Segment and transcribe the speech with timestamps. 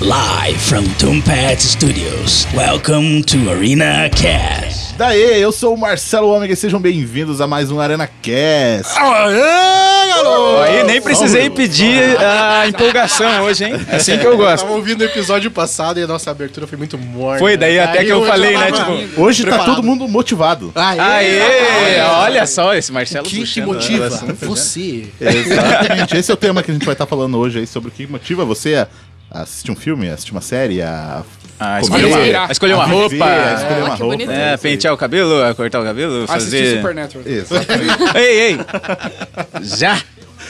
[0.00, 2.46] Live from Tombat Studios.
[2.54, 4.94] Welcome to Arena Cast.
[4.98, 8.92] Daí, eu sou o Marcelo Ômega e sejam bem-vindos a mais um Arena Cast.
[8.94, 10.60] Aê, garoto!
[10.64, 13.72] Aí nem precisei pedir a empolgação hoje, hein?
[13.88, 14.64] É Assim que eu gosto.
[14.64, 17.38] Tava ouvindo o episódio passado e a nossa abertura foi muito morta.
[17.38, 18.70] Foi daí até que eu falei, né?
[18.72, 19.76] Tipo, Hoje tá Preparado.
[19.76, 20.72] todo mundo motivado.
[20.74, 21.00] Aê!
[21.00, 24.10] aê, olha só esse Marcelo O que, que puxando motiva
[24.42, 25.06] você?
[25.18, 26.16] Exatamente.
[26.18, 28.06] Esse é o tema que a gente vai estar falando hoje aí sobre o que
[28.06, 28.88] motiva você a
[29.30, 31.22] a assistir um filme, a assistir uma série, a
[31.58, 33.24] Ah, escolher uma, a escolher uma a viver, roupa.
[33.24, 34.04] a escolher uma que roupa.
[34.16, 34.30] bonito.
[34.30, 36.76] É, pentear o cabelo, cortar o cabelo, Assistir fazer.
[36.76, 37.26] Supernatural.
[37.26, 38.18] Exatamente.
[38.18, 38.58] Ei, ei!
[39.64, 39.98] Já!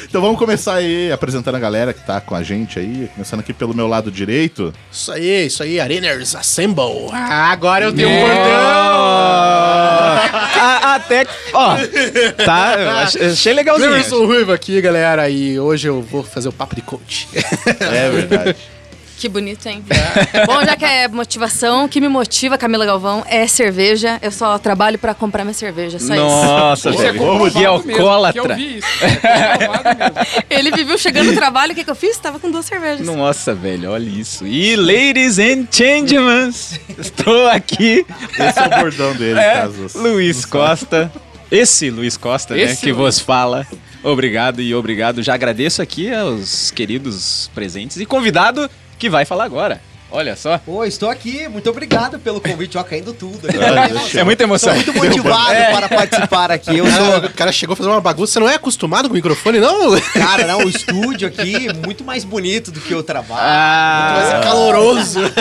[0.09, 3.53] Então vamos começar aí apresentando a galera que tá com a gente aí, começando aqui
[3.53, 4.73] pelo meu lado direito.
[4.91, 7.09] Isso aí, isso aí, Areners Assemble.
[7.13, 8.37] Ah, agora eu tenho um bordão.
[10.59, 11.33] a- Até que.
[11.53, 11.77] Ó,
[12.45, 13.91] tá, achei legalzinho.
[13.91, 17.29] Emerson Ruivo aqui, galera, e hoje eu vou fazer o papo de coach.
[17.81, 18.57] É verdade.
[19.19, 19.83] Que bonito, hein?
[20.47, 24.19] Bom, já que é motivação, o que me motiva, Camila Galvão, é cerveja.
[24.21, 27.71] Eu só trabalho pra comprar minha cerveja, só Nossa, Isso é Que mesmo, que eu
[27.73, 28.55] alcoólatra.
[28.55, 28.87] vi isso.
[29.03, 30.21] É comprovado mesmo.
[30.21, 30.45] isso.
[30.51, 32.19] Ele viu chegando no trabalho, o que, que eu fiz?
[32.19, 33.07] Tava com duas cervejas.
[33.07, 34.47] Nossa, velho, olha isso.
[34.47, 36.51] E ladies and gentlemen,
[36.99, 38.05] estou aqui.
[38.39, 40.45] Esse é o bordão dele, É, caso você Luiz.
[40.45, 41.11] Costa.
[41.51, 43.17] Esse Luiz Costa, né, Esse que Luiz.
[43.17, 43.67] vos fala.
[44.03, 45.23] Obrigado e obrigado.
[45.23, 49.81] Já agradeço aqui aos queridos presentes e convidado que vai falar agora.
[50.11, 50.57] Olha só.
[50.59, 53.49] Pô, estou aqui, muito obrigado pelo convite, ó, caindo tudo.
[53.49, 54.19] aqui.
[54.19, 54.75] É muita emoção.
[54.77, 56.79] Estou muito motivado para participar aqui.
[56.79, 59.17] Eu sou, O cara chegou a fazer uma bagunça, você não é acostumado com o
[59.17, 60.01] microfone, não?
[60.13, 64.17] cara, não, o estúdio aqui muito mais bonito do que o trabalho.
[64.17, 65.21] Vai ser Ah, caloroso.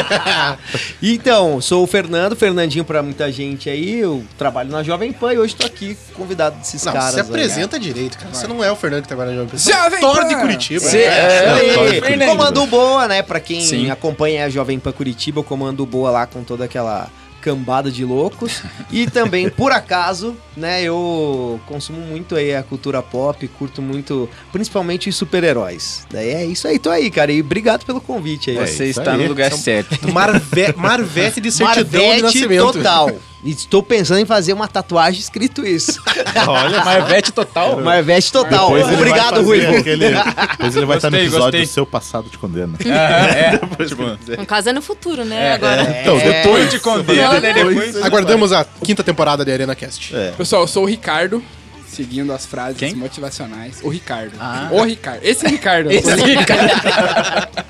[1.01, 5.37] Então, sou o Fernando, Fernandinho pra muita gente aí, eu trabalho na Jovem Pan e
[5.37, 7.13] hoje estou aqui convidado desses Não, caras.
[7.13, 7.27] você aí.
[7.27, 8.33] apresenta direito, cara.
[8.33, 9.57] Você não é o Fernando que trabalha na Jovem Pan.
[9.57, 10.27] Você Jovem é Pan.
[10.27, 10.79] de Curitiba.
[10.85, 11.05] Cê- É.
[11.05, 13.21] é, Aí, comando boa, né?
[13.21, 13.89] Pra quem Sim.
[13.91, 17.09] acompanha a Jovem Pan Curitiba, eu comando boa lá com toda aquela
[17.41, 18.63] cambada de loucos.
[18.91, 25.09] E também, por acaso, né, eu consumo muito aí a cultura pop, curto muito, principalmente
[25.09, 26.07] os super-heróis.
[26.09, 27.31] Daí é isso aí, tô aí, cara.
[27.31, 28.55] E obrigado pelo convite aí.
[28.57, 29.21] Você isso está aí.
[29.21, 30.11] no lugar certo.
[30.11, 32.73] Marve- Marvete de certidão de Marvete nascimento.
[32.73, 33.11] total.
[33.45, 36.01] E Estou pensando em fazer uma tatuagem escrito isso.
[36.47, 37.79] Olha, Marvete total.
[37.79, 38.73] Marvete total.
[38.73, 39.77] Depois Obrigado, Ruivo.
[39.77, 40.09] aquele-
[40.57, 41.61] Depois ele vai estar no Gostei, episódio gostei.
[41.61, 42.75] do seu passado te condena.
[42.83, 44.03] é, tipo,
[44.37, 45.53] No caso é no futuro, né?
[45.53, 45.99] Agora.
[46.01, 46.41] Então, É.
[46.41, 47.95] depois te condena, daí depois...
[48.03, 50.15] Aguardamos a quinta temporada de Arena Cast.
[50.15, 50.31] É.
[50.31, 51.43] Pessoal, eu sou o Ricardo.
[51.87, 52.93] Seguindo as frases Quem?
[52.95, 53.77] motivacionais.
[53.83, 54.33] O Ricardo.
[54.39, 54.67] Ah.
[54.71, 55.19] O Ricardo.
[55.23, 55.89] Esse Ricardo.
[55.91, 56.09] Esse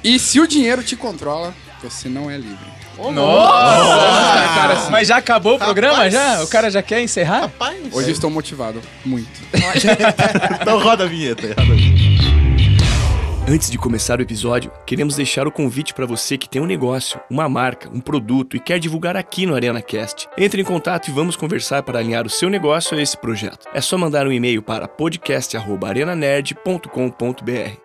[0.03, 1.53] E se o dinheiro te controla,
[1.83, 2.74] você não é livre.
[2.97, 4.47] Nossa!
[4.56, 4.91] cara, assim.
[4.91, 6.13] Mas já acabou o programa Rapaz.
[6.13, 6.44] já?
[6.44, 7.41] O cara já quer encerrar?
[7.41, 7.78] Rapaz.
[7.91, 8.81] Hoje eu estou motivado.
[9.03, 9.29] Muito.
[10.61, 11.47] Então roda a vinheta.
[11.47, 12.16] Roda a vinheta.
[13.47, 17.19] Antes de começar o episódio, queremos deixar o convite para você que tem um negócio,
[17.29, 20.28] uma marca, um produto e quer divulgar aqui no ArenaCast.
[20.35, 23.67] Entre em contato e vamos conversar para alinhar o seu negócio a esse projeto.
[23.72, 27.84] É só mandar um e-mail para podcast@arenanerd.com.br.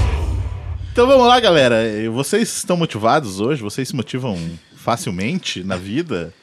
[0.91, 1.77] Então vamos lá, galera.
[2.11, 3.61] Vocês estão motivados hoje?
[3.61, 4.37] Vocês se motivam
[4.75, 6.33] facilmente na vida?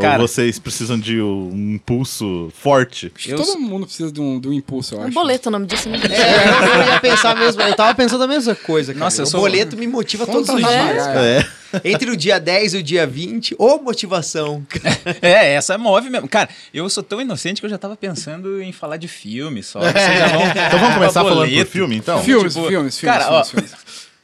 [0.00, 0.20] Cara.
[0.22, 3.12] Ou vocês precisam de um impulso forte?
[3.14, 5.12] Acho que todo mundo precisa de um, de um impulso, eu Um acho.
[5.14, 5.98] boleto o nome disso, né?
[6.10, 9.04] É, eu ia pensar mesmo, eu tava pensando a mesma coisa, cara.
[9.04, 10.68] Nossa, eu o sou- boleto me motiva todos os dias.
[10.70, 11.46] É.
[11.84, 14.64] Entre o dia 10 e o dia 20, ou motivação.
[15.20, 16.28] É, essa move mesmo.
[16.28, 19.80] Cara, eu sou tão inocente que eu já tava pensando em falar de filme só.
[19.80, 20.42] Vocês já vão...
[20.46, 21.70] Então vamos começar falando por Boleto.
[21.70, 22.22] filme, então?
[22.22, 23.74] Filmes, Tipo, filmes, filmes, cara, filmes, ó, filmes.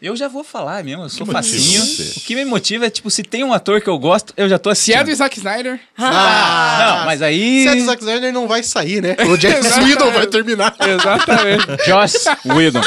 [0.05, 1.81] Eu já vou falar mesmo, eu sou Que motiva facinho.
[1.83, 2.19] você?
[2.19, 4.59] O que me motiva é, tipo, se tem um ator que eu gosto, eu já
[4.59, 5.11] tô Se é assistindo.
[5.15, 7.63] do Zack Snyder, Não, mas aí...
[7.63, 9.17] Se é do Zack Snyder, não vai sair, né?
[9.27, 10.77] O Jack Whedon vai terminar.
[10.79, 11.65] exatamente.
[11.89, 12.83] Joss Whedon.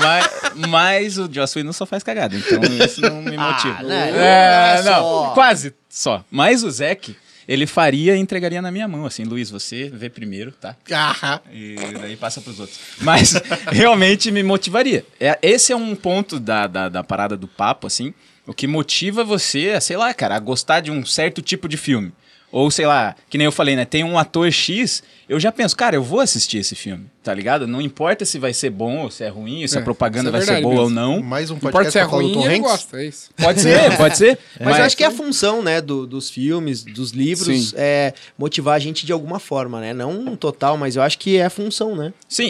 [0.00, 0.30] mas,
[0.68, 3.82] mas o Joss Whedon só faz cagada, então isso não me motiva.
[3.82, 5.30] não, é, não é não, só.
[5.34, 6.24] quase só.
[6.30, 7.16] Mas o Zack,
[7.48, 10.76] ele faria e entregaria na minha mão, assim, Luiz, você vê primeiro, tá?
[10.92, 12.78] Ah, E daí passa pros outros.
[13.00, 13.34] Mas
[13.72, 15.04] realmente me motivaria.
[15.20, 18.12] É, esse é um ponto da, da, da parada do papo, assim.
[18.46, 22.12] O que motiva você, sei lá, cara, a gostar de um certo tipo de filme.
[22.56, 23.84] Ou sei lá, que nem eu falei, né?
[23.84, 27.66] Tem um ator X, eu já penso, cara, eu vou assistir esse filme, tá ligado?
[27.66, 30.36] Não importa se vai ser bom ou se é ruim, se a É, propaganda isso
[30.36, 30.94] é vai ser boa ou mesmo.
[30.94, 31.20] não.
[31.20, 32.60] Mais um podcast se é pra falar do ruim, Tom Hanks.
[32.60, 33.30] gosta, é isso.
[33.36, 34.38] Pode ser, pode ser.
[34.60, 37.74] Mas, eu acho que é a função, né, do- dos filmes, dos livros, Sim.
[37.76, 39.92] é motivar a gente de alguma forma, né?
[39.92, 42.12] Não um total, mas eu acho que é a função, né?
[42.28, 42.48] Sim, É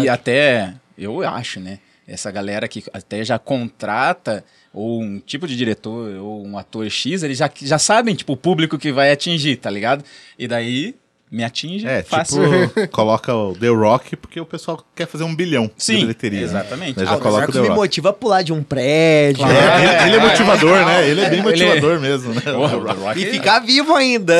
[0.00, 1.78] e- e, até, eu acho, né?
[2.06, 4.44] Essa galera que até já contrata
[4.76, 8.36] ou um tipo de diretor ou um ator X, eles já, já sabem, tipo, o
[8.36, 10.04] público que vai atingir, tá ligado?
[10.38, 10.94] E daí
[11.30, 12.40] me atinge É, fácil.
[12.68, 16.40] tipo, coloca o The Rock porque o pessoal quer fazer um bilhão de Sim, bilheteria.
[16.40, 16.44] né?
[16.44, 17.00] exatamente.
[17.00, 17.80] Ah, já o coloca o Marcos The me Rock.
[17.80, 19.82] motiva a pular de um prédio É, né?
[20.04, 21.08] ele, ele é motivador, né?
[21.10, 22.42] Ele é bem Ele- motivador mesmo, né?
[22.52, 22.66] O
[23.04, 24.36] Rock e é- ficar vivo ainda.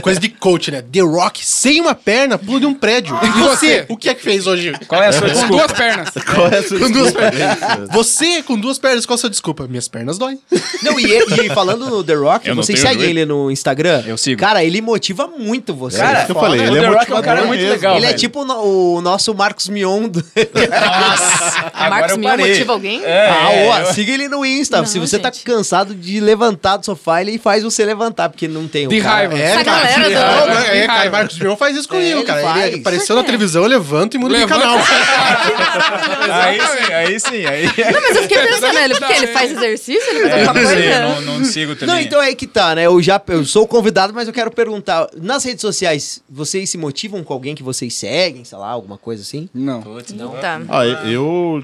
[0.00, 0.82] Coisa de coach, né?
[0.82, 3.18] The Rock sem uma perna pula de um prédio.
[3.22, 4.72] E você, o que é que fez hoje?
[4.88, 5.56] Qual é a sua Com desculpa?
[5.66, 6.08] duas pernas.
[6.34, 7.30] Qual é a sua Com duas desculpa?
[7.30, 7.88] pernas.
[7.92, 9.66] Você com duas pernas, qual a sua desculpa?
[9.68, 10.38] Minhas pernas doem.
[10.82, 13.10] Não, e, ele- e falando no The Rock, Eu vocês seguem joelho.
[13.10, 14.02] ele no Instagram?
[14.06, 14.40] Eu sigo.
[14.40, 16.00] Cara, ele motiva muito você.
[16.02, 17.72] É isso que eu falei, o ele é Rock é um cara muito mesmo.
[17.74, 18.18] legal, ele é velho.
[18.18, 20.08] tipo o o nosso Marcos Mion.
[20.08, 20.24] do-
[21.72, 23.04] A Agora Marcos eu Mion motiva alguém?
[23.04, 24.78] É, ah, é, ó, eu- siga ele no Insta.
[24.78, 25.44] Não, Se você tá gente.
[25.44, 29.14] cansado de levantar do sofá, ele faz você levantar, porque não tem o De cara.
[29.28, 29.38] raiva.
[29.38, 31.10] Essa galera Não, do- não, De é, cara.
[31.10, 32.42] Marcos Mion faz isso comigo, ele cara.
[32.42, 32.64] faz.
[32.66, 34.78] Ele apareceu na televisão, eu levanto e mudo de canal.
[36.32, 37.46] Aí sim, aí sim.
[37.46, 37.64] Aí...
[37.92, 41.00] Não, mas eu fiquei pensando, ele, porque ele faz exercício, ele faz É, alguma coisa?
[41.00, 41.94] não, não sigo também.
[41.94, 42.86] Não, então é aí que tá, né?
[42.86, 45.06] Eu já eu sou convidado, mas eu quero perguntar.
[45.20, 45.71] Nas redes sociais,
[46.28, 49.48] vocês se motivam com alguém que vocês seguem, sei lá, alguma coisa assim?
[49.54, 49.82] Não.
[49.82, 50.30] Putz, não.
[50.32, 50.60] Tá.
[50.68, 51.62] Ah, eu,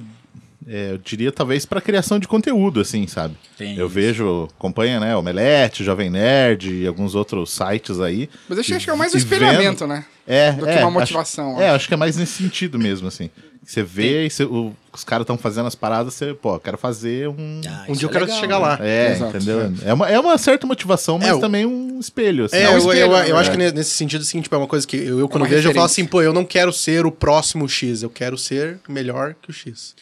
[0.67, 3.35] é, eu diria talvez pra criação de conteúdo, assim, sabe?
[3.57, 3.95] Tem eu isso.
[3.95, 8.29] vejo, acompanha, né, Omelete, Jovem Nerd e alguns outros sites aí.
[8.49, 10.05] Mas eu acho que é mais um espelhamento, né?
[10.27, 11.77] É, Do que é, uma acho- motivação, é, acho.
[11.77, 13.31] acho que é mais nesse sentido mesmo, assim.
[13.71, 16.79] Você vê e você- o- os caras estão fazendo as paradas, você, pô, eu quero
[16.79, 17.61] fazer um.
[17.87, 18.79] Um dia eu quero chegar lá.
[18.81, 19.71] É, Exato, entendeu?
[19.85, 22.57] É uma, é uma certa motivação, mas É, o- também um espelho, assim.
[22.57, 23.31] É, um eu, espelho, eu, né?
[23.31, 23.53] eu acho É.
[23.53, 25.69] que ne- nesse sentido, assim, tipo, é uma coisa que eu, eu quando uma vejo,
[25.69, 26.03] eu falo referência.
[26.03, 29.53] assim, pô, eu não quero ser o próximo X, eu quero ser melhor que o
[29.53, 29.95] X.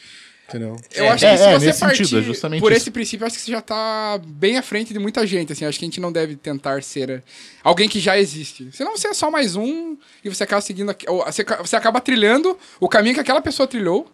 [0.47, 0.77] Entendeu?
[0.95, 2.81] Eu acho É, que se é, você nesse partir sentido, é justamente por isso.
[2.81, 5.51] esse princípio, eu acho que você já tá bem à frente de muita gente.
[5.51, 7.21] Assim, acho que a gente não deve tentar ser eh,
[7.61, 8.69] alguém que já existe.
[8.71, 10.95] Senão você é só mais um e você acaba seguindo.
[11.61, 14.09] você acaba trilhando o caminho que aquela pessoa trilhou.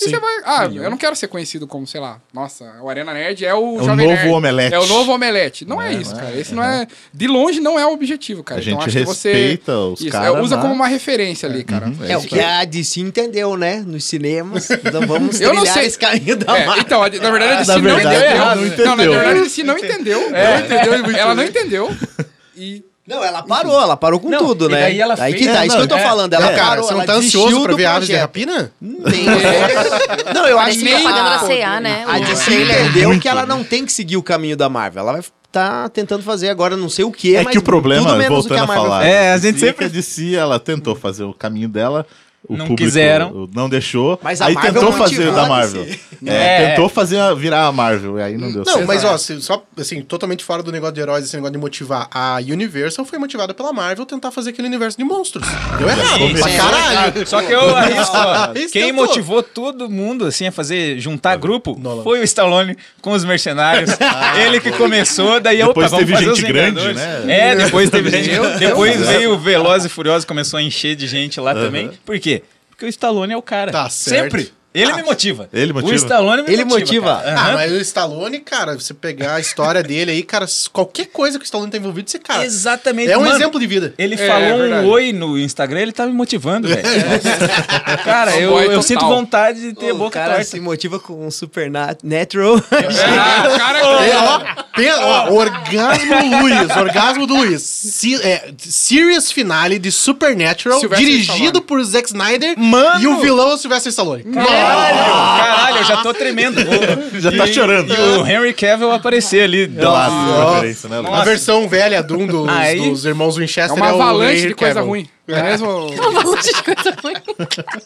[0.00, 0.10] E Sim.
[0.10, 0.36] você vai.
[0.44, 3.78] Ah, eu não quero ser conhecido como, sei lá, nossa, o Arena Nerd é o
[3.78, 4.28] É o Jovem novo Nerd.
[4.30, 4.74] Omelete.
[4.74, 5.64] É o novo Omelete.
[5.64, 6.22] Não é, É, isso, não é?
[6.24, 6.36] cara.
[6.38, 6.86] Esse não é.
[7.12, 8.60] De longe não é o objetivo, cara.
[8.60, 9.32] A gente então acho que você.
[9.32, 11.86] respeita os caras, é, usa mas- como uma referência ali, cara.
[11.86, 13.82] Uhum, É, o que a DC entendeu, né?
[13.86, 14.68] Nos cinemas.
[14.88, 15.86] Então vamos Eu não sei.
[15.86, 18.38] esse caminho da É, então, na verdade, a DC na não verdade, entendeu.
[18.38, 18.86] não Não, entendeu.
[18.86, 20.20] na verdade, a DC não entendeu.
[20.34, 21.96] Ela, entendeu ela não entendeu.
[22.60, 24.80] E Não, ela parou, ela parou com Não, tudo, e né?
[24.82, 26.32] daí ela Aí fez- que tá, É, isso que eu tô não, é, falando.
[26.34, 28.14] Ela É, cara, parou, você não tá ansioso pra ver Aves de.
[28.16, 28.70] Rapina?
[28.80, 29.24] Nem-
[30.34, 32.04] Não, eu acho que da a, C&A, né?
[32.06, 32.82] a trailer.
[32.84, 35.02] entendeu Muito, que ela não tem que seguir o caminho da Marvel.
[35.02, 38.04] Ela vai tá tentando fazer agora não sei o que, É mas que o problema,
[38.04, 39.06] tudo menos o que voltando a a falar.
[39.06, 42.04] É, a gente DC, sempre- que a DC, ela tentou fazer o caminho dela,
[42.46, 43.48] o Não público quiseram.
[43.54, 45.84] não deixou, Mas a aí Marvel tentou fazer da a Marvel.
[45.84, 46.00] DC.
[46.26, 46.68] É, É.
[46.70, 48.86] tentou fazer virar a Marvel, e aí não deu Não, certo.
[48.86, 52.08] mas ó, só assim, totalmente fora do negócio de heróis, esse negócio de motivar.
[52.12, 55.46] A Universal foi motivada pela Marvel tentar fazer aquele universo de monstros.
[55.78, 56.48] Deu errado, começou.
[56.48, 57.26] pra caralho.
[57.26, 62.02] Só que eu arrisco, ó, quem motivou todo mundo assim a fazer juntar grupo Nolan.
[62.02, 63.90] foi o Stallone com os mercenários.
[64.44, 67.24] Ele que começou, daí Depois opa, vamos teve fazer os gente grande, né?
[67.28, 68.58] É, depois teve gente.
[68.58, 71.90] Depois veio o Veloz e Furioso começou a encher de gente lá também.
[72.06, 72.37] Por quê?
[72.78, 73.72] Porque o Stallone é o cara.
[73.72, 74.38] Tá certo.
[74.38, 74.57] Sempre.
[74.74, 75.48] Ele me motiva.
[75.52, 75.92] Ele motiva?
[75.92, 77.14] O Stallone me Ele motiva.
[77.14, 77.22] motiva.
[77.24, 77.40] cara.
[77.40, 81.44] Ah, mas o Stallone, cara, você pegar a história dele aí, cara, qualquer coisa que
[81.44, 82.44] o Stallone tá envolvido, você, cara.
[82.44, 83.10] Exatamente.
[83.10, 83.94] É um Mano, exemplo de vida.
[83.98, 86.82] Ele É, falou é um oi no Instagram, ele tá me motivando, velho.
[88.04, 88.82] cara, eu, Fanboy eu total.
[88.82, 90.44] sinto vontade de ter o boca cara torta.
[90.44, 92.56] se motiva com um Supernatural.
[92.70, 94.16] Ah, o cara É,
[95.00, 97.62] ó, ó, orgasmo Luiz, orgasmo do Luiz.
[97.62, 101.60] Si- é, series finale de Supernatural, dirigido Stallone.
[101.62, 102.58] por Zack Snyder.
[102.58, 103.00] Mano!
[103.00, 104.24] E o vilão é o Sylvester Stallone.
[104.62, 104.98] Caralho,
[105.38, 106.58] caralho, eu já tô tremendo.
[107.20, 107.92] Já tá E- chorando.
[107.92, 109.66] E o Henry Cavill aparecer ali.
[109.66, 111.02] Nossa, Ó, referência, né?
[111.10, 114.48] A versão velha Doom dos, Aí- dos irmãos É Winchester uma é o avalanche Henry
[114.48, 114.88] de coisa Cavill.
[114.88, 115.08] ruim.
[115.28, 115.68] É mesmo?
[116.02, 117.14] Avalanche de coisa ruim.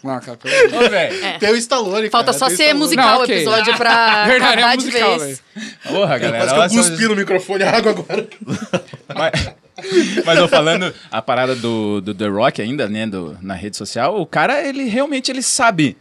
[0.04, 0.36] Não, cara.
[0.38, 0.94] pelo de.
[0.96, 1.38] É.
[1.40, 3.34] Tem o Stallone, Falta cara, só ser musical Não, o ok.
[3.36, 5.42] episódio pra Verdade, é acabar de musical, vez.
[5.88, 6.44] Porra, galera.
[6.54, 8.26] Quase que eu nossa, cuspi no microfone a água agora.
[9.14, 9.50] Mas,
[10.24, 14.20] mas eu falando a parada do, do The Rock ainda, né, do, na rede social,
[14.20, 15.96] o cara, ele realmente ele sabe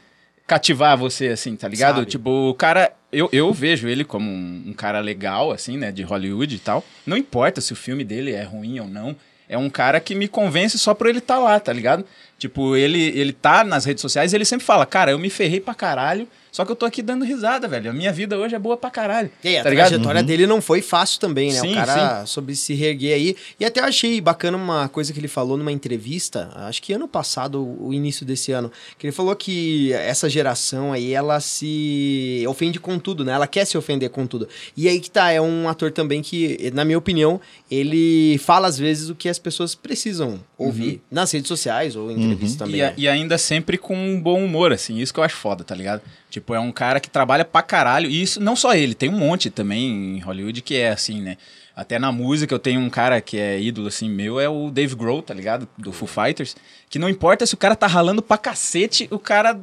[0.52, 2.00] cativar você, assim, tá ligado?
[2.00, 2.08] Sabe.
[2.08, 6.04] Tipo, o cara, eu, eu vejo ele como um, um cara legal, assim, né, de
[6.04, 6.84] Hollywood e tal.
[7.06, 9.16] Não importa se o filme dele é ruim ou não.
[9.48, 12.06] É um cara que me convence só por ele estar lá, tá ligado?
[12.38, 15.62] Tipo, ele, ele tá nas redes sociais e ele sempre fala, cara, eu me ferrei
[15.62, 17.90] pra caralho, só que eu tô aqui dando risada, velho.
[17.90, 19.32] A minha vida hoje é boa pra caralho.
[19.44, 19.88] E a tá ligado?
[19.90, 21.60] trajetória dele não foi fácil também, né?
[21.60, 23.36] Sim, o cara soube se reerguer aí.
[23.60, 27.08] E até eu achei bacana uma coisa que ele falou numa entrevista, acho que ano
[27.08, 32.80] passado, o início desse ano, que ele falou que essa geração aí, ela se ofende
[32.80, 33.32] com tudo, né?
[33.34, 34.48] Ela quer se ofender com tudo.
[34.76, 37.40] E aí que tá, é um ator também que, na minha opinião,
[37.70, 42.16] ele fala às vezes o que as pessoas precisam ouvir nas redes sociais ou em
[42.22, 42.76] entrevistas também.
[42.80, 42.94] E, a- né?
[42.98, 46.02] e ainda sempre com um bom humor, assim, isso que eu acho foda, tá ligado?
[46.32, 49.18] Tipo, é um cara que trabalha pra caralho, e isso não só ele, tem um
[49.18, 51.38] monte também em Hollywood que é assim, né?
[51.76, 54.96] Até na música eu tenho um cara que é ídolo, assim, meu, é o Dave
[54.96, 55.68] Grohl, tá ligado?
[55.78, 56.56] Do Foo Fighters,
[56.90, 59.60] que não importa se o cara tá ralando pra cacete, o cara,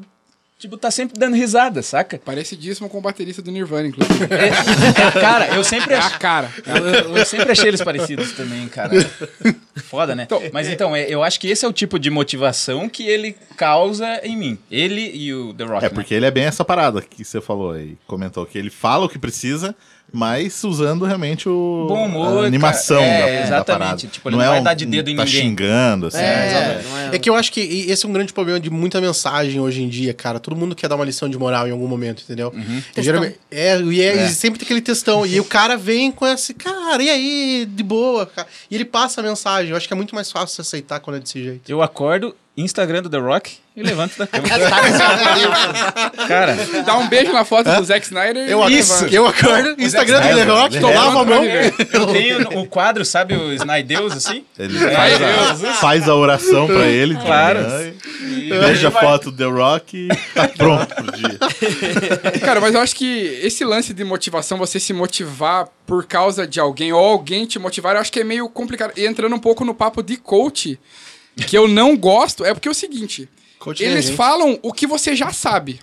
[0.58, 2.18] tipo, tá sempre dando risada, saca?
[2.18, 4.24] Parecidíssimo com o baterista do Nirvana, inclusive.
[4.24, 6.18] É, cara, eu sempre É a achei...
[6.18, 6.50] cara.
[6.66, 8.90] Eu, eu- sempre achei eles parecidos também, cara.
[9.84, 10.26] Foda, né?
[10.52, 14.20] Mas então, é, eu acho que esse é o tipo de motivação que ele causa
[14.24, 14.58] em mim.
[14.70, 15.84] Ele e o The Rock.
[15.84, 15.94] É né?
[15.94, 19.08] porque ele é bem essa parada que você falou aí, comentou, que ele fala o
[19.08, 19.74] que precisa,
[20.12, 23.08] mas usando realmente o Bom humor, a animação cara.
[23.08, 23.66] É, da, da exatamente.
[23.78, 23.96] parada.
[24.08, 25.40] Tipo, ele não vai dar de dedo em tá ninguém.
[25.42, 26.18] xingando, assim.
[26.18, 29.00] É, não é- É que eu acho que esse é um grande problema de muita
[29.00, 30.38] mensagem hoje em dia, cara.
[30.40, 32.52] Todo mundo quer dar uma lição de moral em algum momento, entendeu?
[32.96, 35.26] E geralmente- é, e é, e sempre tem aquele textão.
[35.26, 38.48] E o cara vem com esse, cara, e aí, de boa, cara.
[38.70, 39.70] E ele passa a mensagem.
[39.70, 41.70] Eu acho que é muito mais fácil você aceitar quando é desse jeito.
[41.70, 44.48] Eu acordo, Instagram do The Rock e levanto da cama.
[46.26, 48.48] cara, Dá um beijo na foto do Zack Snyder.
[48.48, 49.14] Eu, e isso, levanta.
[49.14, 50.80] eu acordo, Instagram do The Rock, né?
[50.80, 51.44] tô a mão.
[51.44, 54.44] eu tenho o quadro, sabe o Snydeus, assim?
[54.58, 57.60] Ele faz a, faz a oração pra ele Claro.
[58.48, 61.38] beija a foto do The Rock e tá pronto pro dia.
[62.44, 66.58] Cara, mas eu acho que esse lance de motivação, você se motivar por causa de
[66.58, 68.92] alguém ou alguém te motivar, eu acho que é meio complicado.
[68.96, 70.78] E entrando um pouco no papo de coach,
[71.44, 73.28] que eu não gosto, é porque é o seguinte:
[73.64, 74.16] a eles gente.
[74.16, 75.80] falam o que você já sabe.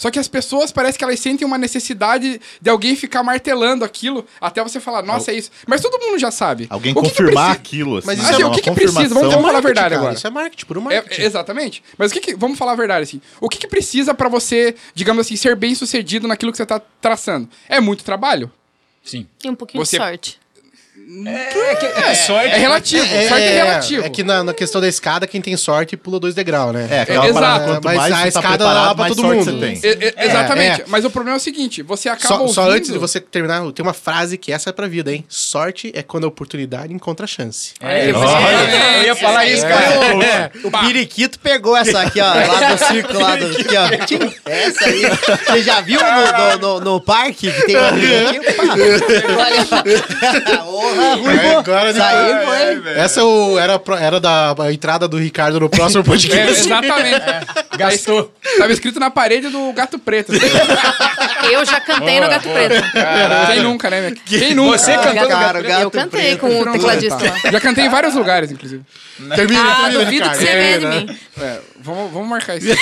[0.00, 4.24] Só que as pessoas parece que elas sentem uma necessidade de alguém ficar martelando aquilo
[4.40, 5.50] até você falar, nossa, é isso.
[5.66, 6.68] Mas todo mundo já sabe.
[6.70, 7.60] Alguém O que que confirmar precisa?
[7.60, 8.06] aquilo, assim.
[8.06, 8.22] Mas né?
[8.22, 8.92] isso é- Assim, o Uma que que precisa?
[8.92, 9.30] Vamos- confirmação.
[9.32, 10.14] vamos falar a verdade cara, agora.
[10.14, 11.22] Isso é marketing, puro É, marketing.
[11.22, 11.82] exatamente.
[11.98, 13.20] Mas o que, que- Vamos falar a verdade, assim.
[13.40, 16.80] O que, que precisa pra você, digamos assim, ser bem sucedido naquilo que você tá
[17.00, 17.48] traçando?
[17.68, 18.52] É muito trabalho?
[19.04, 19.26] Sim.
[19.42, 20.38] E um pouquinho Você- de sorte.
[21.26, 22.48] É, que- é sorte.
[22.48, 23.04] É relativo.
[23.28, 24.06] sorte é relativo.
[24.06, 26.86] É que na, na questão da escada, quem tem sorte pula dois degraus, né?
[26.90, 27.72] É, aquela É, parada, exato.
[27.72, 29.60] quanto Mas mais a tá escada preparado, dá pra mais todo sorte mundo.
[29.80, 30.24] você tem.
[30.26, 30.80] Exatamente.
[30.82, 30.84] é.
[30.86, 33.60] Mas o problema é o seguinte: você acaba Só, só ouvindo- antes de você terminar,
[33.72, 35.24] tem uma frase que essa é pra vida, hein?
[35.28, 37.72] Sorte é quando a oportunidade encontra a chance.
[37.80, 40.50] É, eu ia falar isso, cara.
[40.64, 44.50] O Periquito pegou essa aqui, ó, lá do círculo, lá do, aqui, ó.
[44.50, 45.02] Essa aí.
[45.46, 48.40] Você já viu no, no, no- no parque que tem uma aqui?
[49.38, 49.68] Olha.
[50.94, 51.40] Porra, Ruivo.
[51.40, 52.92] É, agora Isso aí foi.
[52.94, 56.60] Essa é o- era, pro- era da a entrada do Ricardo no próximo É, podcast.
[56.66, 57.20] exatamente.
[57.78, 58.32] Gastou.
[58.58, 60.32] Tava escrito na parede do gato preto.
[61.50, 62.82] Eu já cantei no Gato Preto.
[63.46, 64.00] Quem nunca, né?
[64.00, 64.76] minha- Quem nunca?
[64.78, 66.40] Você cantou gato- cara, o gato Eu cantei preto.
[66.40, 67.50] com o tecladista lá.
[67.52, 68.82] Já cantei em vários lugares, inclusive.
[69.34, 70.36] Termina, Ah, termina, duvido que Ricardo.
[70.38, 71.00] você ganhe de né?
[71.00, 71.18] mim.
[71.40, 72.68] É, vamos, vamos marcar isso.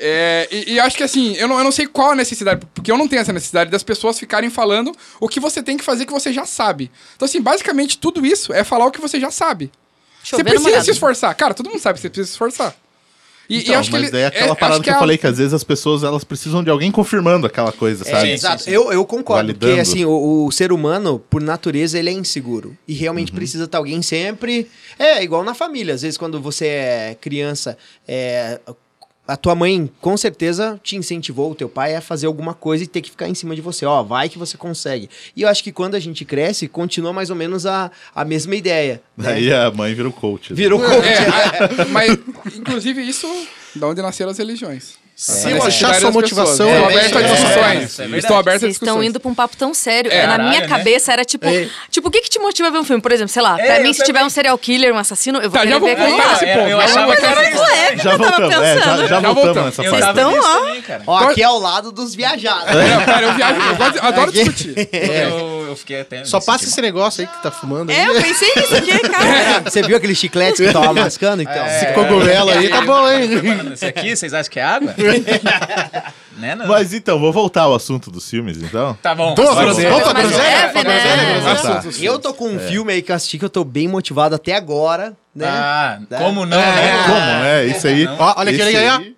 [0.00, 2.90] É, e, e acho que assim, eu não, eu não sei qual a necessidade, porque
[2.90, 6.06] eu não tenho essa necessidade das pessoas ficarem falando o que você tem que fazer
[6.06, 6.88] que você já sabe.
[7.16, 9.72] Então, assim, basicamente tudo isso é falar o que você já sabe.
[10.22, 11.34] Você precisa se esforçar.
[11.34, 12.76] Cara, todo mundo sabe que você precisa se esforçar.
[13.48, 14.94] E, e Então, acho que mas ele- daí é aquela é, parada acho que, eu
[14.94, 18.28] é falei, que às vezes as pessoas elas precisam de alguém confirmando aquela coisa, sabe?
[18.30, 18.68] É, exato.
[18.68, 19.66] Eu, eu concordo, Validando.
[19.66, 22.76] porque assim, o, o ser humano, por natureza, ele é inseguro.
[22.86, 24.68] E realmente precisa estar alguém sempre.
[24.98, 25.94] É, igual na família.
[25.94, 28.60] Às vezes, quando você é criança, é,
[29.28, 32.86] a tua mãe com certeza te incentivou, o teu pai, a fazer alguma coisa e
[32.86, 33.84] ter que ficar em cima de você.
[33.84, 35.08] Ó, vai que você consegue.
[35.36, 38.56] E eu acho que quando a gente cresce, continua mais ou menos a, a mesma
[38.56, 39.02] ideia.
[39.16, 39.24] né?
[39.34, 40.50] Daí a mãe vira o coach.
[40.50, 40.56] né?
[40.56, 41.06] Virou coach.
[41.06, 42.10] É, a- mas,
[42.56, 43.26] inclusive, isso
[43.76, 44.94] da onde nasceram as religiões.
[45.20, 46.14] Se A eu achar sua das pessoas.
[46.14, 47.98] motivação, Estão é, abertas a é, discussões.
[47.98, 48.18] é, é.
[48.18, 50.12] Estão abertas a Vocês estão indo pra um papo tão sério.
[50.12, 50.68] É, na caralho, minha né?
[50.68, 51.44] cabeça era tipo.
[51.48, 51.68] É.
[51.90, 53.02] Tipo, o que, que te motiva a ver um filme?
[53.02, 55.50] Por exemplo, sei lá, É, pra mim, se tiver um serial killer, um assassino, eu
[55.50, 56.30] vou Tá, querer já vou ver lá.
[56.30, 56.68] nesse É, ponto.
[56.68, 57.64] eu achava que era isso.
[57.64, 59.00] É, Já eu tava voltamos, é, já, pensando.
[59.00, 61.16] já Já voltamos tava Então, nisso ó.
[61.30, 62.64] aqui é o lado dos viajados.
[63.04, 63.60] Cara, eu viajo,
[63.96, 64.74] eu adoro discutir.
[65.68, 66.24] Eu, fiquei até...
[66.24, 67.90] Só passa esse negócio aí que tá fumando.
[67.90, 68.06] É, aí.
[68.06, 69.60] eu pensei nisso aqui, cara.
[69.70, 71.42] Você viu aquele chiclete que tava mascando?
[71.42, 71.66] Então.
[71.66, 73.28] Esse cogumelo aí tá bom, hein?
[73.42, 73.72] mal.
[73.72, 74.94] Esse aqui, vocês acham que é água?
[76.38, 76.66] né, não?
[76.66, 78.96] Mas então, vou voltar ao assunto dos filmes, então.
[79.02, 79.34] Tá bom.
[79.36, 79.90] Mais groselha?
[80.84, 81.40] né?
[81.42, 82.06] groselha.
[82.06, 84.54] Eu tô com um filme aí que eu assisti que eu tô bem motivado até
[84.54, 85.46] agora, né?
[85.48, 86.16] Ah, É.
[86.16, 86.74] como não, É.
[86.74, 87.02] né?
[87.06, 87.66] Como, né?
[87.66, 88.06] Isso aí.
[88.06, 89.17] Ó, olha aqui, Esse olha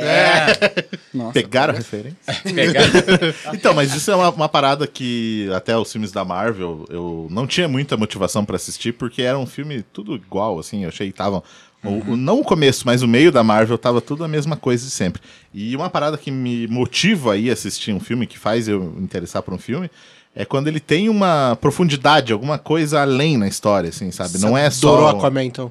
[0.00, 2.16] aí, aí, Nossa, Pegaram a referência?
[2.54, 2.82] Pegar.
[3.54, 7.46] Então, mas isso é uma, uma parada que até os filmes da Marvel eu não
[7.46, 10.82] tinha muita motivação pra assistir, porque era um filme tudo igual, assim.
[10.82, 11.42] Eu achei que tava
[11.84, 14.84] O- o- não o começo, mas o meio da Marvel tava tudo a mesma coisa
[14.84, 15.22] de sempre.
[15.54, 19.02] E uma parada que me motiva aí a assistir um filme, que faz eu me
[19.04, 19.88] interessar por um filme,
[20.34, 24.38] é quando ele tem uma profundidade, alguma coisa além na história, assim, sabe?
[24.38, 25.70] Não é só Adorou Aquaman, então.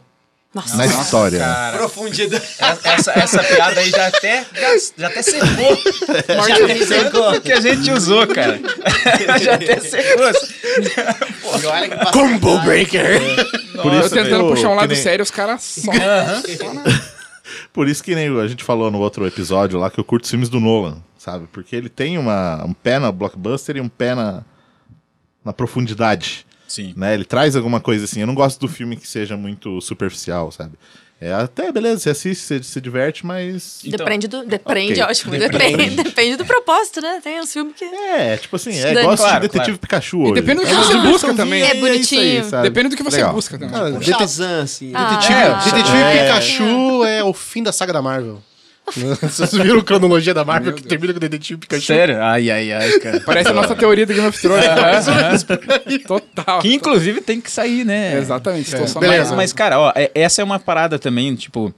[0.55, 0.77] Nossa.
[0.77, 1.39] na história.
[1.39, 2.45] Cara, Profundidade.
[2.59, 4.45] essa, essa piada aí já até,
[4.97, 5.77] já até secou.
[6.47, 7.41] Já secou.
[7.41, 8.57] que a gente usou, cara.
[9.41, 10.31] já até secou.
[12.13, 13.19] Combo Breaker!
[13.81, 15.91] Por Eu isso tentando que puxar um lado nem- sério, os caras só.
[17.73, 20.29] Por isso que nem a gente falou no outro episódio lá que eu curto os
[20.29, 21.47] filmes do Nolan, sabe?
[21.51, 24.41] Porque ele tem uma, um pé na blockbuster e um pé na,
[25.43, 26.45] na profundidade.
[26.67, 26.93] Sim.
[26.97, 27.13] né?
[27.13, 28.21] Ele traz alguma coisa assim.
[28.21, 30.73] Eu não gosto do filme que seja muito superficial, sabe?
[31.21, 33.79] É até beleza, você assiste, você se diverte, mas.
[33.85, 34.43] Depende do.
[34.45, 35.03] Depende, Ok.
[35.03, 35.31] ótimo.
[35.37, 35.89] Depende.
[36.03, 37.21] depende do propósito, né?
[37.23, 37.85] Tem uns filmes que.
[37.85, 39.79] É, tipo assim, é igual Claro, assistir Detetive claro.
[39.79, 40.33] Pikachu hoje.
[40.33, 41.61] depende do que É uma você busca também.
[41.61, 42.43] e É aí, bonitinho.
[42.49, 42.63] sabe?
[42.69, 43.33] Depende do que você Legal.
[43.33, 44.01] busca também.
[44.01, 44.91] Shazam, assim.
[44.93, 46.21] Ah, Detetive, É, Detetive é.
[46.25, 48.43] Pikachu é o fim da saga da Marvel.
[49.21, 51.85] Vocês viram a cronologia da Marvel que termina com o Detetive Pikachu?
[51.87, 52.21] Sério?
[52.21, 53.19] Ai, ai, ai, cara.
[53.25, 54.65] Parece a nossa teoria do Game of Thrones.
[56.07, 56.59] Total.
[56.59, 58.17] Que inclusive tem que sair, né?
[58.17, 59.29] Exatamente, estou beleza.
[59.29, 61.73] Mas, mas, cara, ó, é- essa é uma parada também, tipo.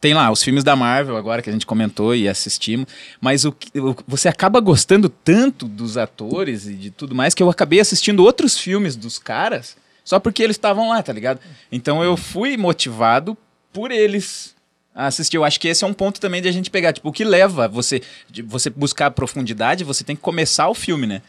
[0.00, 2.86] Tem lá os filmes da Marvel agora que a gente comentou e assistimos,
[3.22, 7.42] mas o, que- o- você acaba gostando tanto dos atores e de tudo mais que
[7.42, 11.40] eu acabei assistindo outros filmes dos caras só porque eles estavam lá, tá ligado?
[11.72, 13.34] Então eu fui motivado
[13.72, 14.53] por eles
[14.94, 15.36] assistir.
[15.36, 17.24] Eu acho que esse é um ponto também de a gente pegar, tipo, o que
[17.24, 21.22] leva você de você buscar profundidade, você tem que começar o filme, né?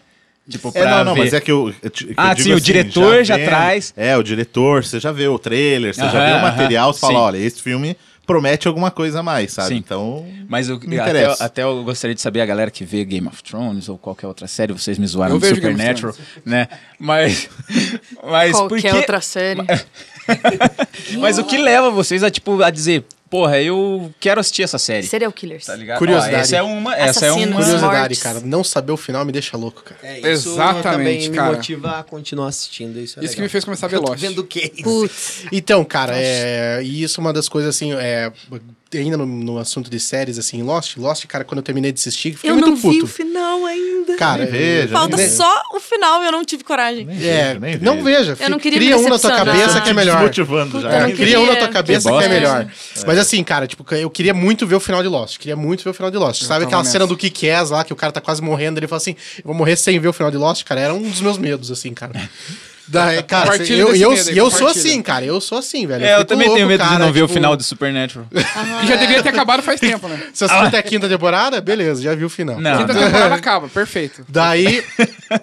[0.48, 1.74] Tipo, É, não, não, mas é que eu.
[1.82, 3.94] eu que eu Ah, digo sim, o assim, diretor já vendo- traz.
[3.98, 6.94] É, o diretor, você já vê o trailer, você já Aham, vê o aham, material,
[6.94, 7.20] você fala: sim.
[7.20, 9.70] olha, esse filme promete alguma coisa a mais, sabe?
[9.70, 9.76] Sim.
[9.78, 10.24] Então.
[10.48, 11.44] Mas eu, Me até, interessa.
[11.46, 14.46] até eu gostaria de saber a galera que vê Game of Thrones ou qualquer outra
[14.48, 16.14] série, vocês me zoaram Eu of Supernatural,
[16.46, 16.68] né?
[17.00, 17.50] Mas.
[18.24, 19.62] Mas Qualquer que- outra série.
[21.20, 23.04] Mas o que leva vocês a, tipo, a dizer,
[23.36, 25.06] porra, eu quero assistir essa série?
[25.06, 25.66] Serial Killers.
[25.66, 25.98] Tá ligado?
[25.98, 26.36] Curiosidade.
[26.36, 26.96] Ó, essa é uma.
[26.96, 27.58] Essa é uma.
[27.58, 28.24] Curiosidade, mortes.
[28.24, 28.40] cara.
[28.40, 30.00] Não saber o final me deixa louco, cara.
[30.02, 31.50] É, isso Exatamente, também cara.
[31.50, 32.98] me motiva a continuar assistindo.
[32.98, 34.22] Isso, é Isso que me fez começar a ver Lost.
[34.22, 34.48] vendo
[34.86, 35.10] o.
[35.52, 38.32] Então, cara, é, e isso é uma das coisas assim, é,
[38.98, 42.34] ainda no, no assunto de séries, assim, Lost, Lost, cara, quando eu terminei de assistir,
[42.34, 42.94] fiquei Eu muito não puto.
[42.94, 44.16] vi o final ainda.
[44.18, 47.06] Cara, veja, Falta nem- só o final e eu não tive coragem.
[47.06, 49.90] Nem é, vejo, nem não veja, Eu não queria cria um na tua cabeça que
[49.90, 50.16] é melhor.
[50.18, 50.90] Desmotivando já.
[50.92, 51.74] Eu não É, cria um na tua queria.
[51.74, 52.68] cabeça Que que é melhor.
[53.06, 55.38] Mas assim, cara, tipo, eu queria muito ver o final de Lost.
[55.38, 56.42] Queria muito ver o final de Lost.
[56.42, 56.92] Sabe tava aquela nessa.
[56.92, 59.54] cena do Kick-Ass lá, que o cara tá quase morrendo, ele fala assim, eu vou
[59.54, 60.80] morrer sem ver o final de Lost, cara.
[60.82, 62.14] Era um dos meus medos, assim, cara.
[62.88, 65.26] Da, cara, eu, eu, medo aí, e eu sou assim, cara.
[65.26, 66.04] Eu sou assim, velho.
[66.06, 67.64] É, eu fico também tenho louco, medo de cara, não ver o tipo, final de
[67.64, 68.28] Supernatural.
[68.84, 70.18] E já devia ter acabado faz tempo, né?
[70.34, 72.60] Se assistir até a quinta temporada, beleza, já viu o final.
[72.60, 74.26] Não, Quinta temporada acaba, perfeito.
[74.30, 74.84] Daí,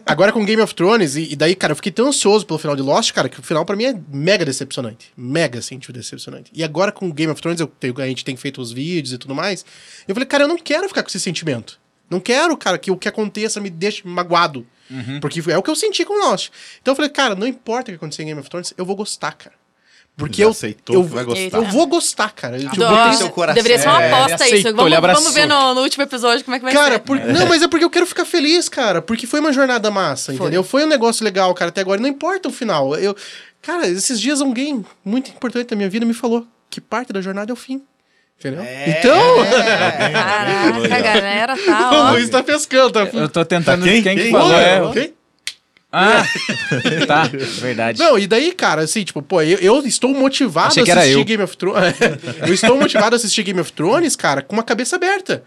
[0.07, 2.77] agora com Game of Thrones, e, e daí, cara, eu fiquei tão ansioso pelo final
[2.77, 5.13] de Lost, cara, que o final pra mim é mega decepcionante.
[5.17, 6.51] Mega, assim, tipo, decepcionante.
[6.55, 9.19] E agora com Game of Thrones, eu tenho- a gente tem feito os vídeos e
[9.19, 9.65] tudo mais.
[10.07, 11.81] Eu falei, cara, eu não quero ficar com esse sentimento.
[12.09, 14.67] Não quero, cara, que o que aconteça me deixe magoado.
[15.21, 16.51] Porque é o que eu senti com Lost.
[16.81, 18.95] Então eu falei, cara, não importa o que acontecer em Game of Thrones, eu vou
[18.97, 19.55] gostar, cara.
[20.15, 21.57] Porque Já eu, aceitou eu, que vai gostar.
[21.57, 22.57] eu vou gostar, cara.
[22.59, 23.13] Eu, tipo, Dó.
[23.15, 23.55] seu coração.
[23.55, 24.69] Deveria ser uma É, aposta ele isso.
[24.69, 26.99] aceitou, Vamos, vamos ver no, no último episódio como é que vai Cara, ser.
[26.99, 29.01] por- não, mas é porque eu quero ficar feliz, cara.
[29.01, 30.35] Porque foi uma jornada massa, Foi.
[30.35, 30.63] entendeu?
[30.63, 31.99] Foi um negócio legal, cara, até agora.
[31.99, 32.95] Não importa o final.
[32.97, 33.17] Eu,
[33.63, 37.51] cara, esses dias alguém muito importante da minha vida me falou que parte da jornada
[37.51, 37.83] é o fim.
[38.43, 38.65] Entendeu?
[38.87, 39.37] então,
[40.13, 42.13] Caraca, a galera tá, o.
[42.13, 43.09] Luiz tá pescando, tá?
[43.13, 43.85] Eu tô tentando.
[43.85, 44.03] Quem?
[44.03, 44.33] Quem, que Quem?
[44.33, 44.53] falou?
[44.53, 45.15] É, Ok?
[45.95, 46.25] Ah,
[47.07, 47.25] tá,
[47.61, 47.99] verdade.
[47.99, 51.19] Não, e daí, cara, assim, tipo, pô, eu, eu estou motivado Achei a que assistir
[51.19, 51.25] eu.
[51.25, 51.95] Game of Thrones.
[52.49, 55.45] eu estou motivado a assistir Game of Thrones, cara, com uma cabeça aberta.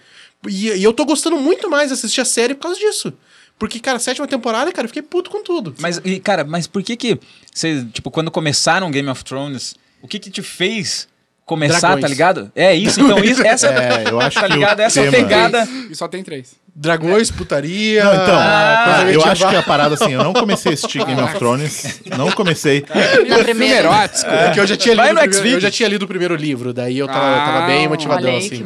[0.47, 3.11] E, e eu tô gostando muito mais de assistir a série por causa disso.
[3.57, 5.73] Porque, cara, sétima temporada, cara, eu fiquei puto com tudo.
[5.79, 7.19] Mas, e, cara, mas por que que
[7.51, 11.07] você, tipo, quando começaram Game of Thrones, o que que te fez
[11.45, 12.01] começar, Dragões.
[12.01, 12.51] tá ligado?
[12.55, 14.79] É isso, então isso, essa É, eu acho tá que o ligado?
[14.79, 15.67] Essa tema- pegada.
[15.89, 16.55] E só tem três.
[16.77, 18.03] Dragões, putaria.
[18.03, 19.31] Não, então, coisa eu medieval.
[19.31, 22.83] acho que a parada assim, eu não comecei a assistir Game of Thrones, não comecei.
[23.29, 23.87] Na primeira.
[23.87, 24.29] erótico.
[24.29, 25.53] É que eu já tinha lido, primeiro, X-Videos.
[25.53, 28.29] eu já tinha lido o primeiro livro, daí eu tava, eu tava Ah, bem motivadão,
[28.29, 28.65] Olha aí, assim.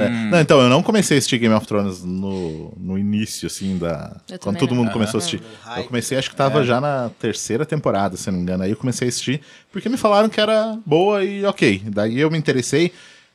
[0.00, 0.08] É.
[0.30, 4.16] Não, então, eu não comecei a assistir Game of Thrones no, no início, assim, da.
[4.30, 4.78] Eu Quando todo não.
[4.82, 5.42] mundo começou a assistir.
[5.76, 8.62] Eu comecei, acho que tava já na terceira temporada, se não me engano.
[8.62, 11.82] Aí eu comecei a assistir, porque me falaram que era boa e ok.
[11.88, 12.90] Daí eu me interessei.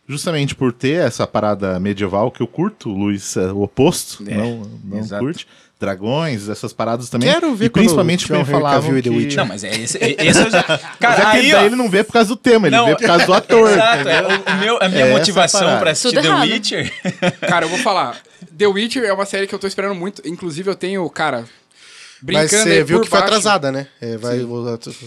[0.07, 4.35] Justamente por ter essa parada medieval que eu curto, o Luiz é o oposto, É,
[4.35, 5.23] não, não exato.
[5.23, 5.47] curte.
[5.77, 7.29] Dragões, essas paradas também.
[7.29, 9.15] Quero ver e quando principalmente Henry falavam e The que...
[9.15, 9.37] Witcher.
[9.39, 10.63] Não, mas é esse, esse eu já...
[10.69, 12.85] Mas Cara, é que aí, ó, ele não vê por causa do tema, ele Não,
[12.85, 13.69] vê por causa do ator.
[13.69, 16.49] Exato, é, o, meu, a minha É motivação pra assistir Tudo The errado.
[16.49, 16.93] Witcher...
[17.41, 18.17] Cara, eu vou falar.
[18.57, 20.21] The Witcher é uma série que eu tô esperando muito.
[20.25, 21.43] Inclusive, eu tenho, cara.
[22.27, 23.33] Mas brincando você aí viu por que foi baixo.
[23.33, 23.87] atrasada, né?
[24.01, 24.39] É, vai,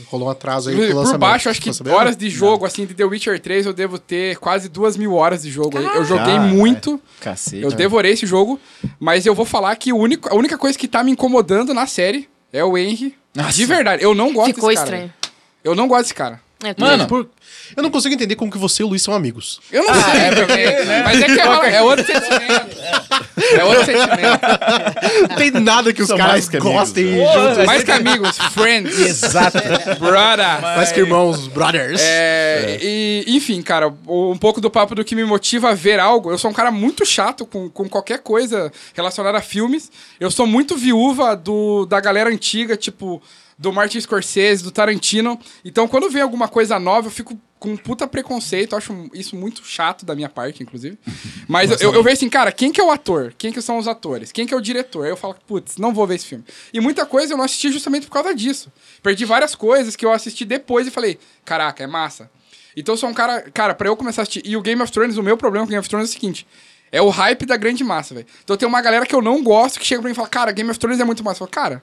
[0.06, 1.20] rolou um atraso aí pro Por lançamento.
[1.20, 4.36] baixo, acho que Ficou horas de jogo, assim, de The Witcher 3, eu devo ter
[4.38, 5.76] quase duas mil horas de jogo.
[5.78, 5.84] aí.
[5.84, 7.62] Eu joguei muito, Cacete.
[7.62, 8.60] eu devorei esse jogo,
[9.00, 11.86] mas eu vou falar que o único, a única coisa que tá me incomodando na
[11.86, 13.14] série é o Henry.
[13.34, 13.52] Nossa.
[13.52, 14.96] De verdade, eu não gosto Ficou desse cara.
[14.96, 15.14] estranho.
[15.64, 16.40] Eu não gosto desse cara.
[16.64, 17.28] É, Mano, Por-
[17.76, 19.60] Eu não consigo entender como que você e o Luiz são amigos.
[19.70, 21.02] Eu não sei, é porque, porque- né?
[21.04, 22.76] mas é que é, é outro sentimento.
[23.56, 25.28] É outro sentimento.
[25.30, 27.32] Não tem nada que os São caras que amigos, gostem né?
[27.32, 27.64] juntos.
[27.64, 28.98] Mais que amigos, friends.
[28.98, 29.58] Exato.
[30.00, 30.60] Brother.
[30.60, 32.00] Mais que irmãos, brothers.
[32.02, 36.30] É, E, enfim, cara, um pouco do papo do que me motiva a ver algo.
[36.32, 39.90] Eu sou um cara muito chato com, com qualquer coisa relacionada a filmes.
[40.18, 43.22] Eu sou muito viúva do, da galera antiga, tipo,
[43.58, 45.38] do Martin Scorsese, do Tarantino.
[45.64, 48.72] Então, quando vem alguma coisa nova, eu fico com um puta preconceito.
[48.72, 50.96] Eu acho isso muito chato da minha parte, inclusive.
[51.48, 53.34] Mas eu, eu, eu vejo assim, cara, quem que é o ator?
[53.36, 54.30] Quem que são os atores?
[54.30, 55.04] Quem que é o diretor?
[55.04, 56.44] Aí eu falo, putz, não vou ver esse filme.
[56.72, 58.72] E muita coisa eu não assisti justamente por causa disso.
[59.02, 62.30] Perdi várias coisas que eu assisti depois e falei, caraca, é massa.
[62.76, 64.42] Então eu sou um cara, cara, pra eu começar a assistir.
[64.44, 66.12] E o Game of Thrones, o meu problema com o Game of Thrones é o
[66.12, 66.46] seguinte:
[66.92, 68.26] é o hype da grande massa, velho.
[68.44, 70.52] Então tem uma galera que eu não gosto que chega pra mim e fala, cara,
[70.52, 71.42] Game of Thrones é muito massa.
[71.42, 71.82] Eu falo, cara,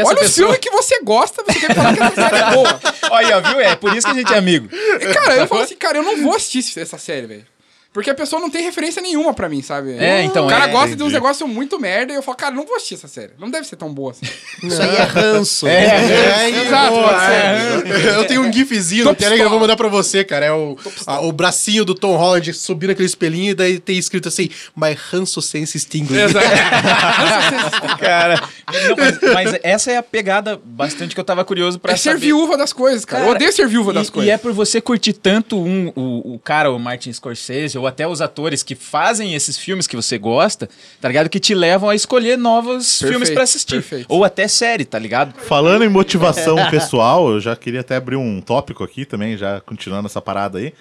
[0.00, 0.48] Olha o pessoa...
[0.48, 2.80] filme que você gosta, você quer falar que essa série é boa.
[3.10, 3.60] Olha, viu?
[3.60, 4.68] É por isso que a gente é amigo.
[4.72, 7.46] E, cara, eu falo assim, cara, eu não vou assistir essa série, velho.
[7.92, 9.92] Porque a pessoa não tem referência nenhuma pra mim, sabe?
[9.98, 11.12] É, então, O cara é, gosta de uns entendi.
[11.14, 13.32] negócios muito merda e eu falo, cara, não vou assistir essa série.
[13.38, 14.24] Não deve ser tão boa assim.
[14.66, 15.66] Isso aí é ranço.
[15.68, 18.12] É, e- Exato, ser.
[18.12, 18.16] é.
[18.16, 20.46] Eu tenho um gifzinho no Telegram, eu vou mandar pra você, cara.
[20.46, 20.76] É o,
[21.06, 24.96] a- o bracinho do Tom Holland subindo aquele espelhinho e daí tem escrito assim, My
[25.12, 26.18] Hanso Sense Stingling.
[26.22, 26.46] Exato.
[28.00, 28.42] Cara,
[28.88, 29.18] não, mas,
[29.50, 32.20] mas essa é a pegada bastante que eu tava curioso pra É ser saber.
[32.20, 33.24] viúva das coisas, cara.
[33.24, 34.32] eu odeio ser viúva e, das e coisas.
[34.32, 38.20] é por você curtir tanto um, o, o cara, o Martin Scorsese, ou até os
[38.20, 40.68] atores que fazem esses filmes que você gosta,
[41.00, 41.28] tá ligado?
[41.28, 43.74] Que te levam a escolher novos Perfeito, filmes pra assistir.
[43.74, 44.06] perfeito.
[44.08, 45.34] Ou até série, tá ligado?
[45.40, 50.06] Falando em motivação pessoal, eu já queria até abrir um tópico aqui também, já continuando
[50.06, 50.72] essa parada aí,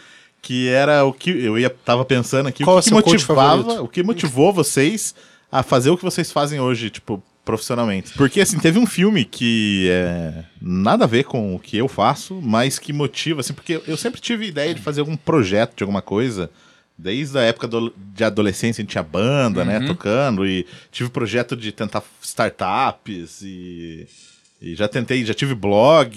[0.41, 3.11] que era o que eu ia tava pensando aqui, Qual o é que, seu coach
[3.13, 5.13] motivava, o que motivou vocês
[5.51, 8.13] a fazer o que vocês fazem hoje, tipo, profissionalmente.
[8.13, 12.39] Porque assim, teve um filme que é nada a ver com o que eu faço,
[12.41, 16.01] mas que motiva assim, porque eu sempre tive ideia de fazer algum projeto de alguma
[16.01, 16.49] coisa.
[16.97, 21.55] Desde a época do- de adolescência, a gente tinha banda, né, tocando, e tive projeto
[21.55, 24.07] de tentar startups, e,
[24.61, 26.13] e já tentei, já tive blog,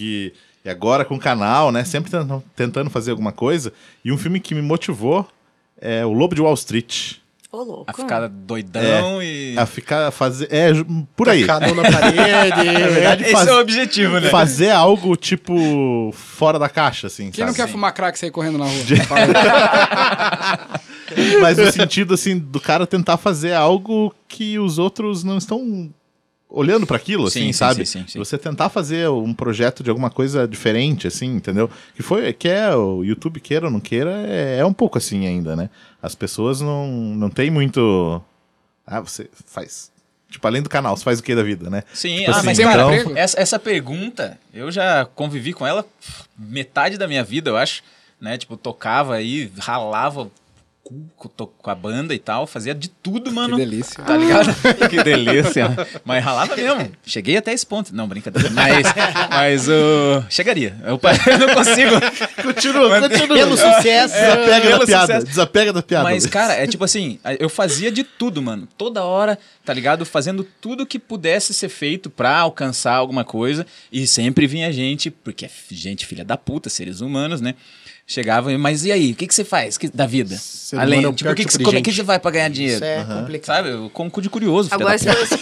[0.64, 2.10] e agora com canal, né, sempre
[2.54, 3.72] tentando fazer alguma coisa.
[4.04, 5.26] E um filme que me motivou
[5.80, 7.14] é O Lobo de Wall Street.
[7.54, 7.84] Ô.
[7.86, 9.54] A ficar doidão e.
[9.56, 10.72] A ficar, fazer, é,
[11.14, 11.46] por aí.
[11.46, 12.16] Mão na parede.
[12.16, 14.28] Na verdade, Esse faz- é o objetivo, né?
[14.28, 17.66] fazer algo, tipo, fora da caixa, assim, Quem não sabe?
[17.66, 18.74] quer fumar crack e sair correndo na rua?
[21.40, 25.90] Mas no sentido, assim, do cara tentar fazer algo que os outros não estão
[26.54, 27.84] olhando para aquilo, assim, Sim, sabe?
[27.84, 28.18] sim, sim, sim.
[28.18, 31.68] Você tentar fazer um projeto de alguma coisa diferente, assim, entendeu?
[31.96, 35.26] Que foi, que é o YouTube queira ou não queira, é, é um pouco assim
[35.26, 35.68] ainda, né?
[36.00, 38.22] As pessoas não, não tem muito...
[38.86, 39.92] Ah, você faz...
[40.30, 41.82] Tipo, além do canal, você faz o que da vida, né?
[41.92, 45.84] Sim, Tipo ah, assim, mas um cara, essa, essa pergunta, eu já convivi com ela
[46.36, 47.82] metade da minha vida, eu acho,
[48.20, 48.36] né?
[48.36, 50.30] Tipo, tocava aí, ralava
[50.84, 53.56] cu com a banda e tal, fazia de tudo, mano.
[53.56, 54.04] delícia.
[54.04, 54.54] Tá ligado?
[54.90, 55.74] que delícia.
[56.04, 56.92] Mas ralava mesmo.
[57.06, 57.94] Cheguei até esse ponto.
[57.94, 58.50] Não, brincadeira.
[58.50, 58.86] Mas,
[59.30, 60.76] mas uh, chegaria.
[60.84, 61.90] Eu, eu não consigo.
[62.42, 63.36] Continua, continua.
[63.36, 64.14] Pelo sucesso.
[64.14, 65.26] Desapega pelo da piada, sucesso.
[65.26, 66.04] desapega da piada.
[66.04, 68.68] Mas, cara, é tipo assim, eu fazia de tudo, mano.
[68.76, 70.04] Toda hora, tá ligado?
[70.04, 73.66] Fazendo tudo que pudesse ser feito pra alcançar alguma coisa.
[73.90, 77.54] E sempre vinha gente, porque é gente filha da puta, seres humanos, né?
[78.06, 80.36] Chegava, e, mas e aí, o que, que você faz que- da vida?
[80.36, 82.30] Ser Além, é tipo, pior o que que, tipo como é que você vai pra
[82.30, 82.76] ganhar dinheiro?
[82.76, 83.56] Isso é complicado.
[83.56, 83.70] Sabe?
[83.70, 85.36] Eu Com cu de curioso, Agora da você.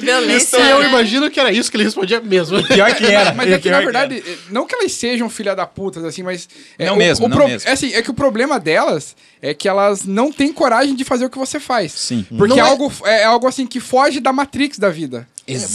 [0.00, 0.56] Violência.
[0.58, 0.88] Então eu né?
[0.88, 2.62] imagino que era isso que ele respondia mesmo.
[2.64, 3.32] Pior que era.
[3.32, 6.48] Mas é que, na verdade, não que elas sejam filha da puta, assim, mas.
[6.78, 7.68] é, Não o- mesmo, o não pro- mesmo.
[7.68, 11.24] É, assim, é que o problema delas é que elas não têm coragem de fazer
[11.24, 11.92] o que você faz.
[11.92, 12.26] Sim.
[12.36, 15.26] Porque é, é- algo, é algo assim que foge da Matrix da vida.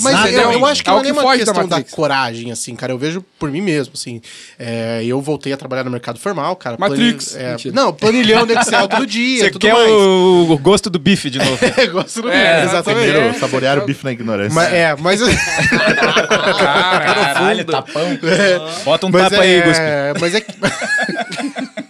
[0.01, 1.91] Mas eu, eu acho que É não é nem uma da questão da, Matrix.
[1.93, 2.93] coragem, assim, cara.
[2.93, 4.21] Eu vejo por mim mesmo, assim.
[4.57, 6.77] É, eu voltei a trabalhar no mercado formal, cara.
[6.79, 7.33] Matrix.
[7.33, 9.91] planil- é, não, planilhão no Excel todo dia, Você tudo quer mais.
[9.91, 11.57] o, o gosto do bife de novo.
[11.91, 13.11] Gosto do É, exatamente.
[13.11, 14.53] Primeiro, saborear o bife na ignorância.
[14.55, 15.19] Mas, é, mas,
[16.57, 18.17] Caralho, tapão.
[18.85, 19.81] Bota um mas tapa aí, Guspe.
[19.83, 20.53] é, mas é que...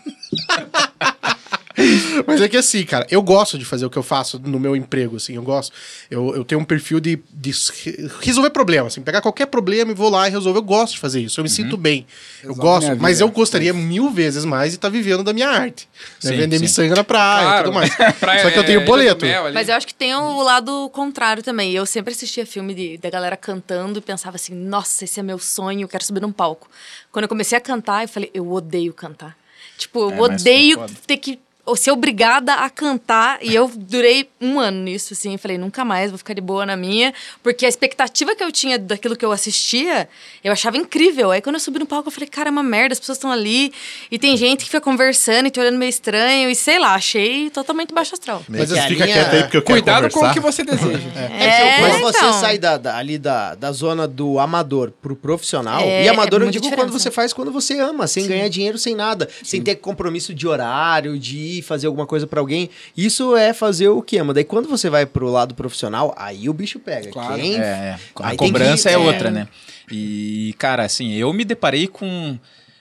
[2.26, 4.76] Mas é que assim, cara, eu gosto de fazer o que eu faço no meu
[4.76, 5.74] emprego, assim, eu gosto.
[6.10, 7.52] Eu, eu tenho um perfil de, de
[7.84, 10.60] re- resolver problema, assim, pegar qualquer problema e vou lá e resolver.
[10.60, 12.06] Eu gosto de fazer isso, eu me sinto bem.
[12.44, 15.88] Eu gosto, mas eu gostaria mil vezes mais de estar vivendo da minha arte.
[16.24, 16.32] Né?
[16.32, 16.64] Sim, Vender sim.
[16.64, 17.64] miçanga na praia e Claro.
[17.66, 17.96] tudo mais.
[18.20, 19.26] Praia- Só que eu tenho é, boleto.
[19.54, 21.72] Mas eu acho que tem o lado contrário também.
[21.74, 25.40] Eu sempre assistia filme de, da galera cantando e pensava assim, nossa, esse é meu
[25.40, 26.68] sonho, eu quero subir num palco.
[27.12, 29.36] Quando eu comecei a cantar, eu falei, eu odeio cantar.
[29.78, 31.40] Tipo, eu É, é odeio ter que
[31.76, 33.40] ser obrigada a cantar.
[33.42, 35.34] E eu durei um ano nisso, assim.
[35.34, 37.14] Eu falei, nunca mais, vou ficar de boa na minha.
[37.44, 40.08] Porque a expectativa que eu tinha daquilo que eu assistia,
[40.44, 41.32] eu achava incrível.
[41.32, 43.32] Aí quando eu subi no palco, eu falei, cara, é uma merda, as pessoas estão
[43.32, 43.74] ali.
[44.12, 46.50] E tem gente que fica conversando e te olhando meio estranho.
[46.50, 48.44] E sei lá, achei totalmente baixo astral.
[48.48, 50.32] Mas a fica linha- quieto aí porque eu quero Cuidado com conversar.
[50.32, 51.10] o que você deseja.
[51.40, 52.34] É, Quando você então.
[52.34, 56.44] sai da, da- ali da, da zona do amador pro profissional, É, e amador é
[56.44, 56.88] eu muita digo diferença.
[56.88, 60.48] quando você faz quando você ama, sem ganhar dinheiro, sem nada, sem ter compromisso de
[60.48, 62.70] horário, de fazer alguma coisa pra alguém.
[62.96, 64.34] Isso é fazer o que ama.
[64.34, 67.10] Daí quando você vai pro lado profissional, aí o bicho pega.
[67.12, 67.36] Claro.
[67.36, 68.00] Quem É, é.
[68.16, 69.02] A Aí cobrança que- é é.
[69.02, 69.48] outra, né?
[69.92, 72.38] E, cara, assim, eu me deparei com.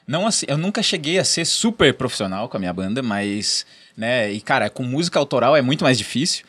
[0.07, 4.31] Não assim, eu nunca cheguei a ser super profissional com a minha banda, mas, né,
[4.33, 6.45] e cara, com música autoral é muito mais difícil.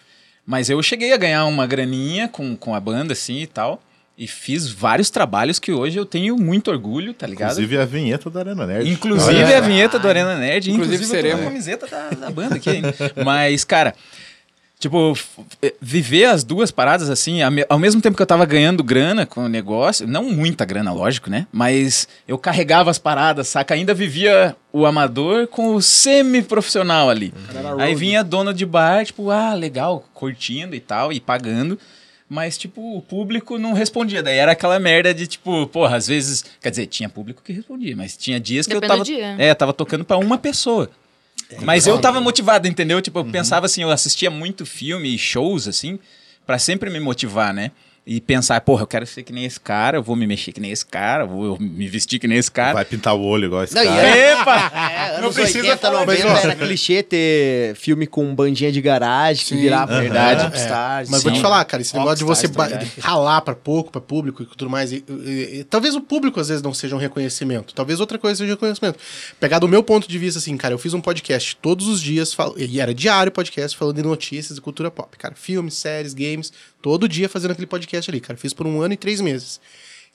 [0.45, 3.81] Mas eu cheguei a ganhar uma graninha com, com a banda, assim e tal.
[4.17, 7.51] E fiz vários trabalhos que hoje eu tenho muito orgulho, tá ligado?
[7.51, 8.89] Inclusive a vinheta da Arena Nerd.
[8.89, 9.57] Inclusive Olha.
[9.59, 10.71] a vinheta do Arena Nerd.
[10.71, 11.43] Inclusive Inclusive, com a seremos.
[11.45, 12.95] camiseta da, da banda aqui ainda.
[13.23, 13.93] Mas, cara,
[14.79, 15.15] tipo,
[15.61, 18.83] eh, viver as duas paradas assim, ao me- ao mesmo tempo que eu tava ganhando
[18.83, 21.45] grana com o negócio, não muita grana, lógico, né?
[21.51, 23.75] Mas eu carregava as paradas, saca?
[23.75, 27.31] Ainda vivia o amador com o semi-profissional ali.
[27.77, 31.77] Aí vinha dona de bar, tipo, ah, legal, curtindo e tal, e pagando.
[32.29, 34.21] Mas, tipo, o público não respondia.
[34.21, 36.43] Daí era aquela merda de, tipo, porra, às vezes.
[36.61, 39.03] Quer dizer, tinha público que respondia, mas tinha dias que Depende eu tava.
[39.03, 39.35] do dia.
[39.37, 40.89] É, tava tocando pra uma pessoa.
[41.61, 43.01] Mas eu tava motivado, entendeu?
[43.01, 45.97] Tipo, eu pensava assim, eu assistia muito filme e shows, assim,
[46.45, 47.71] pra sempre me motivar, né?
[48.09, 50.61] E pensar, porra, eu quero ser que nem esse cara, eu vou me mexer que
[50.61, 52.73] nem esse cara, eu vou me vestir que nem esse cara.
[52.73, 54.07] Vai pintar o olho igual esse Não, cara.
[54.07, 54.71] é- Epa!
[55.17, 56.37] É, Não precisa 80, falar 90 disso.
[56.47, 59.59] era clichê ter filme com bandinha de garagem que Sim.
[59.61, 60.45] virava Verdade.
[60.45, 61.09] Popstars.
[61.09, 61.41] Mas vou te Sim.
[61.41, 62.69] falar, cara, esse negócio de você tá
[63.01, 64.93] ralar pra pouco, pra público e tudo mais.
[64.93, 67.73] e- e- e- talvez o público às vezes não seja um reconhecimento.
[67.73, 68.97] Talvez outra coisa seja reconhecimento.
[69.37, 72.33] Pegar do meu ponto de vista, assim, cara, eu fiz um podcast todos os dias,
[72.33, 75.17] fal- e era diário podcast, falando de notícias e cultura pop.
[75.17, 78.37] Cara, filmes, séries, games, todo dia fazendo aquele podcast ali, cara.
[78.37, 79.59] Fiz por um ano e três meses.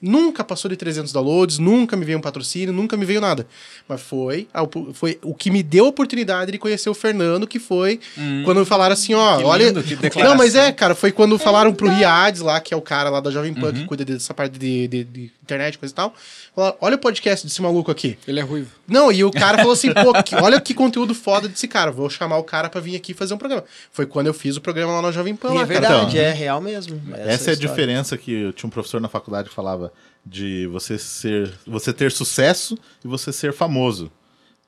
[0.05, 3.47] Nunca passou de 300 downloads, nunca me veio um patrocínio, nunca me veio nada.
[3.89, 4.49] Mas foi,
[4.95, 8.01] foi o que me deu a oportunidade de conhecer o Fernando, que foi
[8.45, 9.67] quando falaram assim, ó, Que olha...
[9.67, 10.31] lindo, que declaração.
[10.37, 13.21] Não, mas é, cara, foi quando falaram pro Riades lá, que é o cara lá
[13.21, 16.13] da Jovem Pan, que cuida dessa parte de, de- de internet, coisa e tal.
[16.55, 18.19] Falaram, olha o podcast desse maluco aqui.
[18.29, 18.71] Ele é ruivo.
[18.87, 22.11] Não, e o cara falou assim, pô, que- olha que conteúdo foda desse cara, vou
[22.11, 23.65] chamar o cara pra vir aqui fazer um programa.
[23.91, 26.21] Foi quando eu fiz o programa lá na Jovem Pan, E lá, é verdade, Então,
[26.23, 27.01] é real mesmo.
[27.13, 27.57] Essa é a história.
[27.57, 29.91] diferença que eu tinha um professor na faculdade que falava
[30.27, 34.11] de você ser, você ter sucesso e você ser famoso.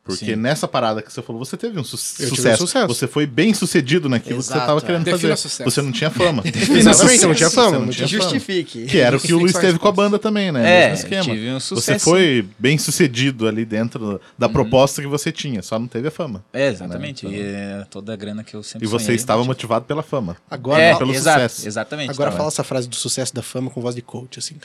[0.04, 0.36] Porque Sim.
[0.36, 2.66] nessa parada que você falou, você teve um su- Eu tive um sucesso.
[2.66, 2.88] sucesso.
[2.88, 4.82] Você foi bem sucedido naquilo que você Exato, estava é.
[4.82, 5.36] querendo Defina fazer.
[5.36, 5.70] sucesso.
[5.70, 6.42] Você não tinha fama.
[6.44, 8.30] Exatamente, eu não tinha fama, Você não tinha tinha fama.
[8.32, 8.84] Justifique.
[8.84, 10.60] Que era o que o Luiz teve com a banda também, né?
[10.84, 11.24] É, Mesmo esquema.
[11.24, 15.78] tive um Você sucesso, foi bem sucedido ali dentro da proposta que você tinha, só
[15.78, 16.44] não teve a fama.
[16.52, 17.26] É, exatamente.
[17.26, 17.32] Né?
[17.34, 20.02] E é toda a grana que eu sempre E você sonhei, estava tipo, motivado pela
[20.02, 20.36] fama.
[20.50, 21.66] Agora, é, pelo exato, sucesso.
[21.66, 22.10] Exatamente.
[22.10, 24.56] agora fala essa frase do sucesso da fama com voz de coach, assim.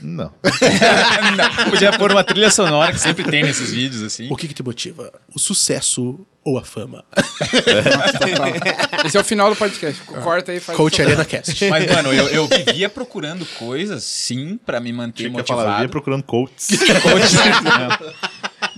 [0.00, 0.32] Não.
[1.36, 4.28] Não, podia pôr uma trilha sonora que sempre tem nesses vídeos, assim.
[4.30, 5.12] O que que te motiva?
[5.34, 7.04] O sucesso ou a fama?
[9.04, 10.00] Esse é o final do podcast.
[10.02, 11.64] Corta aí e faz Coach Arena Cast.
[11.68, 15.62] Mas, mano, eu, eu vivia procurando coisas, sim, pra me manter Tinha que motivado.
[15.62, 16.68] falar, via procurando coaches.
[17.02, 17.34] Coach,
[17.64, 18.14] né?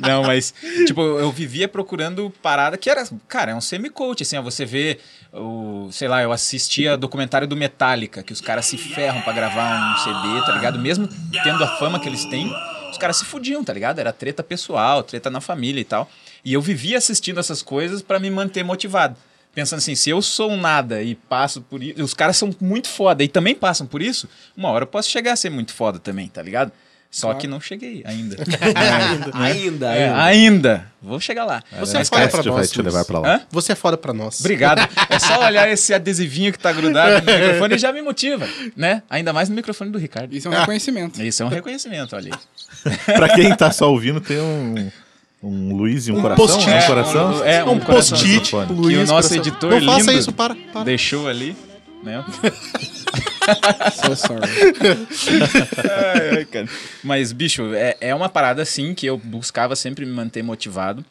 [0.00, 0.24] Não.
[0.24, 0.54] Mas,
[0.86, 4.98] tipo, eu vivia procurando parada que era, cara, é um semi-coach, assim, ó, você vê,
[5.32, 9.94] o, sei lá, eu assistia documentário do Metallica, que os caras se ferram pra gravar
[9.94, 10.78] um CD, tá ligado?
[10.78, 11.08] Mesmo
[11.42, 12.50] tendo a fama que eles têm,
[12.90, 13.98] os caras se fudiam, tá ligado?
[13.98, 16.10] Era treta pessoal, treta na família e tal.
[16.44, 19.16] E eu vivia assistindo essas coisas pra me manter motivado.
[19.54, 22.88] Pensando assim, se eu sou um nada e passo por isso, os caras são muito
[22.88, 25.98] foda e também passam por isso, uma hora eu posso chegar a ser muito foda
[25.98, 26.70] também, tá ligado?
[27.10, 28.36] Só que não cheguei ainda.
[29.34, 30.22] Ainda, É, ainda.
[30.22, 30.86] ainda.
[31.02, 31.62] Vou chegar lá.
[31.80, 33.34] Você é Cast pra vai nós, te levar pra lá.
[33.36, 33.40] Hã?
[33.50, 34.38] Você é foda pra nós.
[34.40, 34.88] Obrigado.
[35.08, 38.46] É só olhar esse adesivinho que tá grudado no microfone e já me motiva,
[38.76, 39.02] né?
[39.10, 40.32] Ainda mais no microfone do Ricardo.
[40.36, 41.20] Isso é um reconhecimento.
[41.22, 42.32] Isso é um reconhecimento, olha
[42.84, 42.96] aí.
[43.16, 44.90] pra quem tá só ouvindo, tem um,
[45.42, 46.46] um Luiz e um, coração.
[46.46, 46.68] post-it.
[46.70, 47.30] Um É, coração.
[47.32, 48.16] um- é, um um coração.
[48.18, 48.96] post-it, Que Luiz.
[49.10, 49.36] o nosso coração.
[49.36, 50.54] editor Não faça lindo isso, para.
[50.72, 50.84] para.
[50.84, 51.56] Deixou ali,
[52.02, 52.24] né?
[53.94, 54.46] So sorry.
[55.76, 56.68] Ai, ai.
[57.02, 61.04] Mas, bicho, é, é uma parada assim que eu buscava sempre me manter motivado.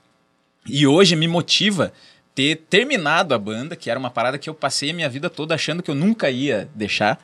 [0.66, 1.92] E hoje me motiva
[2.34, 5.56] ter terminado a banda, que era uma parada que eu passei a minha vida toda
[5.56, 7.20] achando que eu nunca ia deixar.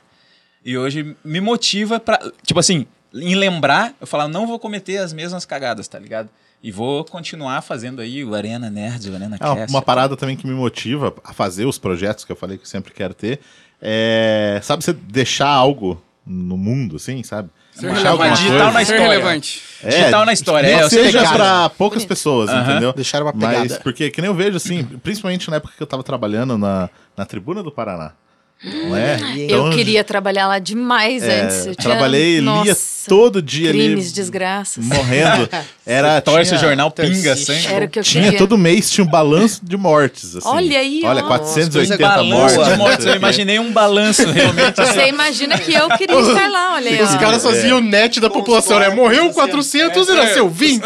[0.64, 2.20] E hoje me motiva pra.
[2.44, 6.28] Tipo assim, em lembrar, eu falar, não vou cometer as mesmas cagadas, tá ligado?
[6.62, 9.70] E vou continuar fazendo aí o Arena Nerds, o Arena É uma, Cast.
[9.72, 12.92] uma parada também que me motiva a fazer os projetos que eu falei que sempre
[12.92, 13.40] quero ter.
[13.80, 17.50] É, sabe, você deixar algo no mundo, assim, sabe?
[17.72, 18.42] Ser Deixar alguma relevante.
[18.42, 18.72] digital na.
[18.72, 19.02] Ser história.
[19.02, 19.62] relevante.
[19.82, 21.34] É, Digital na história, Nem é, seja pegar.
[21.34, 22.92] pra poucas pessoas, entendeu?
[22.94, 23.80] Deixar uma Mas, pegada.
[23.84, 27.26] porque, que nem eu vejo, assim, principalmente na época que eu tava trabalhando na, na
[27.26, 28.12] Tribuna do Paraná.
[28.64, 29.18] Não é?
[29.48, 31.66] eu queria trabalhar lá demais é, antes.
[31.66, 34.14] Eu tinha- trabalhei, lia Nossa, todo dia crimes, ali.
[34.14, 34.82] desgraças.
[34.84, 35.48] Morrendo.
[35.86, 37.66] Era, Torce o jornal, pinga sangue.
[37.66, 38.38] Era o que eu Tinha queria.
[38.38, 40.34] todo mês, tinha um balanço de mortes.
[40.36, 40.48] Assim.
[40.48, 41.28] Olha aí, Olha, ó.
[41.28, 42.72] 480 Balanço mortes.
[42.72, 43.06] de mortes.
[43.06, 44.74] Eu imaginei um balanço, realmente.
[44.76, 47.02] Você imagina que eu queria estar lá, olha aí.
[47.02, 48.88] Os caras faziam o net da população, né?
[48.88, 50.82] Morreu 400 e nasceu 20.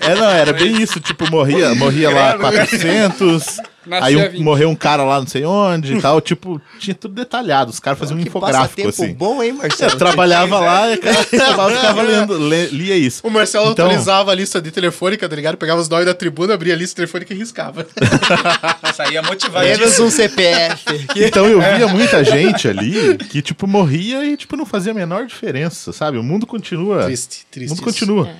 [0.00, 0.98] É, não, era bem isso.
[1.00, 3.58] Tipo, morria, morria lá 400.
[3.86, 4.42] Nascia aí um- 20.
[4.42, 6.20] morreu um cara lá não sei onde e tal.
[6.20, 7.70] Tipo, tinha tudo detalhado.
[7.70, 9.14] Os caras faziam um Que infográfico, passatempo assim.
[9.14, 9.92] bom, hein, Marcelo?
[9.92, 13.20] Eu trabalhava lá e cara, ficava, ficava lendo, le- lia isso.
[13.26, 15.56] O Marcelo Então- atualizava a lista de telefônica, tá ligado?
[15.56, 17.86] Pegava os nós da tribuna, abria a lista telefônica e riscava.
[18.94, 20.06] Saía Menos motivadíssimo.
[20.06, 21.06] um CPF.
[21.16, 25.26] Então eu via muita gente ali que, tipo, morria e, tipo, não fazia a menor
[25.26, 26.16] diferença, sabe?
[26.18, 27.04] O mundo continua.
[27.04, 27.68] Triste, O triste.
[27.70, 27.84] mundo isso.
[27.84, 28.30] continua.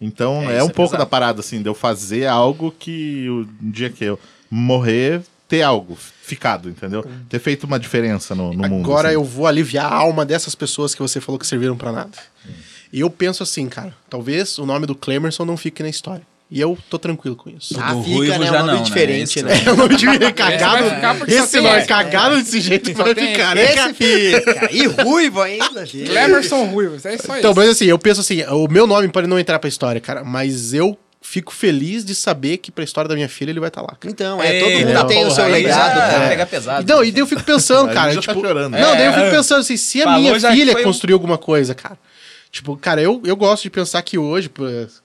[0.00, 0.98] Então é, É, um é pouco pesado.
[0.98, 4.18] da parada, assim, de eu fazer algo que o dia que eu
[4.54, 7.04] morrer, ter algo ficado, entendeu?
[7.28, 8.84] Ter feito uma diferença no, no mundo.
[8.84, 9.16] Agora assim.
[9.16, 12.16] eu vou aliviar a alma dessas pessoas que você falou que serviram pra nada.
[12.92, 16.22] E eu penso assim, cara, talvez o nome do Clemerson não fique na história.
[16.48, 17.74] E eu tô tranquilo com isso.
[17.80, 18.46] Ah, fica, Ruivo né?
[18.46, 18.82] já Um nome não, né?
[18.84, 19.52] diferente, né?
[19.66, 19.96] É nome
[20.32, 20.84] cagado.
[21.26, 21.88] Esse nome esse.
[21.88, 23.64] cagado desse jeito vai ficar, né?
[23.64, 24.72] Esse fica.
[24.72, 26.06] E ruivo ainda, filho.
[26.06, 27.58] Clemerson Ruivos, é só Então, isso.
[27.60, 30.72] mas assim, eu penso assim, o meu nome pode não entrar pra história, cara, mas
[30.72, 33.96] eu fico feliz de saber que pra história da minha filha ele vai estar lá.
[33.98, 34.12] cara.
[34.12, 36.28] Então, é, todo Ei, mundo tem o seu legado, já cara.
[36.28, 36.82] Pega pesado.
[36.82, 38.72] Então, e daí eu fico pensando, cara, já tipo, tá chorando.
[38.72, 39.30] Não, daí eu fico É.
[39.30, 41.98] pensando assim, se a Falou minha filha foi um- construiu alguma coisa, cara.
[42.52, 44.48] Tipo, cara, eu, eu gosto de pensar que hoje,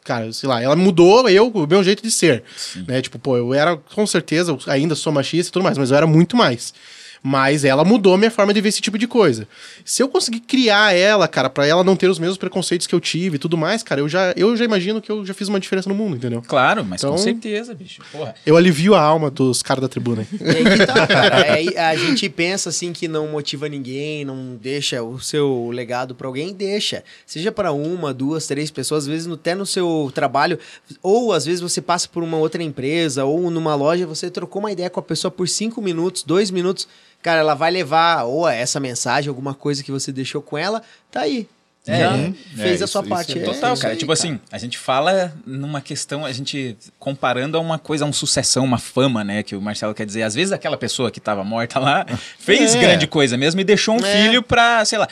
[0.03, 2.43] cara, sei lá, ela mudou eu, o meu jeito de ser.
[2.87, 3.01] Né?
[3.01, 5.97] Tipo, pô, eu era, com certeza, eu ainda sou machista e tudo mais, mas eu
[5.97, 6.73] era muito mais.
[7.21, 9.47] Mas ela mudou a minha forma de ver esse tipo de coisa.
[9.83, 12.99] Se eu conseguir criar ela, cara, pra ela não ter os mesmos preconceitos que eu
[12.99, 15.59] tive e tudo mais, cara, eu já, eu já imagino que eu já fiz uma
[15.59, 16.41] diferença no mundo, entendeu?
[16.47, 18.01] Claro, mas Então- com certeza, bicho.
[18.11, 18.33] Porra.
[18.45, 20.25] Eu alivio a alma dos caras da tribuna.
[20.31, 21.53] Aí que tá, cara.
[21.53, 26.27] Aí a gente pensa assim que não motiva ninguém, não deixa o seu legado pra
[26.27, 27.03] alguém, deixa.
[27.25, 30.57] Seja pra uma, duas, três pessoas, às vezes no- até no seu trabalho,
[31.03, 34.71] ou às vezes você passa por uma outra empresa, ou numa loja, você trocou uma
[34.71, 36.87] ideia com a pessoa por cinco minutos, dois minutos.
[37.21, 41.21] Cara, ela vai levar ou essa mensagem, alguma coisa que você deixou com ela, tá
[41.21, 41.47] aí.
[41.87, 43.29] É, é, fez é, a sua isso- parte.
[43.29, 43.93] isso é É Total, cara.
[43.93, 48.07] aí, tipo assim, a gente fala numa questão, a gente comparando a uma coisa, a
[48.07, 49.41] uma sucessão, uma fama, né?
[49.41, 50.21] Que o Marcelo quer dizer.
[50.21, 52.05] Às vezes aquela pessoa que tava morta lá
[52.37, 52.79] fez É.
[52.81, 54.21] grande coisa mesmo e deixou um É.
[54.23, 55.07] filho pra, sei lá.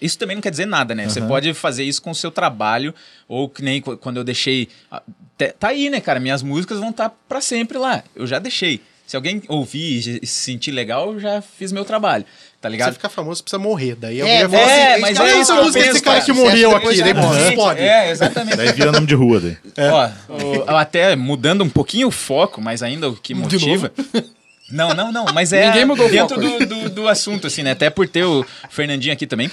[0.00, 1.06] Isso também não quer dizer nada, né?
[1.08, 2.94] Você pode fazer isso com o seu trabalho,
[3.28, 4.68] ou que nem qu- quando eu deixei.
[5.58, 6.18] Tá aí, né, cara?
[6.20, 8.02] Minhas músicas vão estar pra sempre lá.
[8.14, 8.80] Eu já deixei.
[9.06, 12.24] Se alguém ouvir e se sentir legal, eu já fiz meu trabalho.
[12.24, 12.92] Tá Se você ligado?
[12.94, 13.94] ficar famoso, precisa morrer.
[13.94, 15.62] Daí É, alguém vai você- falar assim, É, esse mas cara é é isso essa
[15.62, 16.24] música desse penso, cara cara.
[16.24, 17.48] que morreu aqui, daí morre.
[17.48, 17.80] explode.
[17.80, 18.56] É, exatamente.
[18.56, 19.56] Daí vira nome de rua daí.
[19.90, 20.10] Ó,
[20.72, 23.92] o- até mudando um pouquinho o foco, mas ainda o que motiva.
[24.70, 26.58] Não, não, não, mas é Ninguém mudou o dentro foco.
[26.64, 27.72] do, do, do assunto, assim, né?
[27.72, 29.50] Até por ter o Fernandinho aqui também.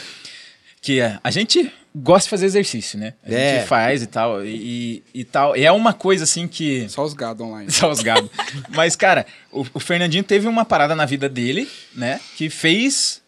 [0.81, 3.13] Que é, a gente gosta de fazer exercício, né?
[3.23, 3.57] A É.
[3.59, 4.43] gente faz e tal.
[4.43, 5.55] E, e tal.
[5.55, 6.89] E é uma coisa assim que.
[6.89, 7.69] Só os gados online.
[7.71, 8.29] Só os gados.
[8.69, 12.19] Mas, cara, o, o Fernandinho teve uma parada na vida dele, né?
[12.35, 13.20] Que fez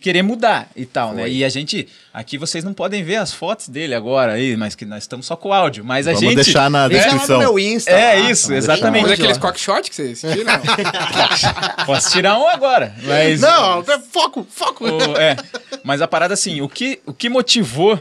[0.00, 1.28] querer mudar e tal, né?
[1.28, 1.86] E a gente.
[2.12, 5.36] Aqui vocês não podem ver as fotos dele agora aí, mas que nós estamos só
[5.36, 5.84] com o áudio.
[5.84, 6.34] Mas a Vamos gente.
[6.36, 7.38] deixar na Veja lá no descrição.
[7.38, 7.90] meu Insta.
[7.90, 8.30] É lá.
[8.30, 9.02] isso, Vamos exatamente.
[9.02, 10.52] Mas deixar aqueles cockshot que vocês assistiram?
[11.86, 12.94] Posso tirar um agora.
[13.04, 13.40] Mas.
[13.40, 14.84] Não, foco, foco.
[14.86, 15.36] O- é,
[15.84, 18.00] mas a parada assim, o que, o que motivou,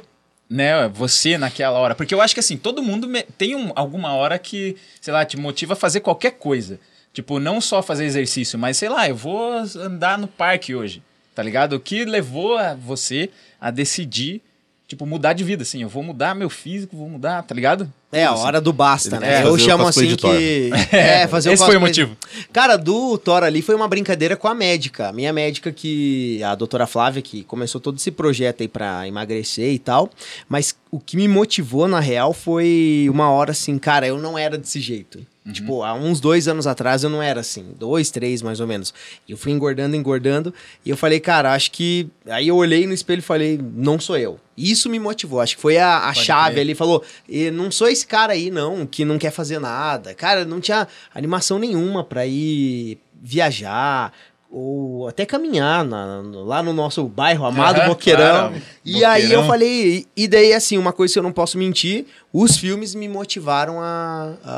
[0.50, 1.94] né, você naquela hora?
[1.96, 5.24] Porque eu acho que assim, todo mundo me- tem um- alguma hora que, sei lá,
[5.26, 6.80] te motiva a fazer qualquer coisa.
[7.14, 11.02] Tipo, não só fazer exercício, mas sei lá, eu vou andar no parque hoje,
[11.40, 11.78] tá ligado?
[11.78, 13.30] O que levou a você
[13.62, 14.42] a decidir,
[14.86, 17.90] tipo, mudar de vida, assim, eu vou mudar meu físico, vou mudar, tá ligado?
[18.12, 19.38] É, a hora do basta, né?
[19.40, 20.70] É, eu o chamo assim que.
[20.92, 22.18] É, fazer Esse foi o motivo.
[22.52, 25.08] Cara, do Thor ali foi uma brincadeira com a médica.
[25.08, 26.44] A minha médica, que.
[26.44, 30.10] A doutora Flávia, que começou todo esse projeto aí pra emagrecer e tal.
[30.50, 34.58] Mas o que me motivou, na real, foi uma hora assim, cara, eu não era
[34.58, 35.26] desse jeito.
[35.52, 37.74] Tipo, há uns dois anos atrás eu não era assim.
[37.78, 38.94] Dois, três, mais ou menos.
[39.28, 40.54] E eu fui engordando, engordando.
[40.86, 42.08] E eu falei, cara, acho que.
[42.28, 44.40] Aí eu olhei no espelho e falei, não sou eu.
[44.58, 45.40] Isso me motivou.
[45.40, 46.62] Acho que foi a, a chave crer.
[46.62, 46.76] ali.
[46.76, 50.14] Falou: "E não sou esse cara aí, não, que não quer fazer nada.
[50.14, 54.14] Cara, não tinha animação nenhuma pra ir viajar.
[54.52, 58.50] Ou até caminhar na- lá no nosso bairro amado Aham, Boqueirão.
[58.50, 59.48] claro, e aí eu Boqueirão.
[59.48, 63.80] falei, e daí assim, uma coisa que eu não posso mentir, os filmes me motivaram
[63.80, 64.52] a, a,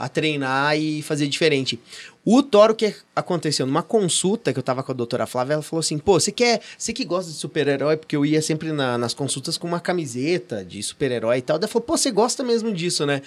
[0.00, 1.78] a- a treinar e fazer diferente.
[2.24, 3.66] O Thor, o que aconteceu?
[3.66, 6.60] Numa consulta que eu tava com a doutora Flávia, ela falou assim: pô, você quer.
[6.78, 10.64] Você que gosta de super-herói, porque eu ia sempre na- nas consultas com uma camiseta
[10.64, 11.58] de super-herói e tal.
[11.58, 13.20] Daí ela falou, pô, você gosta mesmo disso, né?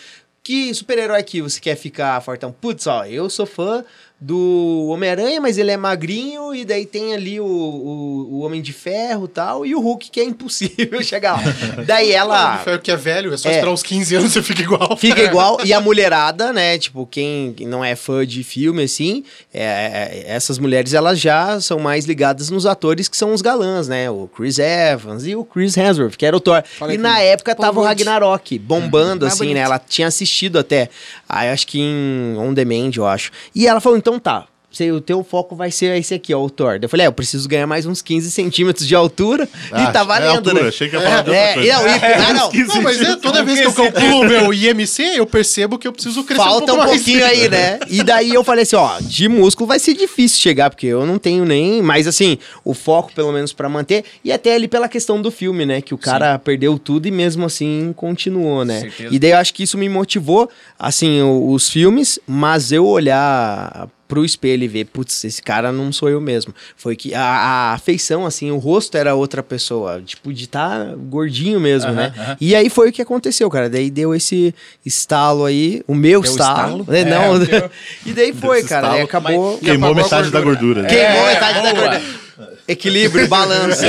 [0.44, 2.52] Que super-herói aqui você quer ficar fortão?
[2.52, 3.84] Putz, ó, eu sou fã
[4.26, 8.72] do Homem-Aranha, mas ele é magrinho, e daí tem ali o, o, o Homem de
[8.72, 11.84] Ferro e tal, e o Hulk, que é impossível chegar lá.
[11.86, 12.58] daí ela.
[12.60, 13.56] Ferro que é velho, é só É.
[13.56, 14.96] esperar uns 15 anos e você fica igual.
[14.96, 15.60] Fica igual.
[15.66, 16.78] E a mulherada, né?
[16.78, 21.78] Tipo, quem não é fã de filme, assim, é, é- essas mulheres, elas já são
[21.80, 24.10] mais ligadas nos atores que são os galãs, né?
[24.10, 26.64] O Chris Evans e o Chris Hemsworth, que era o Thor.
[26.80, 27.84] Fala e na época tava o.
[27.84, 29.60] Ragnarok, bombando, Mais assim, né?
[29.60, 30.90] Ela tinha assistido até,
[31.28, 33.30] aí acho que em On Demand, eu acho.
[33.54, 34.46] E ela falou, então tá...
[34.72, 36.80] você- O teu foco vai ser esse aqui, ó, o Thor.
[36.82, 40.00] Eu falei, é, eu preciso ganhar mais uns 15 centímetros de altura Ah, e tá
[40.02, 40.68] é valendo, altura, né?
[40.70, 41.70] achei que ia falar de outra É, coisa.
[41.70, 42.52] e não, e- ah, não.
[42.76, 45.94] Não, mas é, toda vez que eu calculo o meu IMC, eu percebo que eu
[45.94, 47.04] preciso crescer Falta um um, pouco mais.
[47.04, 47.80] pouquinho aí, né?
[47.88, 51.20] E daí eu falei assim, ó, de músculo vai ser difícil chegar, porque eu não
[51.20, 51.80] tenho nem.
[51.84, 54.04] Mas assim, o foco, pelo menos, pra manter.
[54.26, 55.82] E até ali pela questão do filme, né?
[55.82, 58.80] Que o cara perdeu tudo e mesmo assim continuou, né?
[58.82, 59.14] Certeza.
[59.14, 60.50] E daí eu acho que isso me motivou,
[60.80, 66.08] assim, os filmes, mas eu olhar pro espelho e ver, putz, esse cara não sou
[66.08, 66.54] eu mesmo.
[66.78, 71.60] Foi que a, a feição, assim, o rosto era outra pessoa, tipo, de estar gordinho
[71.60, 72.14] mesmo, né?
[72.40, 73.68] E aí foi o que aconteceu, cara.
[73.68, 74.54] Daí deu esse
[74.86, 76.82] estalo aí, o meu Deu estalo.
[76.82, 76.86] estalo?
[76.88, 77.04] né?
[77.06, 77.72] Não, É, o teu.
[78.06, 78.92] e daí foi, Desse cara.
[78.92, 79.58] Aí estalo, acabou.
[79.58, 80.82] Queimou apagou a metade da gordura.
[80.82, 80.88] gordura.
[80.88, 81.88] Queimou É, metade da boa.
[81.90, 82.24] gordura.
[82.68, 83.86] Equilíbrio, balança.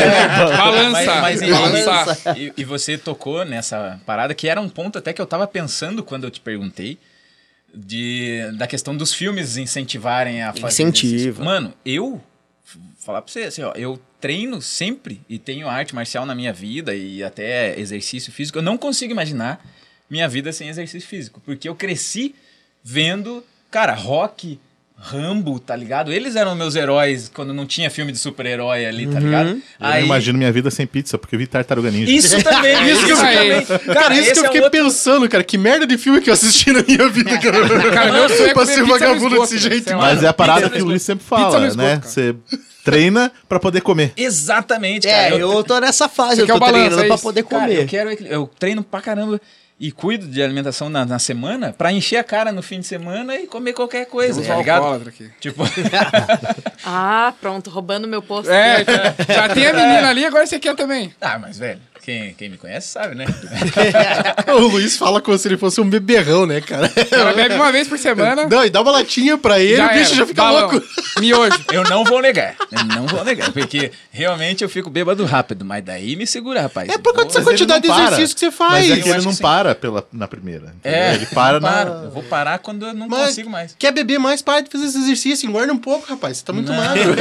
[0.56, 0.90] Balança.
[1.20, 2.38] Mas, mas em- balançar.
[2.38, 6.02] e, e você tocou nessa parada que era um ponto até que eu tava pensando
[6.02, 6.96] quando eu te perguntei
[7.74, 11.42] de, da questão dos filmes incentivarem a fazer Incentiva.
[11.42, 12.22] Mano, eu
[12.98, 16.94] falar pra você assim, ó, eu treino sempre e tenho arte marcial na minha vida
[16.94, 18.58] e até exercício físico.
[18.58, 19.64] Eu não consigo imaginar
[20.08, 22.34] minha vida sem exercício físico, porque eu cresci
[22.82, 24.58] vendo, cara, rock,
[25.06, 26.10] Rambo, tá ligado?
[26.10, 29.50] Eles eram meus heróis quando não tinha filme de super-herói ali, tá ligado?
[29.50, 32.10] Eu não imagino minha vida sem pizza, porque eu vi Tartaruga Ninja.
[32.10, 33.62] Isso também, isso, Isso aí.
[33.66, 33.94] também.
[33.94, 35.44] Cara, isso que eu é fiquei outro- pensando, cara.
[35.44, 37.54] Que merda de filme que eu assisti na minha vida, cara.
[37.92, 39.60] Cara, meu sonho é no vagabundo desse né?
[39.60, 39.90] jeito.
[39.90, 39.96] Lá.
[39.98, 41.96] Mas é a parada Pizza que o Luiz sempre fala, esgoto, né?
[41.96, 42.08] cara.
[42.08, 42.34] Você
[42.82, 44.12] treina pra poder comer.
[44.16, 45.34] Exatamente, cara.
[45.36, 47.62] É, eu tô nessa fase, eu quer tô o balanço, treinando é pra poder Cara,
[47.66, 47.82] comer.
[47.82, 49.40] eu quero eu treino pra caramba
[49.78, 53.34] e cuido de alimentação na, na semana pra encher a cara no fim de semana
[53.34, 55.08] e comer qualquer coisa, Temos tá ligado?
[55.08, 55.30] aqui.
[55.40, 55.64] Tipo,
[56.84, 58.50] Ah, pronto, roubando meu posto.
[58.50, 61.12] É, já, já tem a menina ali, agora você quer também.
[61.20, 63.24] ah, mas velho, quem, quem me conhece sabe, né?
[64.54, 66.88] O Luiz fala como se ele fosse um beberrão, né, cara?
[66.88, 68.46] Cara bebe uma vez por semana.
[68.46, 70.14] Não, e dá uma latinha pra ele, o bicho era.
[70.14, 70.70] já fica Balão.
[70.70, 70.86] louco.
[71.18, 71.64] Miojo.
[71.72, 75.82] Eu não vou negar, eu não vou negar, porque realmente eu fico bêbado rápido, mas
[75.84, 76.88] daí me segura, rapaz.
[76.88, 78.04] É por causa dessa Mas quantidade de não para.
[78.06, 78.90] exercício que você Mas faz.
[78.90, 79.42] é que ele não sim.
[79.42, 80.74] para pela, na primeira.
[80.76, 80.98] entendeu?
[81.00, 81.82] É, ele para não na.
[82.04, 83.74] Eu vou parar quando eu não Mas consigo mais.
[83.78, 85.48] Quer beber mais, para de fazer esse exercício.
[85.48, 86.38] Engorda um pouco, rapaz.
[86.38, 86.76] Você tá muito Não.
[86.76, 87.14] magro.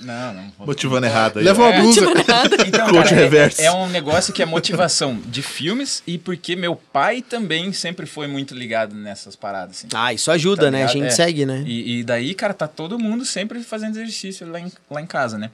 [0.00, 0.52] Não, não.
[0.58, 1.44] vou- Motivando errado aí.
[1.44, 2.00] Leva uma blusa.
[2.00, 3.60] Então, cara, é- reverso.
[3.62, 8.26] É, um negócio que é motivação de filmes e porque meu pai também sempre foi
[8.26, 9.78] muito ligado nessas paradas.
[9.78, 9.88] Assim.
[9.94, 10.84] Ah, isso ajuda, Tá né?
[10.84, 11.10] A gente É.
[11.10, 11.62] segue, né?
[11.66, 15.36] E, e daí, cara, tá todo mundo sempre fazendo exercício lá em, lá em casa,
[15.38, 15.50] né?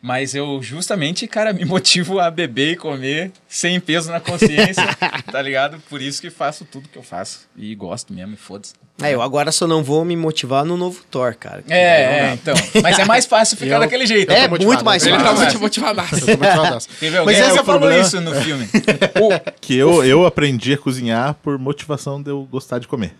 [0.00, 4.84] Mas eu justamente, cara, me motivo a beber e comer sem peso na consciência,
[5.30, 5.78] tá ligado?
[5.90, 7.48] Por isso que faço tudo que eu faço.
[7.56, 8.74] E gosto mesmo, e foda-se.
[9.00, 11.62] É, eu agora só não vou me motivar no novo Thor, cara.
[11.68, 11.76] É,
[12.30, 12.54] é, então.
[12.82, 14.30] Mas é mais fácil ficar Eu- daquele jeito.
[14.32, 15.34] É, muito mais Ele fácil.
[15.36, 16.14] tá muito motivadaço.
[16.16, 16.88] Eu tô motivadaço.
[16.98, 18.02] Teve alguém Mas esse é o falou problema.
[18.06, 18.68] isso no filme.
[19.60, 23.14] Que eu, eu aprendi a cozinhar por motivação de eu gostar de comer.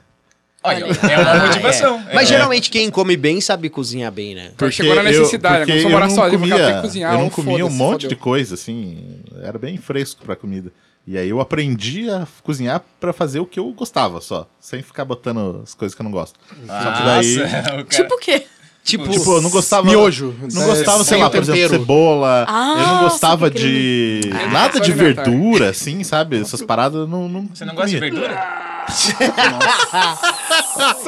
[0.63, 2.05] Olha, é uma Ah, motivação.
[2.09, 2.15] é.
[2.15, 2.35] Mas É.
[2.35, 4.51] geralmente quem come bem sabe cozinhar bem, né?
[4.57, 5.67] Porque chegou na necessidade, né?
[5.67, 7.67] porque Começou a eu morar não sozinho, comia, tem que cozinhar, Eu não um comia
[7.67, 8.09] um monte fodeu.
[8.11, 10.73] de coisa, assim, era bem fresco pra comida.
[11.07, 15.05] E aí eu aprendi a cozinhar pra fazer o que eu gostava só, sem ficar
[15.07, 16.39] botando as coisas que eu não gosto.
[16.49, 18.47] Só que daí, Nossa, o cara- Tipo o quê?
[18.85, 20.35] Tipo, tipo, eu não gostava Miojo.
[20.53, 22.47] Não É, gostava, sei sem lá, por exemplo, cebola.
[22.49, 25.25] Ah, eu não gostava sabe de Ah, nada de alimentar.
[25.25, 26.41] verdura, assim, sabe?
[26.41, 28.43] Essas paradas não, não Você não gosta de verdura?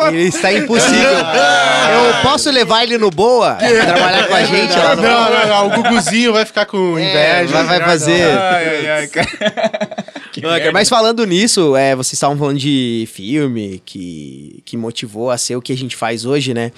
[0.09, 1.01] ele está impossível.
[1.09, 3.55] eu posso levar ele no Boa?
[3.57, 7.43] Trabalhar com a gente lá Não, no não, não, o Guguzinho vai ficar com É,
[7.43, 7.55] inveja.
[7.65, 8.23] vai, vai fazer.
[8.39, 9.29] Ai, ai, ai, cara.
[10.33, 10.73] Que merda.
[10.73, 15.63] Mas falando nisso, é, vocês estavam falando de filme que, que motivou a ser o
[15.63, 16.71] que a gente faz hoje, né?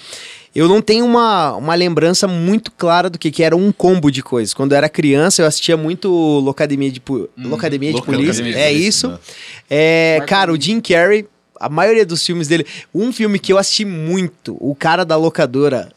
[0.55, 4.23] eu não tenho uma, uma lembrança muito clara do que, que era um combo de
[4.23, 4.53] coisas.
[4.53, 8.45] Quando eu era criança, eu assistia muito Locademia de, Pu- Locademia de Locademia Polícia.
[8.45, 9.09] de É Polícia, isso.
[9.09, 9.19] né?
[9.71, 11.25] É, cara, o Jim Carrey,
[11.63, 12.67] a maioria dos filmes dele.
[12.95, 15.89] Um filme que eu assisti muito, o cara da locadora,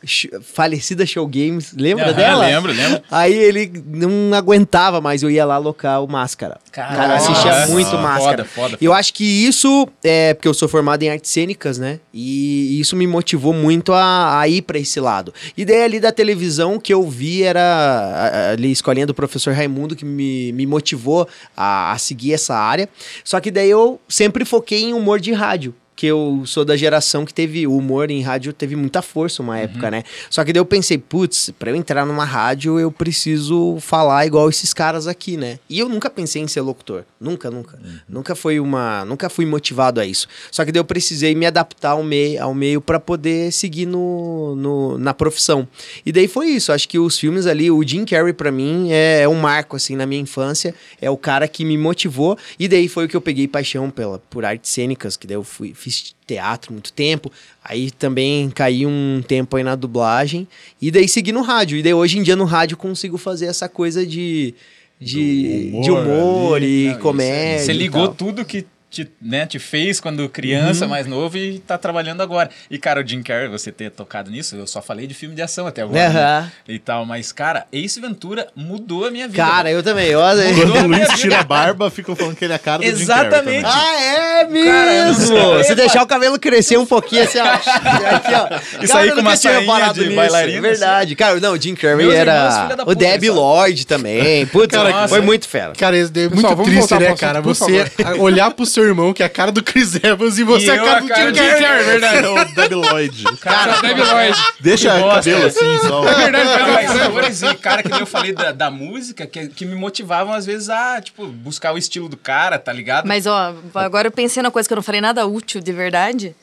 [0.42, 2.46] falecida Show Games, lembra Aham, dela?
[2.46, 3.02] Lembro, lembro.
[3.10, 6.60] Aí ele não aguentava mais, eu ia lá alocar o Máscara.
[6.72, 6.98] Caralho.
[6.98, 8.46] Cara, assistia Nossa, muito foda, Máscara.
[8.46, 12.00] foda, E eu acho que isso, é porque eu sou formado em artes cênicas, né?
[12.14, 15.34] E isso me motivou muito a, a ir pra esse lado.
[15.58, 20.06] E daí ali da televisão que eu vi era ali escolhendo o professor Raimundo que
[20.06, 22.90] me, me motivou a, a seguir essa área.
[23.24, 25.55] Só que daí eu sempre foquei em humor de rádio.
[25.56, 25.85] rádio.
[25.96, 29.58] Que eu sou da geração que teve o humor em rádio, teve muita força uma
[29.58, 30.04] época, né?
[30.30, 34.50] Só que daí eu pensei, putz, pra eu entrar numa rádio eu preciso falar igual
[34.50, 35.58] esses caras aqui, né?
[35.70, 37.06] E eu nunca pensei em ser locutor.
[37.20, 37.80] Nunca, nunca.
[38.10, 39.06] Nunca foi uma.
[39.06, 40.28] Nunca fui motivado a isso.
[40.52, 44.54] Só que daí eu precisei me adaptar ao meio, ao meio para poder seguir no,
[44.56, 45.66] no- na profissão.
[46.06, 46.74] E daí foi isso.
[46.74, 49.96] Acho que os filmes ali, o Jim Carrey pra mim é, é um marco assim
[49.96, 50.76] na minha infância.
[51.02, 52.38] É o cara que me motivou.
[52.60, 55.44] E daí foi o que eu peguei paixão pela, por artes cênicas, que daí eu
[55.44, 57.32] fui, fiz teatro muito tempo.
[57.64, 60.48] Aí também caí um tempo aí na dublagem.
[60.82, 61.78] E daí segui no rádio.
[61.78, 64.54] E daí hoje em dia no rádio consigo fazer essa coisa de.
[65.00, 66.86] De humor de humor ali.
[66.86, 67.66] e Não, é- comédia.
[67.66, 68.66] Você ligou tudo que
[69.04, 72.50] te, né, te fez quando criança, mais novo, e tá trabalhando agora.
[72.72, 75.42] E, cara, o Jim Carrey, você ter tocado nisso, eu só falei de filme de
[75.42, 76.00] ação até agora.
[76.00, 76.08] né?
[76.08, 76.52] Aham.
[76.70, 79.44] E tal, mas, cara, Ace Ventura mudou a minha vida.
[79.44, 80.08] Cara, eu também.
[80.08, 82.86] Eu, Quando o Luiz tira a barba, ficam falando que ele é a cara do
[82.86, 83.64] Jim Exatamente.
[83.64, 83.64] Carrey também.
[83.66, 84.02] Ah,
[84.42, 85.36] é mesmo!
[85.36, 85.64] Cara.
[85.64, 87.46] Se deixar o cabelo crescer um pouquinho assim, ó.
[88.16, 88.84] Aqui, ó.
[88.84, 90.16] Isso aí eu com uma sainha de nisso.
[90.16, 91.16] bailarina, É verdade.
[91.16, 92.76] Cara, não, o Jim Carrey Meus irmãos, era.
[92.76, 93.30] da O puta, Debbie?
[93.30, 94.46] Lloyd também.
[94.48, 95.74] Putz, Cara, foi muito fera.
[95.78, 97.42] Cara, isso é Pessoal, muito triste, né, cara?
[97.42, 100.70] Você olhar pro seu irmão, que é a cara do Chris Evans, e você E
[100.70, 101.62] é a cara a do cara Jim do Jim Carrey.
[101.62, 102.26] Carrey, verdade.
[102.26, 103.24] É o Debbie Lloyd.
[103.40, 104.38] Cara, Debbie Lloyd.
[104.60, 106.08] Deixa o cabelo assim, só.
[106.08, 109.76] É verdade, mas e cara que nem eu falei da, da música, que, que me
[109.76, 113.08] motivavam às vezes a, tipo, buscar o estilo do cara, tá ligado?
[113.08, 116.36] Mas, ó, agora eu pensei numa coisa que eu não falei nada útil de verdade.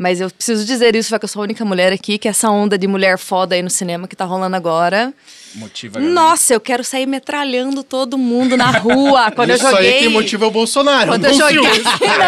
[0.00, 2.48] Mas eu preciso dizer isso, vai que eu sou a única mulher aqui, que essa
[2.48, 5.12] onda de mulher foda aí no cinema que tá rolando agora.
[5.54, 6.00] Motiva a.
[6.00, 9.30] Nossa, eu quero sair metralhando todo mundo na rua.
[9.36, 9.92] Quando Isso eu joguei.
[9.92, 11.10] aí quem motiva é o Bolsonaro.
[11.10, 11.82] Quando eu joguei.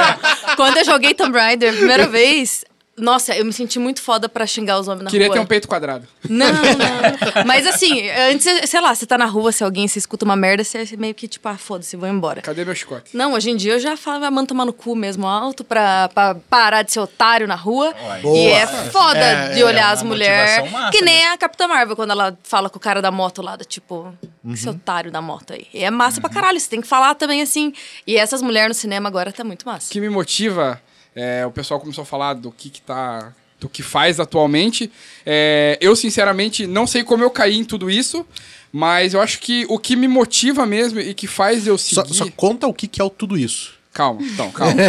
[0.54, 2.62] quando eu joguei Tomb Raider a primeira vez.
[2.96, 5.34] Nossa, eu me senti muito foda pra xingar os homens na Queria rua.
[5.36, 6.06] ter um peito quadrado.
[6.28, 7.44] Não, não.
[7.46, 10.62] Mas assim, antes, sei lá, você tá na rua, se alguém se escuta uma merda,
[10.62, 12.42] você meio que tipo, ah, foda-se, vou embora.
[12.42, 13.16] Cadê meu chicote?
[13.16, 16.10] Não, hoje em dia eu já falo, vai mano tomar no cu mesmo alto pra,
[16.10, 17.94] pra parar de ser otário na rua.
[18.24, 20.70] E é foda É, de olhar é as mulheres.
[20.90, 23.64] Que nem a Capitã Marvel, quando ela fala com o cara da moto lá, do
[23.64, 24.12] tipo,
[24.46, 25.66] que esse otário da moto aí.
[25.72, 27.72] E é massa pra caralho, você tem que falar também assim.
[28.06, 29.90] E essas mulheres no cinema agora tá muito O massa.
[29.90, 30.80] que me motiva,
[31.14, 33.32] é, o pessoal começou a falar do que, que tá.
[33.60, 34.90] do que faz atualmente.
[35.24, 38.26] É, eu, sinceramente, não sei como eu caí em tudo isso,
[38.72, 42.16] mas eu acho que o que me motiva mesmo e que faz eu Só, seguir.
[42.16, 43.74] só conta o que, que é o tudo isso.
[43.92, 44.74] Calma, então, calma.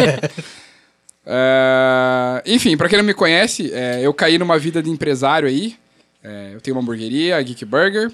[1.26, 5.74] É, enfim, pra quem não me conhece, é, eu caí numa vida de empresário aí.
[6.22, 8.12] É, eu tenho uma hamburgueria, a Geek Burger.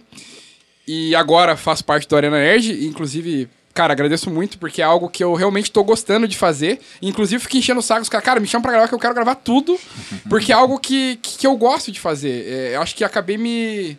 [0.87, 2.87] E agora faço parte do Arena Nerd.
[2.87, 3.49] Inclusive,
[3.81, 6.81] cara, agradeço muito porque é algo que eu realmente tô gostando de fazer.
[7.01, 8.03] Inclusive, fico enchendo o saco.
[8.03, 9.81] Os caras, cara, me chama pra gravar que eu quero gravar tudo.
[10.29, 12.47] Porque é algo que, que, que eu gosto de fazer.
[12.47, 13.97] É, eu acho que acabei me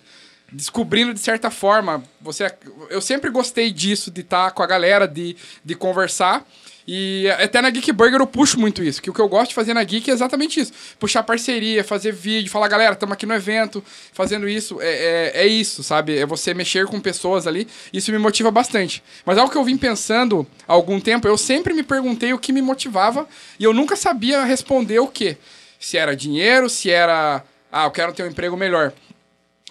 [0.51, 2.03] descobrindo de certa forma.
[2.21, 2.53] Você,
[2.91, 6.45] eu sempre gostei disso, de estar com a galera, de, de conversar.
[6.87, 9.01] E até na Geek Burger eu puxo muito isso.
[9.01, 10.73] Que o que eu gosto de fazer na Geek é exatamente isso.
[10.99, 14.81] Puxar parceria, fazer vídeo, falar, galera, estamos aqui no evento, fazendo isso.
[14.81, 16.17] É, é, é isso, sabe?
[16.17, 17.67] É você mexer com pessoas ali.
[17.93, 19.03] Isso me motiva bastante.
[19.25, 22.51] Mas algo que eu vim pensando há algum tempo, eu sempre me perguntei o que
[22.51, 23.27] me motivava
[23.59, 25.37] e eu nunca sabia responder o quê.
[25.79, 27.43] Se era dinheiro, se era.
[27.71, 28.93] Ah, eu quero ter um emprego melhor.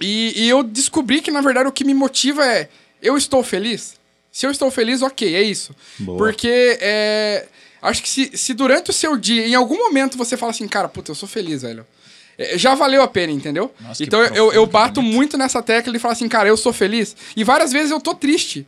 [0.00, 2.68] E, e eu descobri que, na verdade, o que me motiva é:
[3.02, 3.99] eu estou feliz?
[4.40, 5.76] Se eu estou feliz, ok, é isso.
[5.98, 6.16] Boa.
[6.16, 7.44] Porque é,
[7.82, 10.88] acho que se, se durante o seu dia, em algum momento, você fala assim, cara,
[10.88, 11.86] puta, eu sou feliz, velho.
[12.38, 13.70] é, Já valeu a pena, entendeu?
[13.78, 17.14] Nossa, então eu, eu bato muito nessa tecla e falo assim, cara, eu sou feliz.
[17.36, 18.66] E várias vezes eu tô triste.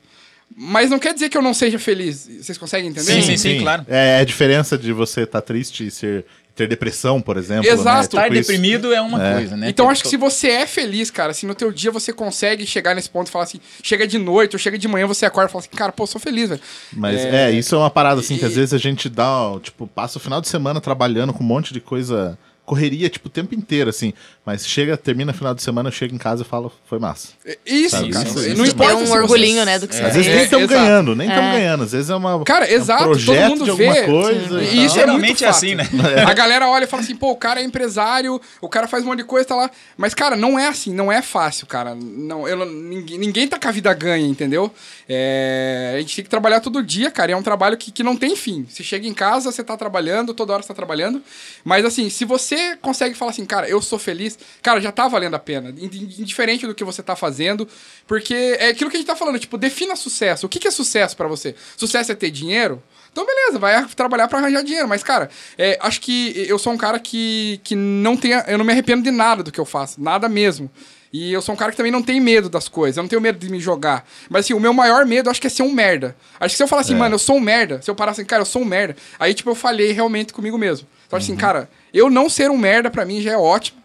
[0.54, 2.28] Mas não quer dizer que eu não seja feliz.
[2.42, 3.22] Vocês conseguem entender?
[3.22, 3.86] Sim, sim, claro.
[3.88, 7.66] É a diferença de você estar triste e ser, ter depressão, por exemplo.
[7.66, 7.84] Exato.
[7.96, 8.00] Né?
[8.02, 8.50] Estar Tipo isso.
[8.50, 9.34] deprimido é uma É.
[9.34, 9.68] coisa, né?
[9.70, 12.94] Então acho que se você é feliz, cara, se no teu dia você consegue chegar
[12.94, 15.52] nesse ponto e falar assim, chega de noite ou chega de manhã, você acorda e
[15.52, 16.60] fala assim, cara, pô, eu sou feliz, velho.
[16.92, 19.52] Mas É, é, isso é uma parada assim que às e- vezes a gente dá,
[19.62, 23.30] tipo, passa o final de semana trabalhando com um monte de coisa, correria, tipo, o
[23.30, 24.12] tempo inteiro, assim.
[24.44, 27.28] Mas chega, termina final de semana, eu chego em casa e falo, foi massa.
[27.64, 28.28] Isso, Sabe, cara.
[28.28, 30.44] isso- não isso importa É um orgulhinho, né, do que você Às vezes É, nem
[30.44, 30.84] estamos exato.
[30.84, 31.52] ganhando, nem estamos É.
[31.52, 31.84] ganhando.
[31.84, 34.02] Às vezes é uma, Cara, é um exato, todo projeto mundo de alguma vê.
[34.06, 34.62] coisa.
[34.62, 35.84] E e isso é muito Geralmente é assim, né?
[36.26, 39.06] A galera olha e fala assim, pô, o cara é empresário, o cara faz um
[39.06, 39.70] monte de coisa, tá lá.
[39.96, 41.94] Mas, cara, não é assim, não é fácil, cara.
[41.94, 44.72] Não, eu, ninguém, ninguém tá com a vida ganha, entendeu?
[45.08, 47.30] É, a gente tem que trabalhar todo dia, cara.
[47.30, 48.66] E é um trabalho que, que não tem fim.
[48.68, 51.22] Você chega em casa, você tá trabalhando, toda hora você tá trabalhando.
[51.64, 54.31] Mas, assim, se você consegue falar assim, cara, eu sou feliz,
[54.62, 55.70] cara, já tá valendo a pena.
[55.70, 57.66] Ind- Indiferente do que você tá fazendo.
[58.06, 60.46] Porque é aquilo que a gente tá falando, tipo, defina sucesso.
[60.46, 61.54] O que, que é sucesso pra você?
[61.76, 62.82] Sucesso é ter dinheiro?
[63.10, 64.88] Então, beleza, vai trabalhar pra arranjar dinheiro.
[64.88, 65.28] Mas, cara,
[65.58, 68.44] é, acho que eu sou um cara que, que não tenha.
[68.48, 70.02] Eu não me arrependo de nada do que eu faço.
[70.02, 70.70] Nada mesmo.
[71.12, 72.96] E eu sou um cara que também não tem medo das coisas.
[72.96, 74.08] Eu não tenho medo de me jogar.
[74.30, 76.16] Mas, assim, o meu maior medo, acho que é ser um merda.
[76.40, 77.82] Acho que se eu falar assim, mano, eu sou um merda.
[77.82, 78.96] Se eu parar assim, cara, eu sou um merda.
[79.20, 80.88] Aí, tipo, eu falhei realmente comigo mesmo.
[81.06, 83.81] Então, assim, cara, eu não ser um merda pra mim já é ótimo.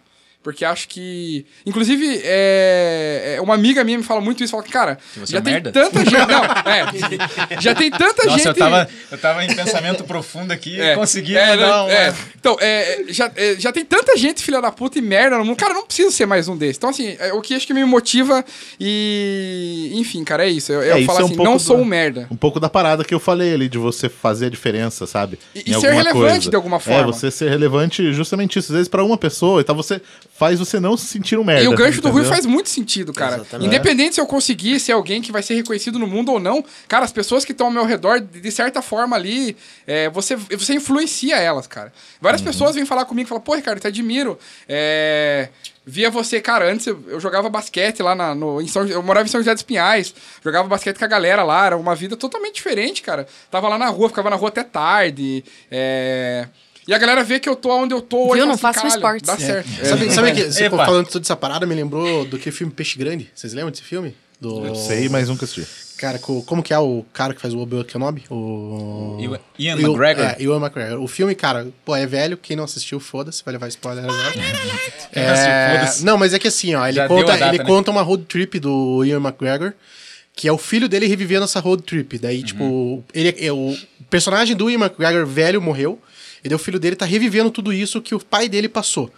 [0.47, 1.45] Porque acho que.
[1.65, 4.51] Inclusive, é, é, uma amiga minha me fala muito isso.
[4.51, 5.73] Fala que, cara, você já é tem merda?
[5.73, 6.13] tanta gente.
[6.13, 7.59] Não, é.
[7.59, 8.45] Já tem tanta Nossa, gente.
[8.47, 12.13] eu tava, eu tava em pensamento profundo aqui É, e consegui é, mandar é.
[12.39, 15.57] Então, é, já, é, já tem tanta gente filha da puta e merda no mundo.
[15.57, 16.77] Cara, eu não preciso ser mais um desses.
[16.77, 18.45] Então, assim, é, o que acho que me motiva
[18.79, 19.91] e.
[19.95, 20.71] Enfim, cara, é isso.
[20.71, 22.27] Eu, eu É, isso falo é um assim, não do- sou um merda.
[22.31, 25.37] Um pouco da parada que eu falei ali, de você fazer a diferença, sabe?
[25.53, 26.49] E- e ser relevante coisa.
[26.49, 27.11] de alguma É, forma.
[27.11, 28.71] você ser relevante justamente isso.
[28.71, 30.01] Às vezes pra uma pessoa, então você
[30.37, 31.63] faz você não se sentir um merda.
[31.63, 32.33] E o gancho do Rui entendeu?
[32.35, 33.37] faz muito sentido, cara.
[33.37, 33.67] Exatamente.
[33.67, 37.03] Independente se eu conseguir ser alguém que vai ser reconhecido no mundo ou não, cara,
[37.03, 40.73] as pessoas que estão ao meu redor, de de certa forma ali, é, você, você
[40.75, 41.91] influencia elas, cara.
[42.21, 42.47] Várias Uhum.
[42.47, 44.37] pessoas vêm falar comigo e falam, pô, Ricardo, te admiro.
[44.69, 45.49] É,
[45.89, 49.25] Via você, cara, antes eu, eu jogava basquete lá na, no, em São, eu morava
[49.25, 50.13] em São José dos Pinhais,
[50.43, 53.25] jogava basquete com a galera lá, era uma vida totalmente diferente, cara.
[53.49, 56.45] Tava lá na rua, ficava na rua até tarde, é...
[56.87, 58.33] E a galera vê que eu tô onde eu tô.
[58.33, 58.35] Viu?
[58.35, 59.37] e fala Não façam "Caralho, esportes." Dá É.
[59.37, 59.69] certo.
[59.81, 59.85] É.
[59.85, 60.85] Sabe, sabe que você Epa.
[60.85, 63.29] falando toda essa parada me lembrou do que filme Peixe Grande?
[63.35, 64.15] Vocês lembram desse filme?
[64.39, 64.65] Do...
[64.65, 65.67] Eu sei, mas nunca assisti.
[65.97, 68.23] Cara, co- como que é o cara que faz o Obi-Wan Kenobi?
[68.29, 69.17] O...
[69.19, 70.23] Ian- Ian- McGregor?
[70.25, 71.01] É, Ian McGregor.
[71.03, 72.37] O filme, cara, pô, é velho.
[72.37, 74.33] Quem não assistiu, foda-se, vai levar spoiler agora.
[75.11, 76.05] É, não assistiu, foda-se.
[76.05, 77.63] Não, mas é que assim, ó, ele, Já conta, data, ele né?
[77.65, 79.73] conta uma road trip do Ian McGregor,
[80.35, 82.19] que é o filho dele revivendo essa road trip.
[82.19, 83.75] Daí, tipo, ele, é- o
[84.07, 85.99] personagem do Ian McGregor velho morreu,
[86.53, 89.11] e o filho dele tá revivendo tudo isso que o pai dele passou.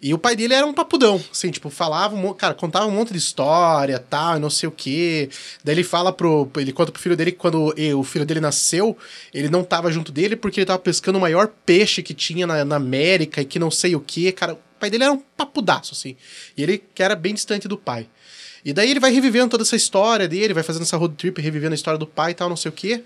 [0.00, 3.18] E o pai dele era um papudão, assim, tipo, falava, cara, contava um monte de
[3.18, 5.30] história, tal, não sei o quê.
[5.64, 8.96] Daí ele fala pro, ele conta pro filho dele que quando o filho dele nasceu,
[9.32, 12.64] ele não tava junto dele porque ele tava pescando o maior peixe que tinha na,
[12.64, 14.54] na América e que não sei o quê, cara.
[14.54, 16.14] O pai dele era um papudaço, assim.
[16.56, 18.06] E ele que era bem distante do pai.
[18.62, 21.72] E daí ele vai revivendo toda essa história dele, vai fazendo essa road trip, revivendo
[21.72, 23.02] a história do pai e tal, não sei o quê.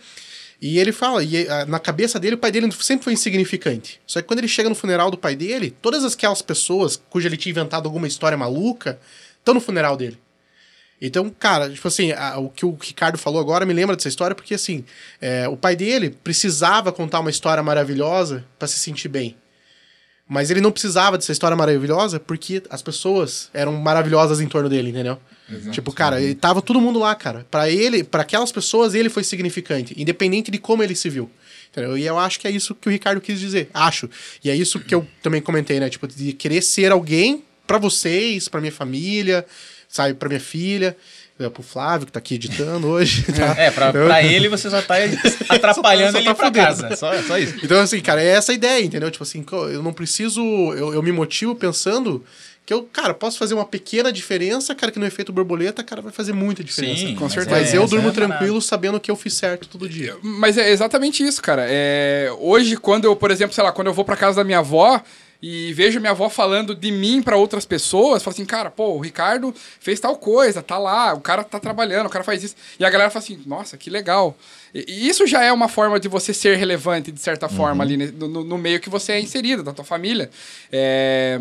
[0.61, 4.01] E ele fala, e ah, na cabeça dele, o pai dele sempre foi insignificante.
[4.07, 7.37] Só que quando ele chega no funeral do pai dele, todas aquelas pessoas cuja ele
[7.37, 9.01] tinha inventado alguma história maluca
[9.39, 10.19] estão no funeral dele.
[11.01, 14.37] Então, cara, tipo assim, a- o que o Ricardo falou agora me lembra dessa história,
[14.37, 14.85] porque assim,
[15.19, 19.35] é, o pai dele precisava contar uma história maravilhosa pra se sentir bem.
[20.33, 24.91] Mas ele não precisava dessa história maravilhosa porque as pessoas eram maravilhosas em torno dele,
[24.91, 25.19] entendeu?
[25.73, 27.45] Tipo, cara, ele tava todo mundo lá, cara.
[27.51, 31.29] Pra ele, para aquelas pessoas, ele foi significante, independente de como ele se viu.
[31.73, 31.99] Entendeu?
[31.99, 33.71] E eu acho que é isso que o Ricardo quis dizer.
[33.75, 34.09] Acho.
[34.45, 35.91] E é isso que eu também comentei, né?
[35.91, 39.45] Tipo, de querer ser alguém pra vocês, pra minha família,
[39.89, 40.97] sabe, pra minha filha,
[41.41, 43.25] é, pro Flávio que tá aqui editando hoje.
[43.33, 43.55] tá?
[43.61, 44.95] É, pra, Eu- pra ele você só tá
[45.49, 46.67] atrapalhando Só tá ele ir pra fudendo.
[46.67, 46.97] casa.
[46.97, 47.55] Só, só isso.
[47.63, 49.11] Então, assim, cara, é essa a ideia, entendeu?
[49.11, 50.41] Tipo assim, eu não preciso.
[50.75, 52.25] Eu, eu me motivo pensando
[52.67, 56.13] que eu, cara, posso fazer uma pequena diferença, cara, que no efeito borboleta, cara, vai
[56.13, 57.01] fazer muita diferença.
[57.01, 57.57] Sim, Com mas certeza.
[57.61, 60.17] Mas é, eu essa durmo é tranquilo sabendo que eu fiz certo todo dia.
[60.23, 61.65] Mas é exatamente isso, cara.
[61.69, 64.59] É, hoje, quando eu, por exemplo, sei lá, quando eu vou pra casa da minha
[64.59, 65.03] avó
[65.43, 69.01] e vejo minha avó falando de mim pra outras pessoas, falo assim, cara, pô, o
[69.01, 72.55] Ricardo fez tal coisa, tá lá, o cara tá trabalhando, o cara faz isso.
[72.79, 74.37] E a galera fala assim, nossa, que legal.
[74.75, 77.97] E, e isso já é uma forma de você ser relevante, de certa forma, ali
[77.97, 80.29] né, no, no- meio que você é inserido, da tua família.
[80.71, 81.41] É...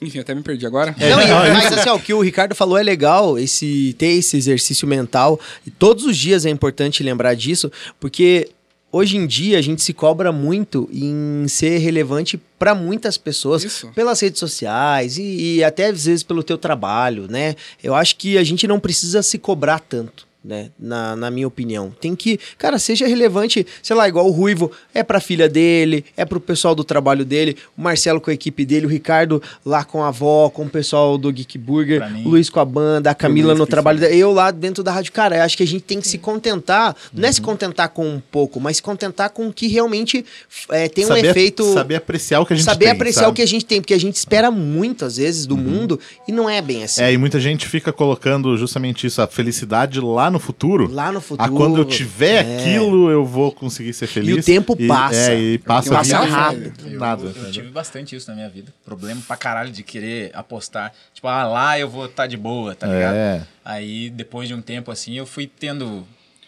[0.00, 0.94] Enfim, até me perdi agora.
[0.98, 3.94] Não, e- não, é mas assim, ó, o que o Ricardo falou é legal, esse
[3.98, 5.40] ter esse exercício mental.
[5.66, 8.50] E todos os dias é importante lembrar disso, porque
[8.96, 13.90] hoje em dia a gente se cobra muito em ser relevante para muitas pessoas Isso.
[13.94, 17.54] pelas redes sociais e, e até às vezes pelo teu trabalho, né?
[17.82, 20.25] Eu acho que a gente não precisa se cobrar tanto.
[20.46, 20.70] Né?
[20.78, 21.92] Na, na minha opinião.
[22.00, 26.24] Tem que, cara, seja relevante, sei lá, igual o Ruivo, é pra filha dele, é
[26.24, 30.04] pro pessoal do trabalho dele, o Marcelo com a equipe dele, o Ricardo lá com
[30.04, 32.24] a avó, com o pessoal do Geek Burger, mim.
[32.24, 35.12] o Luiz com a banda, a Camila no trabalho dele, eu lá dentro da rádio.
[35.12, 37.32] Cara, eu acho que a gente tem que se contentar, não é Uhum.
[37.32, 40.24] se contentar com um pouco, mas se contentar com o que realmente
[40.70, 41.64] é, tem um saber, efeito.
[41.72, 42.92] Saber apreciar o que a gente saber tem.
[42.92, 43.32] apreciar sabe?
[43.32, 46.32] o que a gente tem, porque a gente espera muito, às vezes, do mundo e
[46.32, 47.02] não é bem assim.
[47.02, 50.90] É, e muita gente fica colocando justamente isso, a felicidade lá no futuro.
[50.90, 51.48] Lá no futuro.
[51.48, 52.56] Ah, quando eu tiver é.
[52.56, 54.36] aquilo, eu vou conseguir ser feliz.
[54.36, 55.32] E o tempo passa.
[55.32, 56.90] É, e passa, Passa a vida rápido.
[56.98, 57.22] Nada.
[57.24, 58.72] Eu, eu tive bastante isso na minha vida.
[58.84, 60.92] Problema pra caralho de querer apostar.
[61.12, 63.14] Tipo, ah, lá eu vou estar de boa, tá ligado?
[63.14, 63.42] É.
[63.64, 66.06] Aí, depois de um tempo assim, eu fui tendo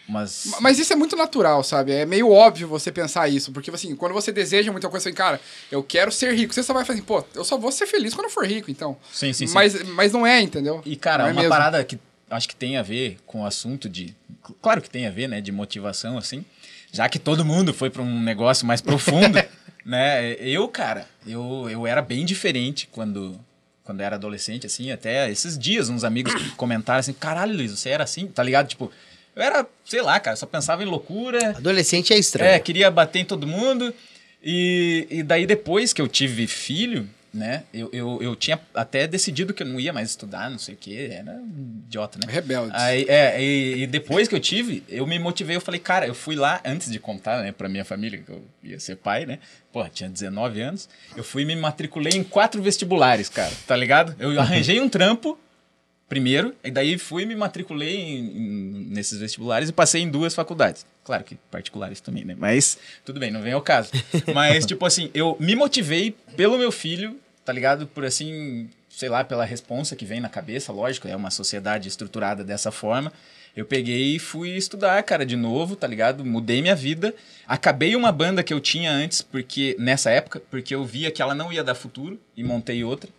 [0.09, 0.55] umas.
[0.61, 1.93] Mas isso é muito natural, sabe?
[1.93, 3.53] É meio óbvio você pensar isso.
[3.53, 6.55] Porque, assim, quando você deseja muita coisa, assim, cara, eu quero ser rico.
[6.55, 8.97] Você só vai fazer, pô, eu só vou ser feliz quando eu for rico, então.
[9.13, 9.55] Sim, sim, sim.
[9.55, 10.81] Mas, mas não é, entendeu?
[10.85, 11.55] E, cara, não é uma mesmo.
[11.55, 11.99] parada que
[12.31, 14.15] acho que tem a ver com o assunto de.
[14.63, 15.41] Claro que tem a ver, né?
[15.41, 16.45] De motivação, assim.
[16.93, 19.39] Já que todo mundo foi pra um negócio mais profundo,
[19.85, 20.35] né?
[20.41, 23.39] Eu, cara, eu, eu era bem diferente quando.
[23.85, 28.05] Quando era adolescente, assim, até esses dias, uns amigos comentaram assim: caralho, Luiz, você era
[28.05, 28.69] assim, tá ligado?
[28.69, 28.93] Tipo,
[29.35, 31.51] eu era, sei lá, cara, só pensava em loucura.
[31.57, 32.51] Adolescente é estranho.
[32.51, 33.95] É, queria bater em todo mundo.
[34.43, 37.65] E, e daí, depois que eu tive filho, né?
[37.73, 40.79] Eu, eu, eu tinha até decidido que eu não ia mais estudar, não sei o
[40.79, 41.11] quê.
[41.13, 42.33] Era um idiota, né?
[42.33, 42.73] Rebelde.
[42.75, 45.57] Aí, é, e, e depois que eu tive, eu me motivei.
[45.57, 48.45] Eu falei, cara, eu fui lá, antes de contar, né, pra minha família, que eu
[48.63, 49.39] ia ser pai, né?
[49.73, 50.89] Pô, tinha 19 anos.
[51.17, 54.17] Eu fui e me matriculei em quatro vestibulares, cara, tá ligado?
[54.19, 55.39] Eu arranjei um trampo
[56.09, 60.87] primeiro, e daí fui me matriculei em- em- nesses vestibulares e passei em duas faculdades.
[61.05, 62.35] Claro que particulares também, né?
[62.39, 63.91] Mas tudo bem, não vem ao caso.
[64.35, 67.87] Mas, tipo assim, eu me motivei pelo meu filho, tá ligado?
[67.87, 72.43] Por assim, sei lá, pela responsa que vem na cabeça, lógico, é uma sociedade estruturada
[72.43, 73.13] dessa forma.
[73.57, 76.25] Eu peguei e fui estudar, cara, de novo, tá ligado?
[76.25, 77.13] Mudei minha vida.
[77.47, 81.35] Acabei uma banda que eu tinha antes, porque nessa época, porque eu via que ela
[81.35, 83.11] não ia dar futuro e montei outra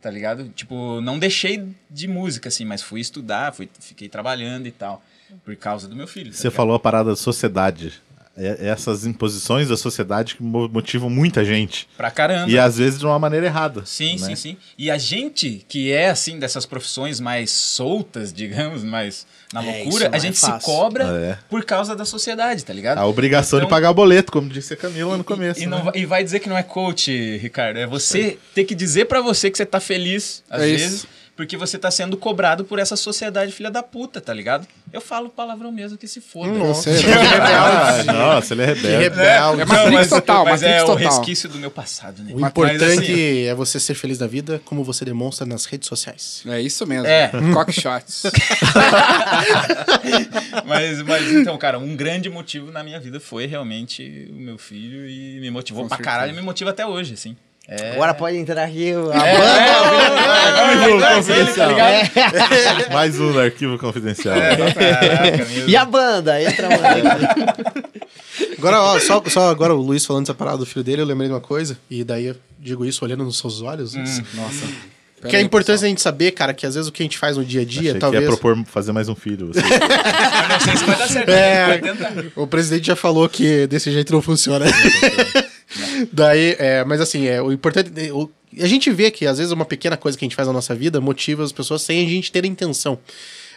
[0.00, 0.48] tá ligado?
[0.50, 5.02] Tipo, não deixei de música, assim, mas fui estudar, fui, fiquei trabalhando e tal,
[5.44, 6.30] por causa do meu filho.
[6.30, 6.56] tá Você ligado?
[6.56, 8.00] falou a parada da sociedade.
[8.38, 11.88] É- essas imposições da sociedade que mo- motivam muita gente.
[11.96, 12.48] Pra caramba.
[12.50, 13.82] E às vezes de uma maneira errada.
[13.84, 14.26] Sim, né?
[14.28, 14.56] sim, sim.
[14.78, 20.10] E a gente que é, assim, dessas profissões mais soltas, digamos, mais na É, loucura,
[20.12, 20.60] a é gente se fácil.
[20.66, 21.38] cobra É.
[21.50, 22.98] por causa da sociedade, tá ligado?
[22.98, 25.60] A obrigação Então- de pagar o boleto, como disse a Camila no E- começo.
[25.60, 25.70] E, né?
[25.76, 27.78] não vai- e vai dizer que não é coach, Ricardo.
[27.78, 31.08] É você ter que dizer pra você que você tá feliz, às É isso.
[31.38, 34.66] Porque você tá sendo cobrado por essa sociedade filha da puta, tá ligado?
[34.92, 36.50] Eu falo palavrão mesmo que se foda.
[36.50, 38.96] Nossa, Ah, nossa, ele é rebelde.
[39.04, 39.62] rebelde.
[39.62, 41.10] É Matrix mas, total, mas Matrix é o total.
[41.12, 42.32] resquício do meu passado, né?
[42.34, 45.86] O Mas, importante assim, é você ser feliz na vida, como você demonstra nas redes
[45.86, 46.42] sociais.
[46.44, 47.06] É isso mesmo.
[47.06, 47.30] É.
[47.54, 48.24] Cock shots.
[50.66, 55.08] mas, mas então, cara, um grande motivo na minha vida foi realmente o meu filho
[55.08, 56.16] e me motivou Com pra certeza.
[56.16, 57.36] caralho e me motiva até hoje, assim.
[57.70, 57.92] É...
[57.92, 61.06] Agora pode entrar aqui o- a É, banda.
[61.06, 61.70] é, é, confidencial.
[61.76, 62.88] tá?
[62.94, 64.34] Mais um no arquivo confidencial.
[64.38, 66.42] Caraca, E a banda?
[66.42, 67.54] Entra a banda.
[68.56, 71.28] Agora, ó, só, só agora o Luiz falando essa parada do filho dele, eu lembrei
[71.28, 73.94] de uma coisa, e daí eu digo isso olhando nos seus olhos.
[74.34, 74.64] Nossa.
[75.28, 77.36] Que é importante a gente saber, cara, que às vezes o que a gente faz
[77.36, 78.24] no dia a dia, Achei talvez.
[78.24, 79.48] que ia propor fazer mais um filho.
[79.48, 79.60] você.
[79.60, 81.28] Eu não sei se vai dar certo.
[81.30, 81.66] É.
[81.66, 82.12] Vai tentar.
[82.36, 84.64] O presidente já falou que desse jeito não funciona.
[86.12, 87.90] Daí, é, mas assim, é, o importante.
[88.10, 90.54] o- a gente vê que às vezes uma pequena coisa que a gente faz na
[90.54, 92.98] nossa vida motiva as pessoas sem a gente ter a intenção.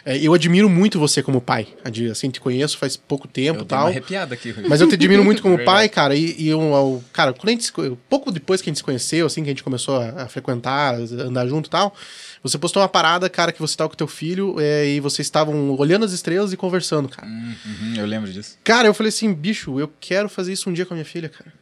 [0.04, 1.68] É, eu admiro muito você como pai.
[2.10, 3.86] Assim, te conheço faz pouco tempo Eu e dei uma tal.
[3.86, 4.52] arrepiada aqui.
[4.68, 6.14] Mas eu te admiro muito como pai, cara.
[6.16, 7.72] E, e eu, eu- cara, quando a gente
[8.10, 10.96] pouco depois que a gente se conheceu, assim, que a gente começou a, a frequentar,
[10.96, 11.94] andar junto e tal,
[12.42, 15.70] você postou uma parada, cara, que você tava com teu filho é, e vocês estavam
[15.78, 17.28] olhando as estrelas e conversando, cara.
[17.28, 18.58] Uhum, eu lembro disso.
[18.64, 21.28] Cara, eu falei assim, bicho, eu quero fazer isso um dia com a minha filha,
[21.28, 21.52] cara.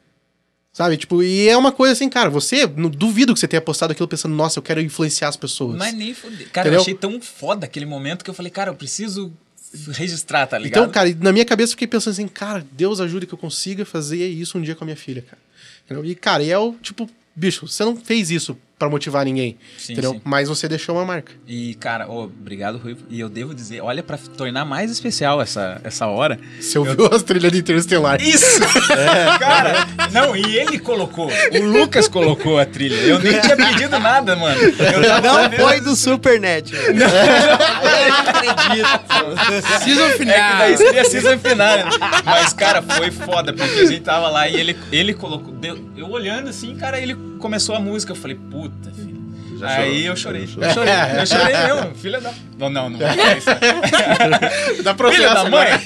[0.73, 3.93] Sabe, tipo, e é uma coisa assim, cara, você, não duvido que você tenha postado
[3.93, 5.77] aquilo pensando, nossa, eu quero influenciar as pessoas.
[5.77, 6.47] Mas nem fodeu.
[6.53, 6.79] Cara, Entendeu?
[6.79, 9.33] eu achei tão foda aquele momento que eu falei, cara, eu preciso
[9.93, 10.83] registrar, tá ligado?
[10.83, 13.85] Então, cara, na minha cabeça eu fiquei pensando assim, cara, Deus ajude que eu consiga
[13.85, 15.39] fazer isso um dia com a minha filha, cara.
[15.85, 16.05] Entendeu?
[16.05, 19.93] E, cara, e é o, tipo, bicho, você não fez isso pra motivar ninguém, Sim,
[19.93, 20.13] entendeu?
[20.15, 20.21] sim.
[20.25, 21.33] Mas você deixou uma marca.
[21.47, 22.97] E, cara, ô, obrigado, Rui.
[23.11, 26.41] E eu devo dizer, olha, pra tornar mais especial essa, essa hora.
[26.59, 28.19] Você ouviu as trilhas de Interestelar.
[28.23, 28.59] Isso!
[29.39, 31.29] Cara, não, e ele colocou.
[31.53, 32.95] O Lucas colocou a trilha.
[32.97, 34.59] Eu nem tinha pedido nada, mano.
[34.63, 36.73] Eu tava Não foi do Supernet.
[36.75, 37.07] Eu não
[38.29, 39.85] acredito.
[39.85, 40.59] Season É que final.
[40.59, 41.77] daí seria season final.
[41.77, 41.85] né?
[42.25, 45.53] Mas, cara, foi foda, porque a gente tava lá e ele, ele colocou.
[45.53, 48.13] deu- eu olhando assim, cara, ele começou a música.
[48.13, 48.93] Eu falei, puta.
[49.61, 50.43] Já Aí chorou, eu chorei.
[50.43, 51.95] Eu chorei, eu chorei mesmo.
[51.95, 52.33] Filha da.
[52.59, 52.99] Não, não, não.
[52.99, 53.47] isso.
[54.83, 55.69] Dá Filha da mãe.
[55.69, 55.81] agora.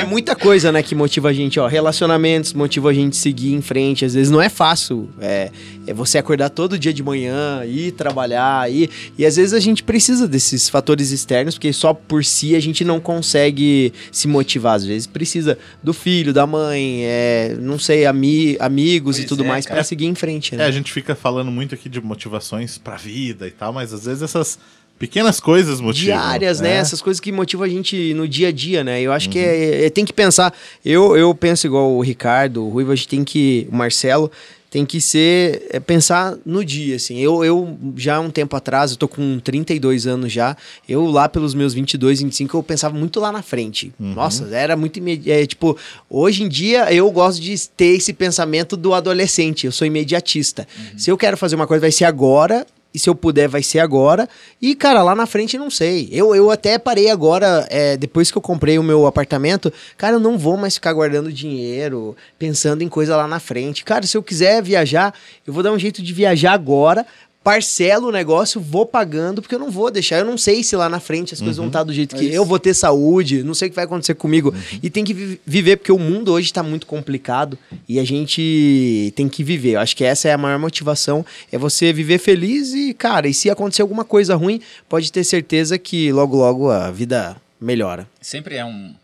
[0.00, 1.66] É muita coisa, né, que motiva a gente, ó.
[1.66, 4.04] Relacionamentos motiva a gente seguir em frente.
[4.04, 5.08] Às vezes não é fácil.
[5.20, 5.50] É,
[5.86, 8.90] é você acordar todo dia de manhã, ir trabalhar, ir.
[9.18, 12.84] E às vezes a gente precisa desses fatores externos, porque só por si a gente
[12.84, 14.74] não consegue se motivar.
[14.76, 19.44] Às vezes precisa do filho, da mãe, é, não sei, ami amigos e Pois tudo
[19.44, 20.64] é, mais pra seguir em frente, É, né?
[20.66, 23.13] a gente fica falando muito aqui de motivações pra vida
[23.46, 24.58] e tal, mas às vezes essas
[24.98, 26.16] pequenas coisas motivam.
[26.16, 26.74] diárias, né?
[26.74, 26.76] É.
[26.76, 29.00] Essas coisas que motivam a gente no dia a dia, né?
[29.00, 30.52] Eu acho que é, é- tem que pensar.
[30.84, 33.66] Eu, eu penso igual o Ricardo, o Ruivo, a gente tem que.
[33.70, 34.30] O Marcelo
[34.70, 35.66] tem que ser.
[35.70, 37.18] É, pensar no dia, assim.
[37.18, 40.56] Eu, eu já há um tempo atrás, eu tô com 32 anos já.
[40.88, 43.92] Eu lá pelos meus 22, 25, eu pensava muito lá na frente.
[43.98, 44.98] Nossa, era muito.
[44.98, 45.76] imedi- É, tipo,
[46.08, 49.66] hoje em dia eu gosto de ter esse pensamento do adolescente.
[49.66, 50.66] Eu sou imediatista.
[50.96, 53.80] Se eu quero fazer uma coisa, vai ser agora e se eu puder, vai ser
[53.80, 54.28] agora.
[54.62, 56.08] E, cara, lá na frente, não sei.
[56.12, 60.20] Eu, eu até parei agora, é, depois que eu comprei o meu apartamento, cara, eu
[60.20, 63.84] não vou mais ficar guardando dinheiro, pensando em coisa lá na frente.
[63.84, 65.12] Cara, se eu quiser viajar,
[65.44, 67.04] eu vou dar um jeito de viajar agora.
[67.44, 70.16] Parcelo o negócio, vou pagando, porque eu não vou deixar.
[70.18, 72.42] Eu não sei se lá na frente as coisas vão estar do jeito que eu
[72.44, 74.54] vou ter saúde, não sei o que vai acontecer comigo.
[74.82, 79.12] E tem que vi- viver, porque o mundo hoje está muito complicado e a gente
[79.14, 79.72] tem que viver.
[79.72, 83.34] Eu acho que essa é a maior motivação, é você viver feliz e, cara, e
[83.34, 88.08] se acontecer alguma coisa ruim, pode ter certeza que logo, logo a vida melhora.
[88.22, 88.94] Sempre é um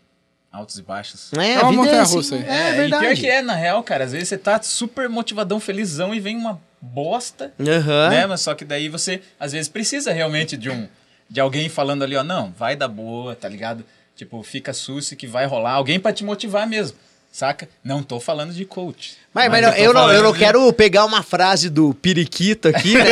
[0.53, 1.33] altos e baixos.
[1.35, 2.51] É, É uma é montanha-russa assim, aí.
[2.51, 3.05] É, e verdade.
[3.07, 6.37] pior que é, na real, cara, às vezes você tá super motivadão, felizão e vem
[6.37, 8.11] uma bosta, Aham.
[8.11, 8.27] né?
[8.27, 10.89] Mas só que daí você, às vezes, precisa realmente de um
[11.29, 13.85] de alguém falando ali, ó, não, vai dar boa, tá ligado?
[14.17, 15.75] Tipo, fica sucio que vai rolar.
[15.75, 16.99] Alguém pra te motivar mesmo,
[17.31, 17.69] saca?
[17.85, 19.15] Não tô falando de coach.
[19.33, 22.67] Mas, mas não, tô eu, não, eu não de- quero pegar uma frase do periquito
[22.67, 23.05] aqui, né?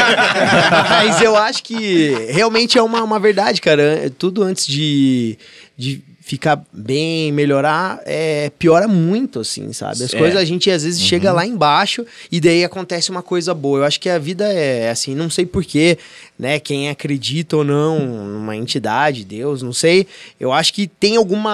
[0.90, 4.10] mas eu acho que realmente é uma, uma verdade, cara.
[4.18, 5.38] Tudo antes de,
[5.76, 10.04] de ficar bem, melhorar, é, piora muito, assim, sabe?
[10.04, 10.18] As É.
[10.18, 13.78] coisas a gente às vezes chega lá embaixo e daí acontece uma coisa boa.
[13.78, 15.96] Eu acho que a vida é assim, não sei porquê,
[16.38, 16.60] né?
[16.60, 20.06] Quem acredita ou não numa entidade, Deus, não sei.
[20.38, 21.50] Eu acho que tem alguma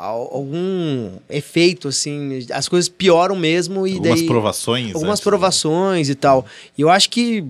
[0.00, 4.86] al- algum efeito, assim, as coisas pioram mesmo e Algumas daí provações.
[4.94, 5.30] algumas antes, né?
[5.30, 6.46] provações e tal.
[6.78, 7.44] E eu acho que,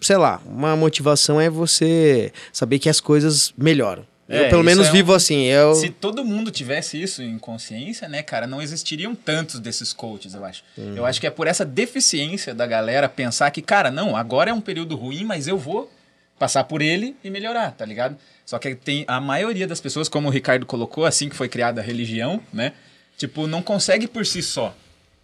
[0.00, 4.09] sei lá, uma motivação é você saber que as coisas melhoram.
[4.32, 5.42] É, eu pelo isso menos é um- vivo assim.
[5.44, 5.74] Eu...
[5.74, 10.44] Se todo mundo tivesse isso em consciência, né, cara, não existiriam tantos desses coaches, eu
[10.44, 10.62] acho.
[10.78, 14.54] Eu acho que é por essa deficiência da galera pensar que, cara, não, agora é
[14.54, 15.90] um período ruim, mas eu vou
[16.38, 18.16] passar por ele e melhorar, tá ligado?
[18.46, 21.80] Só que tem a maioria das pessoas, como o Ricardo colocou, assim que foi criada
[21.80, 22.72] a religião, né,
[23.18, 24.74] tipo, não consegue por si só.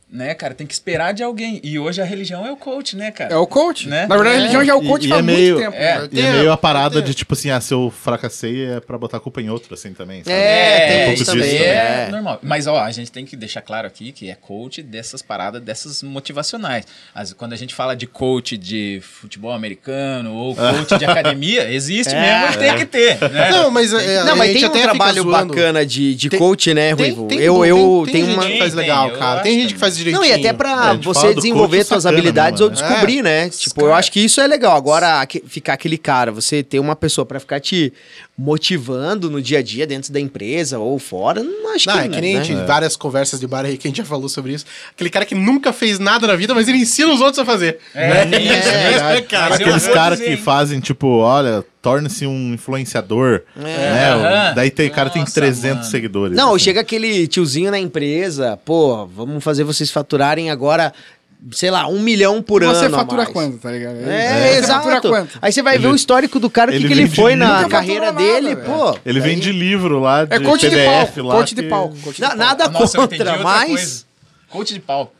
[0.09, 1.61] Né, cara, tem que esperar de alguém.
[1.65, 3.35] E hoje a religião é o coach, né, cara?
[3.35, 3.89] É o coach.
[3.89, 4.07] Né?
[4.07, 4.41] Na verdade, a É.
[4.43, 5.77] religião já é o coach E- e faz é muito meio- tempo.
[5.77, 6.09] é, né?
[6.13, 9.17] E é meio a parada de tipo assim, ah, se eu fracassei é pra botar
[9.17, 10.23] a culpa em outro, assim também.
[10.23, 10.31] sabe?
[10.37, 11.57] É, tem um também.
[11.57, 12.09] é, é.
[12.13, 12.39] normal.
[12.41, 16.05] Mas, ó, a gente tem que deixar claro aqui que é coach dessas paradas, dessas
[16.05, 16.85] motivacionais.
[17.13, 20.55] As- quando a gente fala de coach de futebol americano ou
[20.87, 23.51] coach de academia, existe mesmo e tem que ter, né?
[23.51, 26.73] Não, mas, é, Não, a mas gente tem um trabalho bacana de, de Tem- coach,
[26.73, 27.27] né, Tem, Ruivo?
[27.27, 28.47] tem, eu tem, eu tem tenho gente uma.
[28.47, 29.41] que faz Tem, legal, eu cara.
[29.41, 30.23] Tem gente que faz direitinho.
[30.23, 33.49] Não, e até pra É, você desenvolver coach suas sacana habilidades mesmo, ou descobrir, né?
[33.49, 34.77] Tipo, eu acho que isso é legal.
[34.77, 37.93] Agora, ficar aquele cara, você ter uma pessoa pra ficar te
[38.39, 42.09] motivando no dia a dia dentro da empresa ou fora, não acho Não, que é
[42.09, 42.45] que nem a né?
[42.45, 44.67] gente, várias conversas de bar aí que a gente já falou sobre isso.
[44.93, 47.79] Aquele cara que nunca fez nada na vida, mas ele ensina os outros a fazer.
[47.95, 48.37] É, Né?
[49.17, 49.51] É, cara.
[49.51, 53.43] Mas eu Aqueles caras que fazem, tipo, olha, torne-se um influenciador.
[53.55, 54.09] Né?
[54.11, 54.55] Aham.
[54.55, 55.85] Daí tem, o cara tem Nossa, 300 mano.
[55.91, 56.37] seguidores.
[56.37, 56.65] Não, assim.
[56.65, 60.93] chega aquele tiozinho na empresa, pô, vamos fazer vocês faturarem agora,
[61.53, 62.75] sei lá, um milhão por ano.
[62.75, 63.29] Você fatura mais.
[63.33, 63.99] quanto, tá ligado?
[64.05, 64.89] É, Você exato.
[64.89, 65.39] fatura quanto?
[65.41, 67.37] Aí você vai ver Ele- o histórico do cara, o que, ele que ele foi
[67.37, 68.67] na carreira nada, dele, velho.
[68.67, 68.99] pô.
[69.07, 71.23] Ele vende livro lá de É coach de PDF palco.
[71.23, 71.35] lá.
[71.37, 71.97] Coach de que- palco.
[72.03, 72.43] coach de Na- palco.
[72.43, 74.06] nada Nossa, contra, mas.
[74.49, 75.13] Coach de pau.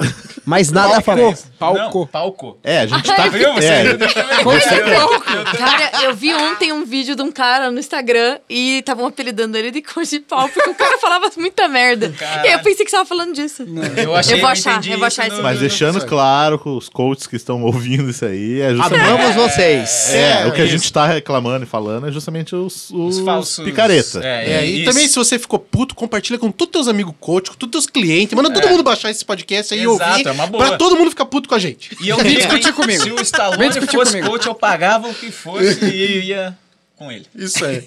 [0.45, 1.05] Mas nada a Palco.
[1.05, 1.37] favor.
[1.59, 1.99] Palco.
[1.99, 2.59] Não, palco.
[2.63, 3.27] É, a gente tá...
[3.27, 3.53] Viu?
[3.55, 5.57] Você é, Coach de palco.
[5.59, 9.73] Cara, eu vi ontem um vídeo de um cara no Instagram e estavam apelidando ele
[9.73, 12.15] de coach de pau, porque o cara falava muita merda.
[12.21, 13.65] E aí eu pensei que você tava falando disso.
[13.97, 17.35] Eu achei Eu vou achar, eu vou achar mas deixando claro com os coaches que
[17.35, 19.11] estão ouvindo isso aí, é justamente...
[19.11, 20.15] Amamos vocês.
[20.15, 20.77] É, o que a isso.
[20.77, 23.65] gente tá reclamando e falando é justamente os, os, Os falsos.
[23.65, 24.21] picareta.
[24.23, 24.91] É, É, e isso.
[24.91, 28.35] também, se você ficou puto, compartilha com todos teus amigos coach, com todos teus clientes.
[28.35, 30.27] Manda todo mundo baixar esse podcast aí e Exato, ouvir.
[30.27, 30.67] é uma boa.
[30.67, 31.97] pra todo mundo ficar puto com a gente.
[32.01, 33.03] E eu Vem discutir comigo.
[33.03, 34.31] Se o Stallone fosse comigo.
[34.31, 36.57] coach, eu pagava o que fosse e ia
[36.97, 37.27] com ele.
[37.35, 37.85] Isso aí.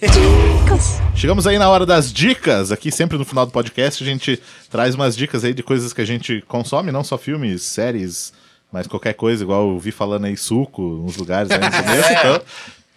[1.15, 2.71] Chegamos aí na hora das dicas.
[2.71, 6.01] Aqui, sempre no final do podcast, a gente traz umas dicas aí de coisas que
[6.01, 8.32] a gente consome, não só filmes, séries,
[8.71, 12.41] Mas qualquer coisa, igual eu vi falando aí, suco, nos lugares aí no começo, então,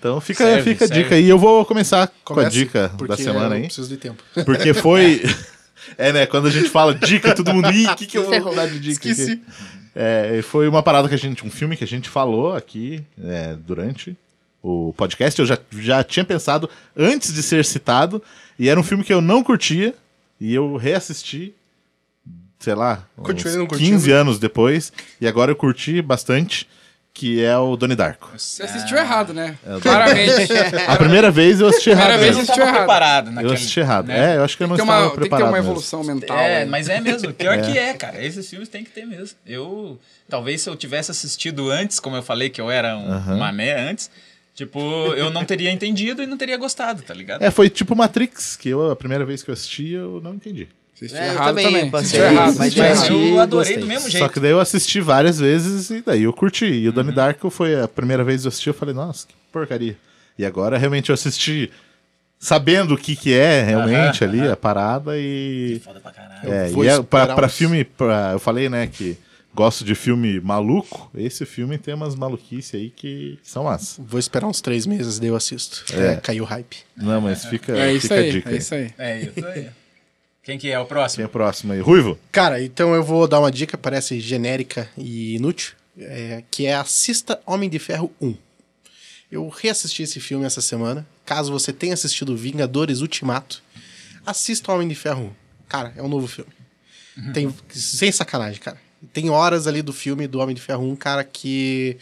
[0.02, 1.04] então fica, Serve, fica a serve.
[1.04, 1.28] dica aí.
[1.28, 3.62] Eu vou começar com a Comece, dica da semana aí.
[3.66, 4.20] preciso de tempo.
[4.44, 5.22] Porque foi.
[5.98, 6.26] É, né?
[6.26, 7.68] Quando a gente fala dica, todo mundo.
[7.72, 8.92] Ih, o que, que eu vou dar de dica?
[9.08, 9.32] Esqueci.
[9.32, 9.42] aqui?"
[9.96, 11.44] É, foi uma parada que a gente.
[11.44, 14.16] Um filme que a gente falou aqui é, durante
[14.62, 15.38] o podcast.
[15.40, 18.22] Eu já, já tinha pensado antes de ser citado.
[18.56, 19.92] E era um filme que eu não curtia.
[20.40, 21.52] E eu reassisti.
[22.60, 23.66] Sei lá, curtindo?
[23.66, 24.92] 15 anos depois.
[25.20, 26.68] E agora eu curti bastante.
[27.14, 28.30] Que é o Doni Darko.
[28.36, 29.58] Você assistiu errado, né?
[29.66, 30.48] É, Claramente.
[30.88, 32.04] A primeira vez eu assisti errado.
[32.06, 32.42] Primeira vez mesmo.
[32.42, 32.76] assistiu errado.
[32.78, 34.06] preparado Eu naquele, assisti errado.
[34.06, 34.32] né?
[34.32, 35.46] É, eu acho que eu não Tem, estava uma, tem que ter preparado.
[35.48, 35.70] uma mesmo.
[35.70, 36.38] evolução mental.
[36.38, 36.66] É, aí.
[36.66, 37.32] mas é mesmo.
[37.34, 38.24] Pior que é, cara.
[38.24, 39.36] Esses filmes tem que ter mesmo.
[39.46, 43.36] Eu, talvez se eu tivesse assistido antes, como eu falei que eu era um Aham.
[43.36, 44.10] mané antes,
[44.54, 44.80] tipo,
[45.14, 47.42] eu não teria entendido e não teria gostado, tá ligado?
[47.42, 50.66] É, foi tipo Matrix, que eu, a primeira vez que eu assisti, eu não entendi.
[51.08, 51.90] Você assistiu É, eu errado também também.
[51.90, 52.54] passei, errado.
[52.58, 53.12] mas assisti.
[53.12, 53.76] eu adorei gostei.
[53.78, 54.32] do mesmo Só jeito.
[54.32, 56.64] que daí eu assisti várias vezes e daí eu curti.
[56.66, 59.34] E o Donnie Darko foi a primeira vez que eu assisti, eu falei, nossa, que
[59.52, 59.96] porcaria.
[60.38, 61.70] E agora realmente eu assisti
[62.38, 65.80] sabendo o que que é realmente ali, a parada e...
[65.84, 66.52] Foda pra caralho.
[66.52, 69.16] É, e é, pra, esperar pra uns- filme, pra- eu falei, né, que
[69.54, 74.02] gosto de filme maluco, esse filme tem umas maluquices aí que são massa.
[74.02, 75.84] Vou esperar uns três meses, daí eu assisto.
[75.94, 76.14] É.
[76.14, 76.78] É, caiu o hype.
[76.96, 78.90] Não, mas fica, É fica a aí, dica é isso aí.
[78.98, 79.68] É isso aí.
[80.42, 81.22] Quem que é o Quem próximo?
[81.22, 81.80] é o próximo aí?
[81.80, 82.18] Ruivo?
[82.30, 87.40] Cara, então eu vou dar uma dica, parece genérica e inútil, é, que é assista
[87.46, 88.34] Homem de Ferro 1.
[89.30, 91.06] Eu reassisti esse filme essa semana.
[91.24, 93.62] Caso você tenha assistido Vingadores Ultimato,
[94.26, 95.32] assista Homem de Ferro 1.
[95.68, 96.50] Cara, é um novo filme.
[97.32, 98.78] Tem, sem sacanagem, cara.
[99.12, 101.96] Tem horas ali do filme do Homem de Ferro 1, cara, que.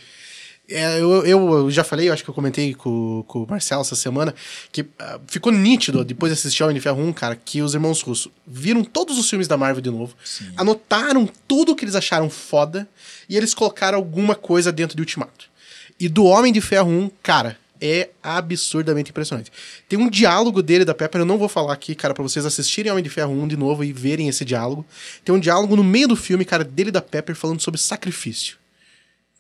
[0.70, 3.96] É, eu, eu, já falei, eu acho que eu comentei com, com o Marcelo essa
[3.96, 4.34] semana,
[4.70, 8.00] que ah, ficou nítido, depois de assistir Homem de Ferro 1, cara, que os irmãos
[8.00, 10.14] russos viram todos os filmes da Marvel de novo,
[10.56, 12.88] anotaram tudo que eles acharam foda
[13.28, 15.50] e eles colocaram alguma coisa dentro de Ultimato.
[15.98, 19.50] E do Homem de Ferro 1, cara, é absurdamente impressionante.
[19.88, 22.92] Tem um diálogo dele da Pepper, eu não vou falar aqui, cara, pra vocês assistirem
[22.92, 24.84] Homem de Ferro 1 de novo e verem esse diálogo.
[25.24, 28.58] Tem um diálogo no meio do filme, cara, dele da Pepper falando sobre sacrifício.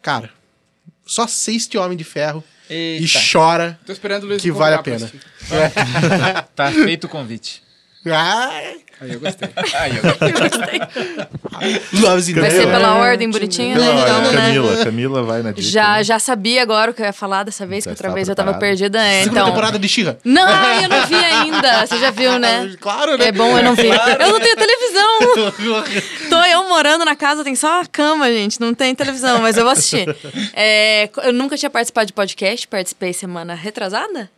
[0.02, 0.30] Cara,
[1.10, 3.18] só assiste Homem de Ferro e Eita.
[3.32, 4.96] chora Tô esperando o Luiz que vale a pena.
[5.06, 5.20] assistir.
[6.54, 7.62] Tá feito o convite.
[8.06, 9.48] Ai, Aí eu gostei.
[9.74, 12.02] Aí, eu...
[12.02, 13.86] loves in Vai ser pela ordem bonitinha, né?
[13.86, 14.40] Pela Então, ordem, né?
[14.46, 15.62] Camila, Camila vai na dica.
[15.68, 16.04] Já, né?
[16.04, 18.54] já sabia agora o que eu ia falar dessa vez, que outra vez eu tava
[18.54, 19.00] perdida.
[19.02, 19.50] é, Segunda Então...
[19.50, 20.18] temporada de Xirra.
[20.24, 20.46] Não,
[20.82, 21.86] eu não vi ainda.
[21.86, 22.74] Você já viu, né?
[22.80, 23.26] Claro, né?
[23.26, 23.86] É bom, eu não vi.
[23.88, 25.18] Eu não tenho televisão.
[26.28, 28.60] Tô eu morando na casa, tem só a cama, gente.
[28.60, 30.14] Não tem televisão, mas eu vou assistir.
[30.54, 34.30] É, eu nunca tinha participado de podcast, participei semana retrasada.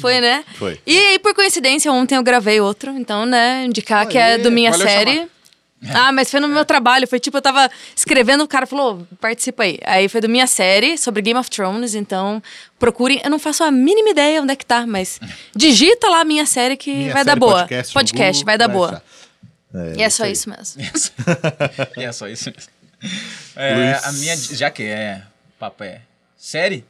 [0.00, 0.44] Foi, né?
[0.56, 0.80] Foi.
[0.86, 2.90] E aí, por coincidência, ontem eu gravei outro.
[2.92, 5.28] Então, né, indicar que é do minha série.
[5.94, 7.06] Ah, mas foi no meu trabalho.
[7.06, 9.78] Foi tipo, eu tava escrevendo, o cara falou, participa aí.
[9.84, 12.42] Aí foi do minha série sobre Game of Thrones, então
[12.80, 13.20] procurem.
[13.22, 15.20] Eu não faço a mínima ideia onde é que tá, mas
[15.54, 17.60] digita lá minha série que Minha vai série dar boa.
[17.60, 19.02] podcast Podcast, Google, vai dar boa.
[19.72, 20.32] É, E é só aí.
[20.32, 20.82] isso mesmo.
[21.96, 22.72] E é só isso mesmo.
[23.54, 25.22] É, a minha, já que é
[25.60, 26.00] papo é
[26.36, 26.84] série,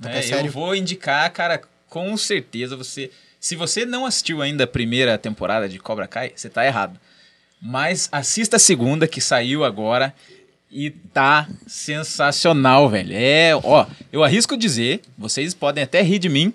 [0.00, 0.46] né, é sério.
[0.46, 1.60] eu vou indicar, cara,
[1.94, 6.50] com certeza você, se você não assistiu ainda a primeira temporada de Cobra Kai, você
[6.50, 6.98] tá errado.
[7.62, 10.12] Mas assista a segunda que saiu agora
[10.72, 13.12] e tá sensacional, velho.
[13.12, 16.52] É, ó, eu arrisco dizer, vocês podem até rir de mim,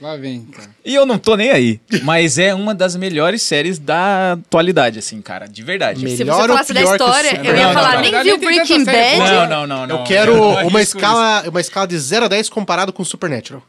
[0.00, 0.70] Lá vem, cara.
[0.82, 1.78] e eu não tô nem aí.
[2.04, 5.46] Mas é uma das melhores séries da atualidade, assim, cara.
[5.46, 6.02] De verdade.
[6.02, 8.10] Me- Se você Melhor ou falasse da o história, eu ia Não, falar, não, nem
[8.12, 8.24] não.
[8.24, 8.84] tanta Breaking.
[8.84, 9.18] Bad.
[9.18, 9.98] Não, não, não, não.
[9.98, 13.62] Eu quero não uma escala, uma escala de 0 a 10 comparado com Supernatural.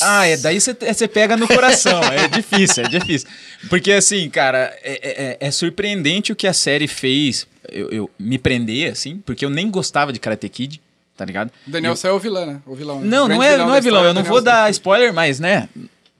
[0.00, 2.00] Ah, é, daí você pega no coração.
[2.04, 3.28] É difícil, é difícil.
[3.68, 8.38] Porque, assim, cara, é, é- é surpreendente o que a série fez eu, eu me
[8.38, 10.80] prender, assim, porque eu nem gostava de Karate Kid,
[11.16, 11.50] tá ligado?
[11.66, 12.60] O Daniel Eu- saiu o vilão, né?
[12.66, 13.00] O vilão.
[13.00, 13.06] né?
[13.06, 14.00] Não, O não é, não é vilão.
[14.00, 15.68] história, Eu não Daniel vou dar spoiler, mas, né?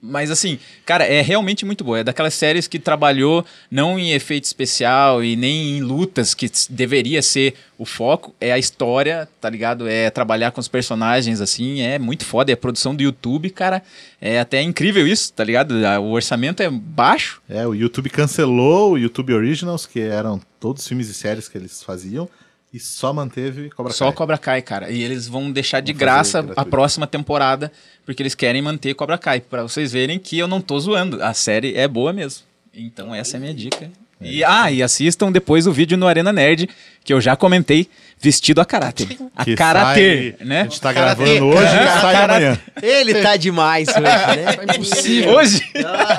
[0.07, 1.97] Mas assim, cara, é realmente muito boa.
[1.99, 7.23] É daquelas séries que trabalhou não em efeito especial e nem em lutas, que deveria
[7.23, 8.35] ser o foco.
[8.39, 9.87] É a história, tá ligado?
[9.87, 12.51] É trabalhar com os personagens, assim, é muito foda.
[12.51, 13.81] É a produção do YouTube, cara.
[14.21, 15.73] É até incrível isso, tá ligado?
[16.03, 17.41] O orçamento é baixo.
[17.49, 21.81] É, o YouTube cancelou o YouTube Originals, que eram todos filmes e séries que eles
[21.81, 22.29] faziam,
[22.75, 24.13] e só manteve Cobra Só Kai.
[24.13, 24.91] Cobra Kai, cara.
[24.91, 27.71] E eles vão deixar de Vão fazer graça a próxima temporada,
[28.05, 29.39] porque eles querem manter Cobra Kai.
[29.39, 31.23] Pra vocês verem que eu não tô zoando.
[31.23, 32.43] A série é boa mesmo.
[32.73, 33.89] Então essa é a minha dica.
[34.19, 36.69] E, ah, e assistam depois o vídeo no Arena Nerd,
[37.01, 37.87] que eu já comentei,
[38.19, 39.07] vestido a caráter.
[39.35, 40.61] A Que caráter, sai- né?
[40.61, 42.57] A gente tá gravando hoje e sai amanhã.
[42.81, 44.55] Ele tá demais hoje, né?
[44.67, 45.31] É impossível.
[45.33, 45.61] Hoje,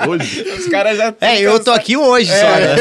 [0.08, 0.42] Hoje.
[0.58, 1.12] os caras já...
[1.20, 2.76] É, eu tô aqui hoje só, né?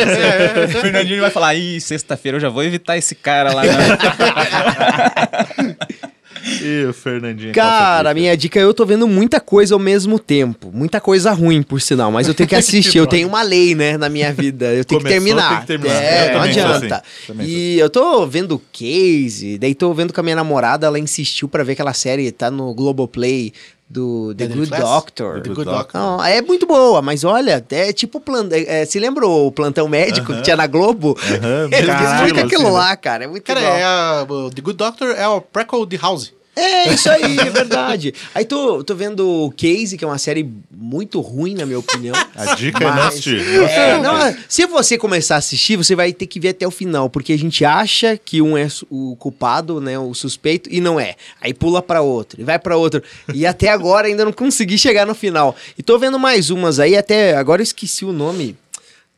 [0.66, 3.64] O Fernandinho vai falar, ih, sexta-feira eu já vou evitar esse cara lá.
[3.64, 3.74] né?"
[6.62, 7.54] E o Fernandinho.
[7.54, 10.72] Cara, minha dica, eu tô vendo muita coisa ao mesmo tempo.
[10.74, 12.98] Muita coisa ruim, por sinal, mas eu tenho que assistir.
[12.98, 14.74] eu tenho uma lei, né, na minha vida.
[14.74, 15.50] Eu tenho que terminar.
[15.66, 16.04] tem que terminar.
[16.04, 17.04] É, Eu não adianta.
[17.30, 17.42] assim.
[17.42, 21.64] E eu tô vendo Case, daí tô vendo com a minha namorada, ela insistiu pra
[21.64, 23.54] ver aquela série, tá no Globoplay.
[23.88, 24.82] Do The Deadly Good Class?
[24.84, 25.42] Doctor.
[25.42, 26.02] The Good Doctor.
[26.02, 28.48] Não, é muito boa, mas olha, é tipo plan...
[28.52, 31.16] é, é, se lembra o plantão médico que tinha na Globo?
[31.22, 32.80] Aham, Eles caralho, explicam aquilo assim, né?
[32.80, 33.24] lá, cara.
[33.26, 36.34] É muito Cara, é a, o The Good Doctor é o prequel de House.
[36.56, 38.14] É, isso aí, é verdade.
[38.34, 42.16] Aí tô, tô vendo o Case, que é uma série muito ruim, na minha opinião.
[42.36, 43.40] A dica é não Mas- assistir.
[43.70, 44.16] É, não,
[44.48, 47.38] se você começar a assistir, você vai ter que ver até o final, porque a
[47.38, 51.16] gente acha que um é o culpado, né, o suspeito, e não é.
[51.42, 53.04] Aí pula pra outro, e vai pra outro.
[53.34, 55.56] E até agora ainda não consegui chegar no final.
[55.78, 58.56] E tô vendo mais umas aí, até agora eu esqueci o nome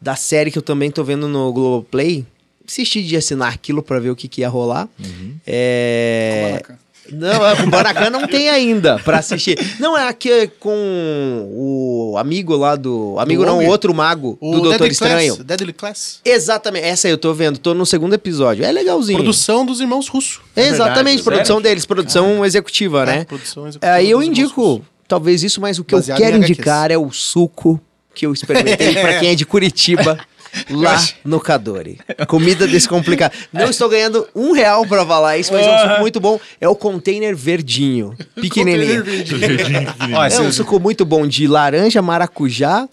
[0.01, 2.25] da série que eu também tô vendo no Globoplay.
[2.67, 4.89] Insisti de assinar aquilo pra ver o que, que ia rolar.
[5.45, 6.61] É...
[7.11, 9.57] Não, é, com Banacan não tem ainda pra assistir.
[9.79, 13.15] Não, é aqui é com o amigo lá do.
[13.17, 15.35] Amigo Do não, o outro mago O do Doutor Deadly Estranho.
[15.35, 16.19] Class, Deadly Class.
[16.23, 18.65] Exatamente, essa aí eu tô vendo, tô no segundo episódio.
[18.65, 19.17] É legalzinho.
[19.17, 20.41] Produção dos irmãos russos.
[20.55, 23.19] Exatamente, verdade, produção deles, produção executiva, né?
[23.19, 26.91] É, produção executiva Aí eu indico, talvez isso, mas o que Baseado eu quero indicar
[26.91, 27.79] é o suco
[28.13, 30.17] que eu experimentei pra quem é de Curitiba.
[30.69, 31.99] Lá no Cadore.
[32.27, 33.33] Comida descomplicada.
[33.51, 36.39] Não estou ganhando um real pra falar isso, mas é um suco muito bom.
[36.59, 38.15] É o container verdinho.
[38.35, 39.03] Pequenininho.
[40.31, 42.87] É um suco muito bom de laranja, maracujá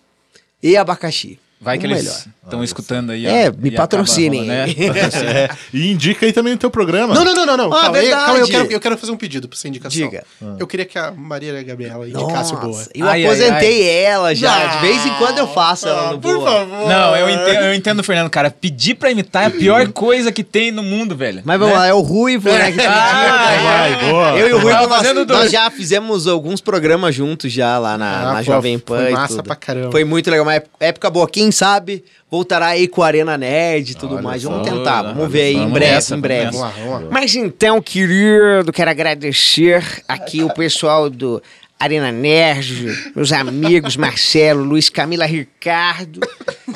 [0.62, 1.38] e abacaxi.
[1.64, 2.18] Vai que O eles melhor.
[2.44, 3.26] estão escutando aí.
[3.26, 4.44] É, me patrocinem.
[4.44, 4.66] né?
[5.24, 7.14] É, e indica aí também o teu programa.
[7.14, 7.72] Não, não, não, não, não.
[7.72, 8.24] Ah, calma, aí, verdade.
[8.26, 9.98] calma eu quero, eu quero fazer um pedido pra essa indicação.
[10.02, 10.24] Diga.
[10.58, 12.66] Eu queria que a Maria Gabriela indicasse o boa.
[12.68, 14.54] Nossa, eu Ai, ai, aposentei ela já.
[14.54, 16.50] Ah, de vez em quando eu faço ela no Por boa.
[16.50, 16.88] favor.
[16.88, 18.50] Não, eu entendo, eu entendo, Fernando, cara.
[18.50, 21.42] Pedir pra imitar é a pior coisa que tem no mundo, velho.
[21.44, 21.80] Mas vamos Né?
[21.80, 22.72] lá, é o Ruivo, né?
[22.72, 24.30] Que Ah, Vai, boa.
[24.38, 25.40] Eu e o Ruivo, nós, fazendo dois.
[25.40, 29.10] nós já fizemos alguns programas juntos já lá na, Ah, na pô, Jovem Pan foi
[29.12, 29.90] massa pra caramba.
[29.92, 31.28] Foi muito legal, uma ép- época boa.
[31.28, 34.42] Quem sabe voltará aí com a Arena Nerd e tudo Olha mais.
[34.42, 36.44] só, Vamos tentar, vamos ver aí em breve, nessa, em breve.
[36.46, 37.08] Vamos lá, vamos lá.
[37.10, 41.40] Mas então, querido, quero agradecer aqui o pessoal do
[41.78, 46.20] Arena Nerd, meus amigos Marcelo, Luiz, Camila, Ricardo.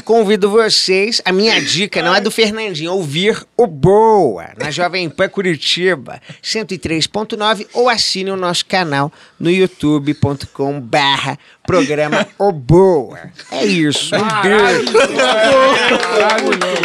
[0.05, 5.29] Convido vocês, a minha dica não é do Fernandinho, ouvir o Boa, na Jovem Pan
[5.29, 11.39] Curitiba, 103.9, ou assine o nosso canal no youtube.com barra
[11.69, 13.19] programa O Boa.
[13.53, 14.19] É isso, um.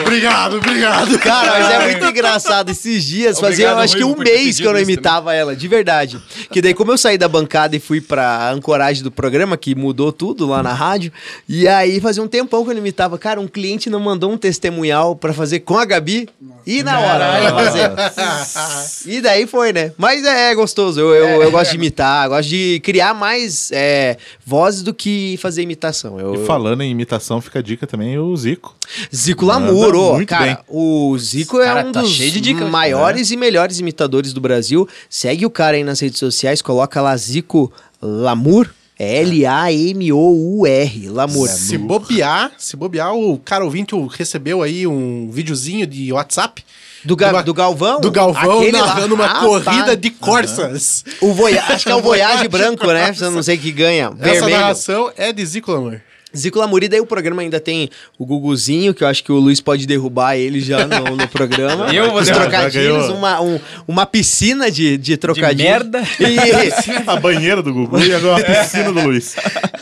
[0.01, 1.17] Obrigado, obrigado.
[1.19, 2.69] Cara, mas é muito engraçado.
[2.69, 6.21] Esses dias, fazia Obrigado, acho que um mês que eu não imitava ela, de verdade.
[6.51, 10.11] Que daí, como eu saí da bancada e fui pra ancoragem do programa, que mudou
[10.11, 11.13] tudo lá na rádio,
[11.47, 13.17] e aí fazia um tempão que eu não imitava.
[13.17, 16.27] Cara, um cliente não mandou um testemunhal pra fazer com a Gabi
[16.65, 17.91] e na hora pra fazer.
[19.05, 19.93] E daí foi, né?
[19.97, 20.99] Mas é, é gostoso.
[20.99, 24.17] Eu, eu, eu gosto de imitar, gosto de criar mais é,
[24.73, 26.19] vozes do que fazer imitação.
[26.19, 28.75] Eu, E falando em imitação, fica a dica também o Zico.
[29.15, 30.57] Zico Lamour, muito cara, bem.
[30.67, 32.71] o Zico é Cara, um tá dos cheio de dica hoje.
[32.71, 34.87] maiores e melhores imitadores do Brasil.
[35.09, 37.71] Segue o cara aí nas redes sociais, coloca lá Zico
[38.01, 38.67] Lamour,
[38.97, 41.47] é L-A-M-O-U-R, Lamour.
[41.47, 46.63] Se bobear, se bobear, o cara ouvinte recebeu aí um videozinho de WhatsApp
[47.03, 47.99] Do, Ga- do Galvão?
[47.99, 48.87] do Galvão Aquele lá.
[48.87, 49.95] narrando uma Ah, corrida tá.
[49.95, 51.03] de Corsas.
[51.21, 51.61] O Voya...
[51.63, 53.13] Acho que é o Voyage branco, né?
[53.19, 54.07] Eu não sei que ganha.
[54.19, 54.57] Essa Vermelho.
[54.57, 55.99] narração é de Zico Lamour.
[56.35, 59.35] Zico Lamour, e daí o programa ainda tem o Guguzinho, que eu acho que o
[59.35, 61.93] Luiz pode derrubar ele já no, no programa.
[61.93, 65.71] Eu vou Os derrubar, trocadilhos, uma, um- uma piscina de, de trocadilhos.
[65.71, 66.01] merda.
[66.19, 69.35] E, A banheira do Gugu e agora a piscina do Luiz.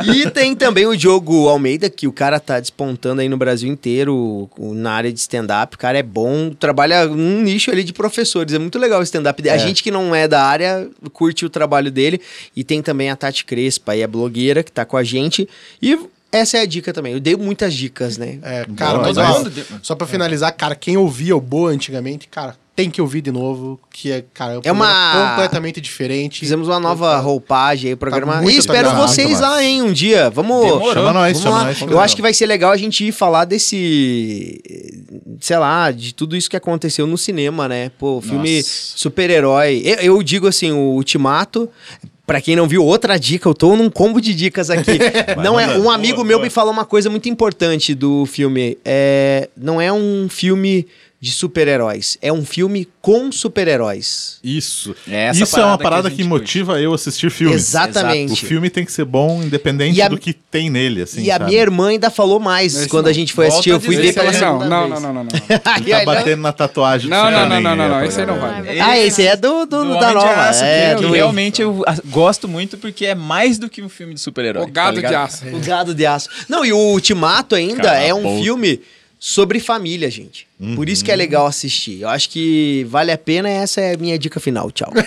[0.06, 4.50] E tem também o Diogo Almeida, que o cara tá despontando aí no Brasil inteiro
[4.60, 5.76] na área de stand-up.
[5.76, 8.54] O cara é bom, trabalha num nicho ali de professores.
[8.54, 9.48] É muito legal o stand-up.
[9.50, 12.20] A gente que não é da área curte o trabalho dele.
[12.56, 15.48] E tem também a Tati Crespa, aí é blogueira que tá com a gente.
[15.82, 15.98] E
[16.32, 17.14] essa é a dica também.
[17.14, 18.40] Eu dei muitas dicas, né?
[18.42, 22.90] É, cara, Boa, mas só pra finalizar, cara, quem ouvia o Boa antigamente, cara, tem
[22.90, 26.40] que ouvir de novo, que é, cara, um É uma- completamente diferente.
[26.40, 28.42] Fizemos uma nova roupagem aí, o programa.
[28.42, 29.08] muito e espero legal.
[29.08, 30.30] vocês lá, hein, um dia.
[30.30, 30.64] Vamos.
[30.64, 30.94] Demorou.
[30.94, 31.64] Chama nós, Vamos chama lá.
[31.66, 31.82] nós.
[31.82, 34.62] Eu acho que vai ser legal a gente ir falar desse.
[35.40, 37.92] Sei lá, de tudo isso que aconteceu no cinema, né?
[38.00, 39.82] Pô, filme super-herói.
[39.84, 41.70] Eu, eu digo assim, o Ultimato.
[42.32, 44.98] Pra quem não viu, outra dica, eu tô num combo de dicas aqui.
[45.44, 46.46] não é um amigo Boa, meu boa.
[46.46, 48.78] me falou uma coisa muito importante do filme.
[48.86, 50.88] É, não é um filme
[51.22, 54.40] de super-heróis, é um filme com super-heróis.
[54.44, 54.96] Isso.
[55.08, 57.58] É essa Isso é uma parada que a que, motiva eu a assistir filmes.
[57.58, 58.34] Exatamente.
[58.34, 61.36] O filme tem que ser bom, independente a- do que tem nele, assim, e a
[61.38, 61.52] sabe?
[61.52, 63.12] minha irmã ainda falou mais Esse quando não.
[63.12, 63.70] a gente foi Volta assistir.
[63.70, 65.02] Eu a fui ver pela segunda não, não, vez.
[65.04, 65.32] não, não, não, não.
[65.64, 67.08] Aí, Tá batendo na tatuagem.
[67.08, 68.80] do Não, não, não, não, não, não, esse aí não vale.
[68.80, 70.50] Ah, esse é do, do, do da de nova.
[70.50, 74.16] Aço, é, que, do realmente eu gosto muito porque é mais do que um filme
[74.16, 74.64] de super-herói.
[74.64, 75.46] O gado tá de aço.
[75.50, 76.30] O Gado de Aço.
[76.50, 78.82] Não, e o Ultimato ainda é a um filme
[79.24, 80.48] sobre família, gente.
[80.76, 82.02] Por isso que é legal assistir.
[82.02, 84.72] Eu acho que vale a pena e essa é a minha dica final.
[84.72, 84.92] Tchau.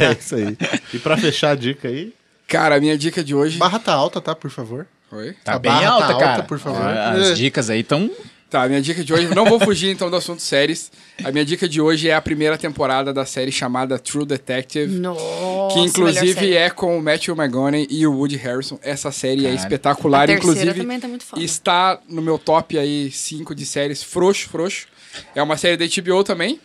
[0.00, 0.56] É isso aí.
[0.94, 2.14] E pra fechar a dica aí,
[2.48, 3.58] Cara, a minha dica de hoje.
[3.58, 4.34] Barra tá alta, tá?
[4.34, 4.86] Por favor.
[5.10, 5.34] Oi?
[5.44, 6.42] Tá A bem barra tá alta, alta, cara.
[6.44, 6.82] por favor.
[6.86, 8.10] As dicas aí estão
[8.52, 9.34] Tá, minha dica de hoje.
[9.34, 10.92] Não vou fugir então do assunto séries.
[11.24, 14.92] A minha dica de hoje é a primeira temporada da série chamada True Detective.
[14.92, 16.54] Nossa, que inclusive série.
[16.56, 18.78] é com o Matthew McConaughey e o Woody Harrison.
[18.82, 20.74] Essa série é Cara, espetacular, A inclusive.
[20.74, 21.42] também tá muito foda.
[21.42, 24.86] Está no meu top aí 5 de séries frouxo, frouxo.
[25.34, 26.60] É uma série da HBO também.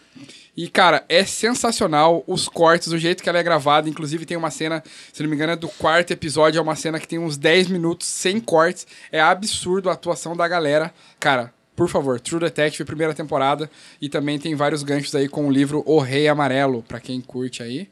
[0.57, 3.87] E, cara, é sensacional os cortes, o jeito que ela é gravada.
[3.87, 4.83] Inclusive, tem uma cena,
[5.13, 6.59] se não me engano, é do quarto episódio.
[6.59, 8.85] É uma cena que tem uns 10 minutos sem cortes.
[9.09, 10.91] É absurdo a atuação da galera.
[11.19, 13.69] Cara, por favor, True Detective, primeira temporada.
[14.01, 17.61] E também tem vários ganchos aí com o livro O Rei Amarelo, pra quem curte
[17.61, 17.87] aí.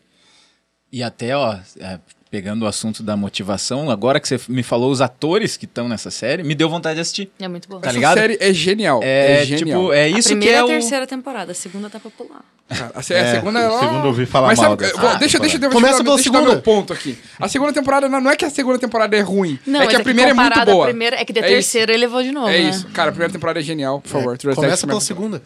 [0.91, 1.99] E até, ó, é,
[2.35, 6.11] pegando o assunto da motivação, agora que você me falou os atores que estão nessa
[6.11, 7.31] série, me deu vontade de assistir.
[7.39, 7.79] É muito bom.
[7.79, 8.17] Tá Essa ligado?
[8.17, 8.99] série é genial.
[9.01, 9.79] É, É, genial.
[9.83, 10.67] tipo, é a isso que primeira é e a o...
[10.67, 12.41] terceira temporada, a segunda tá popular.
[12.67, 14.91] Cara, a, se- a É, segunda o ela- segundo eu ouvi falar Mas mal sabe,
[14.99, 16.51] vou- deixa, deixa, deixa, Começa deixa, pela deixa eu dar segunda.
[16.55, 17.17] meu ponto aqui.
[17.39, 19.95] A segunda temporada não não é que a segunda temporada é ruim, Não, é que
[19.95, 20.87] a primeira é muito boa.
[20.87, 22.69] primeira, é que da É terceira ele levou de novo, É né?
[22.69, 22.85] isso.
[22.87, 24.37] Cara, a primeira temporada é genial, por favor.
[24.55, 25.41] Começa pela segunda.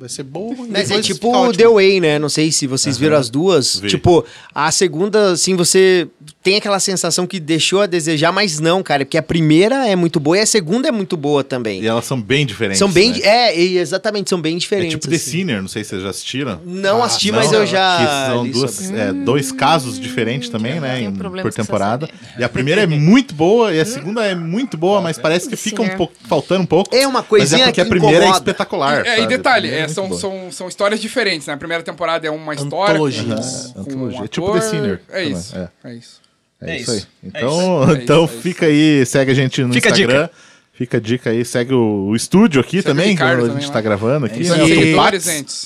[0.00, 0.54] Vai ser boa.
[0.54, 1.52] e Mas é depois tipo fica o.
[1.52, 2.18] The Way, né?
[2.18, 3.78] Não sei se vocês viram as duas.
[3.78, 3.88] Vi.
[3.88, 4.24] Tipo,
[4.54, 6.08] a segunda, assim, você
[6.42, 9.04] tem aquela sensação que deixou a desejar, mas não, cara.
[9.04, 11.82] Porque a primeira é muito boa e a segunda é muito boa também.
[11.82, 12.78] e elas são bem diferentes.
[12.78, 13.12] São bem.
[13.12, 13.18] né?
[13.22, 14.92] É, e exatamente, são bem É diferentes.
[14.92, 15.30] tipo The assim.
[15.30, 16.60] Sinner, não sei se vocês já assistiram.
[16.64, 17.98] Não Ah, assisti, não, mas eu já.
[17.98, 21.02] que são duas, é, dois casos diferentes também, né?
[21.02, 22.08] em- por temporada.
[22.38, 25.56] E a primeira é muito boa e a segunda é muito boa, mas parece que
[25.56, 26.94] fica um pouco faltando um pouco.
[26.96, 28.38] É uma Mas coisinha é porque que a primeira é incomoda.
[28.38, 29.06] espetacular.
[29.06, 30.20] É, e detalhe, A primeira é, muito são, boa.
[30.20, 31.52] são, são histórias diferentes, né?
[31.52, 32.94] A primeira temporada é uma história.
[32.94, 33.72] Antologias.
[33.74, 34.20] com- com Antologia.
[34.20, 34.60] um É tipo ator.
[34.60, 35.56] The Sinner É isso.
[35.56, 35.68] é.
[35.84, 36.20] É isso.
[36.62, 36.96] É, É isso aí.
[36.98, 37.08] isso.
[37.24, 37.92] É Então, isso.
[37.98, 38.42] É então isso, é isso.
[38.42, 40.22] fica aí, segue a gente no Fica a Instagram.
[40.22, 40.34] dica.
[40.72, 43.66] Fica a dica aí, segue o, o estúdio aqui Segue também, quando a também gente
[43.66, 43.72] lá.
[43.74, 44.40] tá gravando aqui.
[44.40, 44.62] isso né?
[44.64, 44.94] aí.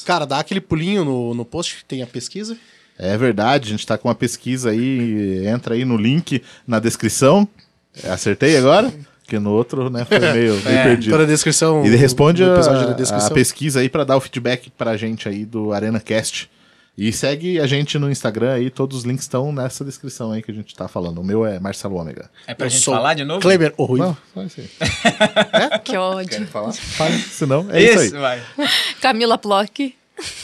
[0.05, 2.57] Cara, dá aquele pulinho no, no post que tem a pesquisa.
[2.99, 7.47] É verdade, a gente tá com uma pesquisa aí, entra aí no link na descrição.
[8.03, 8.93] É, Acertei agora?
[9.23, 11.13] Porque no outro, né, foi meio, meio perdido.
[11.15, 11.85] Para a descrição.
[11.87, 13.31] E responde a, a descrição.
[13.31, 16.51] pesquisa aí pra dar o feedback pra gente aí do ArenaCast.
[16.97, 20.51] E segue a gente no Instagram aí, todos os links estão nessa descrição aí que
[20.51, 21.21] a gente tá falando.
[21.21, 22.31] O meu é Marcelo Ômega.
[22.47, 23.41] É pra Eu gente sou falar de novo?
[23.41, 24.07] Kleber, o Ruivo.
[24.07, 25.81] Não, só isso aí.
[25.83, 26.47] Que ódio.
[26.47, 26.73] Falar?
[26.73, 28.07] Fale, senão é isso aí.
[28.07, 28.43] Isso, vai.
[29.03, 29.95] Camila Plock.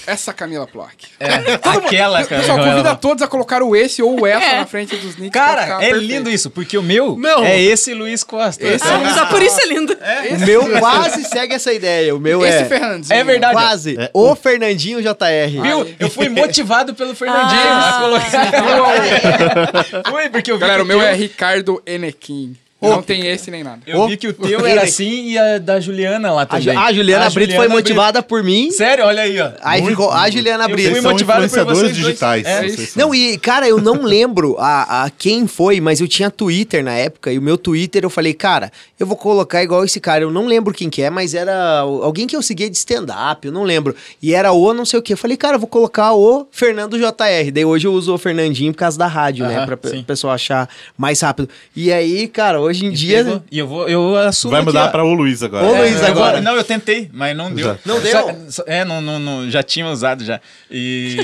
[0.04, 1.06] Essa Camila Plock.
[1.20, 1.26] É,
[1.62, 2.40] aquela, cara.
[2.40, 4.58] Pessoal, convida todos a colocar o esse ou o essa É.
[4.58, 5.30] na frente dos nicks.
[5.40, 5.98] Cara, é perfeito.
[6.00, 7.44] lindo isso, porque o meu Não.
[7.44, 8.66] é esse Luiz Costa.
[8.66, 9.96] Esse Ah, só por isso é lindo.
[10.36, 12.14] O meu quase segue essa ideia.
[12.16, 12.64] O meu Esse é.
[12.64, 13.14] Fernandinho.
[13.20, 13.52] É verdade.
[13.54, 13.96] Quase.
[14.00, 14.10] É.
[14.12, 15.62] O Fernandinho JR.
[15.62, 15.94] Viu?
[16.00, 17.96] Eu fui motivado pelo Fernandinho Ah.
[17.96, 18.50] a colocar.
[20.10, 22.56] Fui, porque eu vi Galera, o meu é Ricardo Enequim.
[22.80, 23.80] Não tem esse nem nada.
[23.86, 26.62] Eu vi que o teu era assim e a da Juliana lá A, também.
[26.64, 28.70] Ju- a Juliana Brito foi motivada por mim.
[28.70, 29.50] Sério, olha aí, ó.
[29.62, 30.90] Aí ficou a Juliana Eu Brito.
[30.92, 32.44] fui são motivado por influenciadores digitais.
[32.46, 32.98] É vocês isso.
[32.98, 36.92] Não, e cara, eu não lembro a, a quem foi, mas eu tinha Twitter na
[36.94, 40.24] época, e o meu Twitter eu falei, cara, eu vou colocar igual esse cara.
[40.24, 43.52] Eu não lembro quem que é, mas era alguém que eu seguia de stand-up, eu
[43.52, 43.94] não lembro.
[44.22, 45.12] E era o não sei o que.
[45.12, 47.50] Eu falei, cara, eu vou colocar o Fernando JR.
[47.52, 49.56] Daí hoje eu uso o Fernandinho por causa da rádio, né?
[49.58, 50.00] Aham, Pra pe- sim.
[50.00, 51.48] o pessoal achar mais rápido.
[51.74, 53.24] E aí, cara, hoje em E dia.
[53.24, 54.88] pegou- E eu vou, eu assumo Vai mudar ó.
[54.88, 55.66] pra o Luiz agora.
[55.66, 56.40] Ô, É, Luiz, agora.
[56.40, 57.66] Não, eu tentei, mas não deu.
[57.66, 57.78] Já.
[57.84, 58.36] Não deu?
[58.50, 60.40] só- é, não, não, não, já tinha usado já.
[60.70, 61.16] E.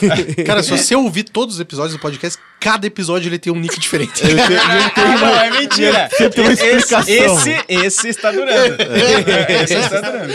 [0.46, 3.78] Cara, se você ouvir todos os episódios do podcast, cada episódio ele tem um nick
[3.78, 4.22] diferente.
[4.24, 6.08] Ah, não, é mentira.
[6.12, 7.02] Sempre tem uma explicação.
[7.14, 8.76] Esse, esse, esse está durando.
[9.62, 10.32] Esse está durando.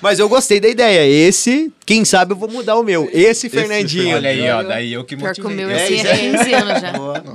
[0.00, 1.06] Mas eu gostei da ideia.
[1.06, 3.08] Esse, quem sabe eu vou mudar o meu.
[3.12, 4.16] Esse Fernandinho.
[4.16, 4.62] Olha aí, ó.
[4.62, 6.30] Daí eu que Pior que o meu, É assim, isso é aí.
[6.38, 6.92] 15 anos já.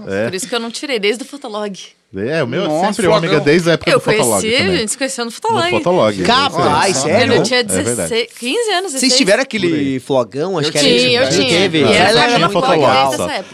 [0.07, 0.25] É.
[0.25, 1.77] Por isso que eu não tirei, desde o Fotolog.
[2.17, 3.17] É, o meu é Nossa, sempre flogão.
[3.17, 4.77] ômega desde a época Eu do Fotolog conheci, a também.
[4.77, 5.69] gente se conheceu no No Fotolog.
[5.69, 6.23] Fotolog.
[6.23, 7.33] Capaz, sério?
[7.33, 8.09] Eu tinha É verdade.
[8.09, 8.99] 16, 15 anos, 16.
[9.01, 10.57] Vocês tiveram aquele flogão?
[10.57, 11.33] Acho Eu que era tinha, isso.
[11.33, 11.59] eu tinha.
[11.59, 11.77] Teve.
[11.79, 12.83] E Ela essa era tinha Fotolog.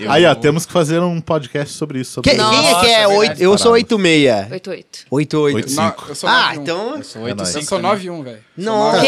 [0.09, 2.13] Aí, ó, temos que fazer um podcast sobre isso.
[2.13, 2.49] Sobre Que- isso.
[2.49, 3.01] quem é que é?
[3.01, 3.95] é oito- verdade, eu sou parado.
[3.95, 4.51] 86.
[4.51, 5.05] 88.
[5.09, 5.71] 88.
[5.75, 6.61] No- eu sou Ah, 91.
[6.61, 7.27] então.
[7.27, 7.55] É nóis.
[7.55, 8.39] Eu sou 9-1, velho.
[8.57, 9.05] Nossa.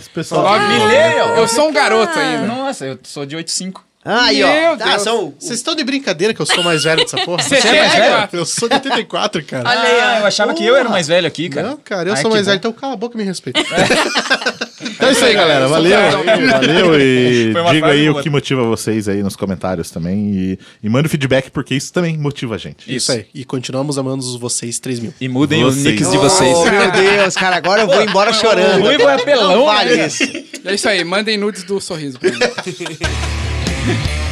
[0.00, 0.42] Esse pessoal.
[0.42, 1.28] Sou 9 Millennial.
[1.36, 2.46] Eu sou um garoto ainda.
[2.46, 3.84] Nossa, eu sou de 85.
[4.10, 4.72] Aí, Meu ó.
[4.72, 5.02] Ah, Deus.
[5.02, 5.34] são...
[5.38, 7.42] Vocês estão de brincadeira que eu sou mais velho dessa porra?
[7.42, 8.28] Você é mais velho?
[8.32, 9.68] Eu sou de 84, cara.
[9.68, 10.00] Olha aí.
[10.00, 11.68] Ah, eu achava que eu era mais velho aqui, cara.
[11.68, 12.46] Não, cara, eu Ai, sou mais bom.
[12.50, 13.60] velho, então cala a boca e me respeita.
[14.80, 15.66] Então é isso aí, galera.
[15.68, 15.96] Valeu.
[16.50, 20.30] Valeu e diga aí o que motiva vocês aí nos comentários também.
[20.34, 22.92] E, e manda o feedback, porque isso também motiva a gente.
[22.94, 23.26] Isso aí.
[23.34, 25.14] E continuamos amando vocês 3 mil.
[25.20, 25.78] E mudem Vocês.
[25.78, 26.58] os nicks de Oh, vocês.
[26.70, 28.80] meu Deus, cara, agora eu vou embora chorando.
[28.80, 30.06] O Ruivo é apelão, Não vale né?
[30.06, 30.22] isso.
[30.64, 32.38] É isso aí, mandem nudes do sorriso pra mim.
[33.88, 34.27] Yeah.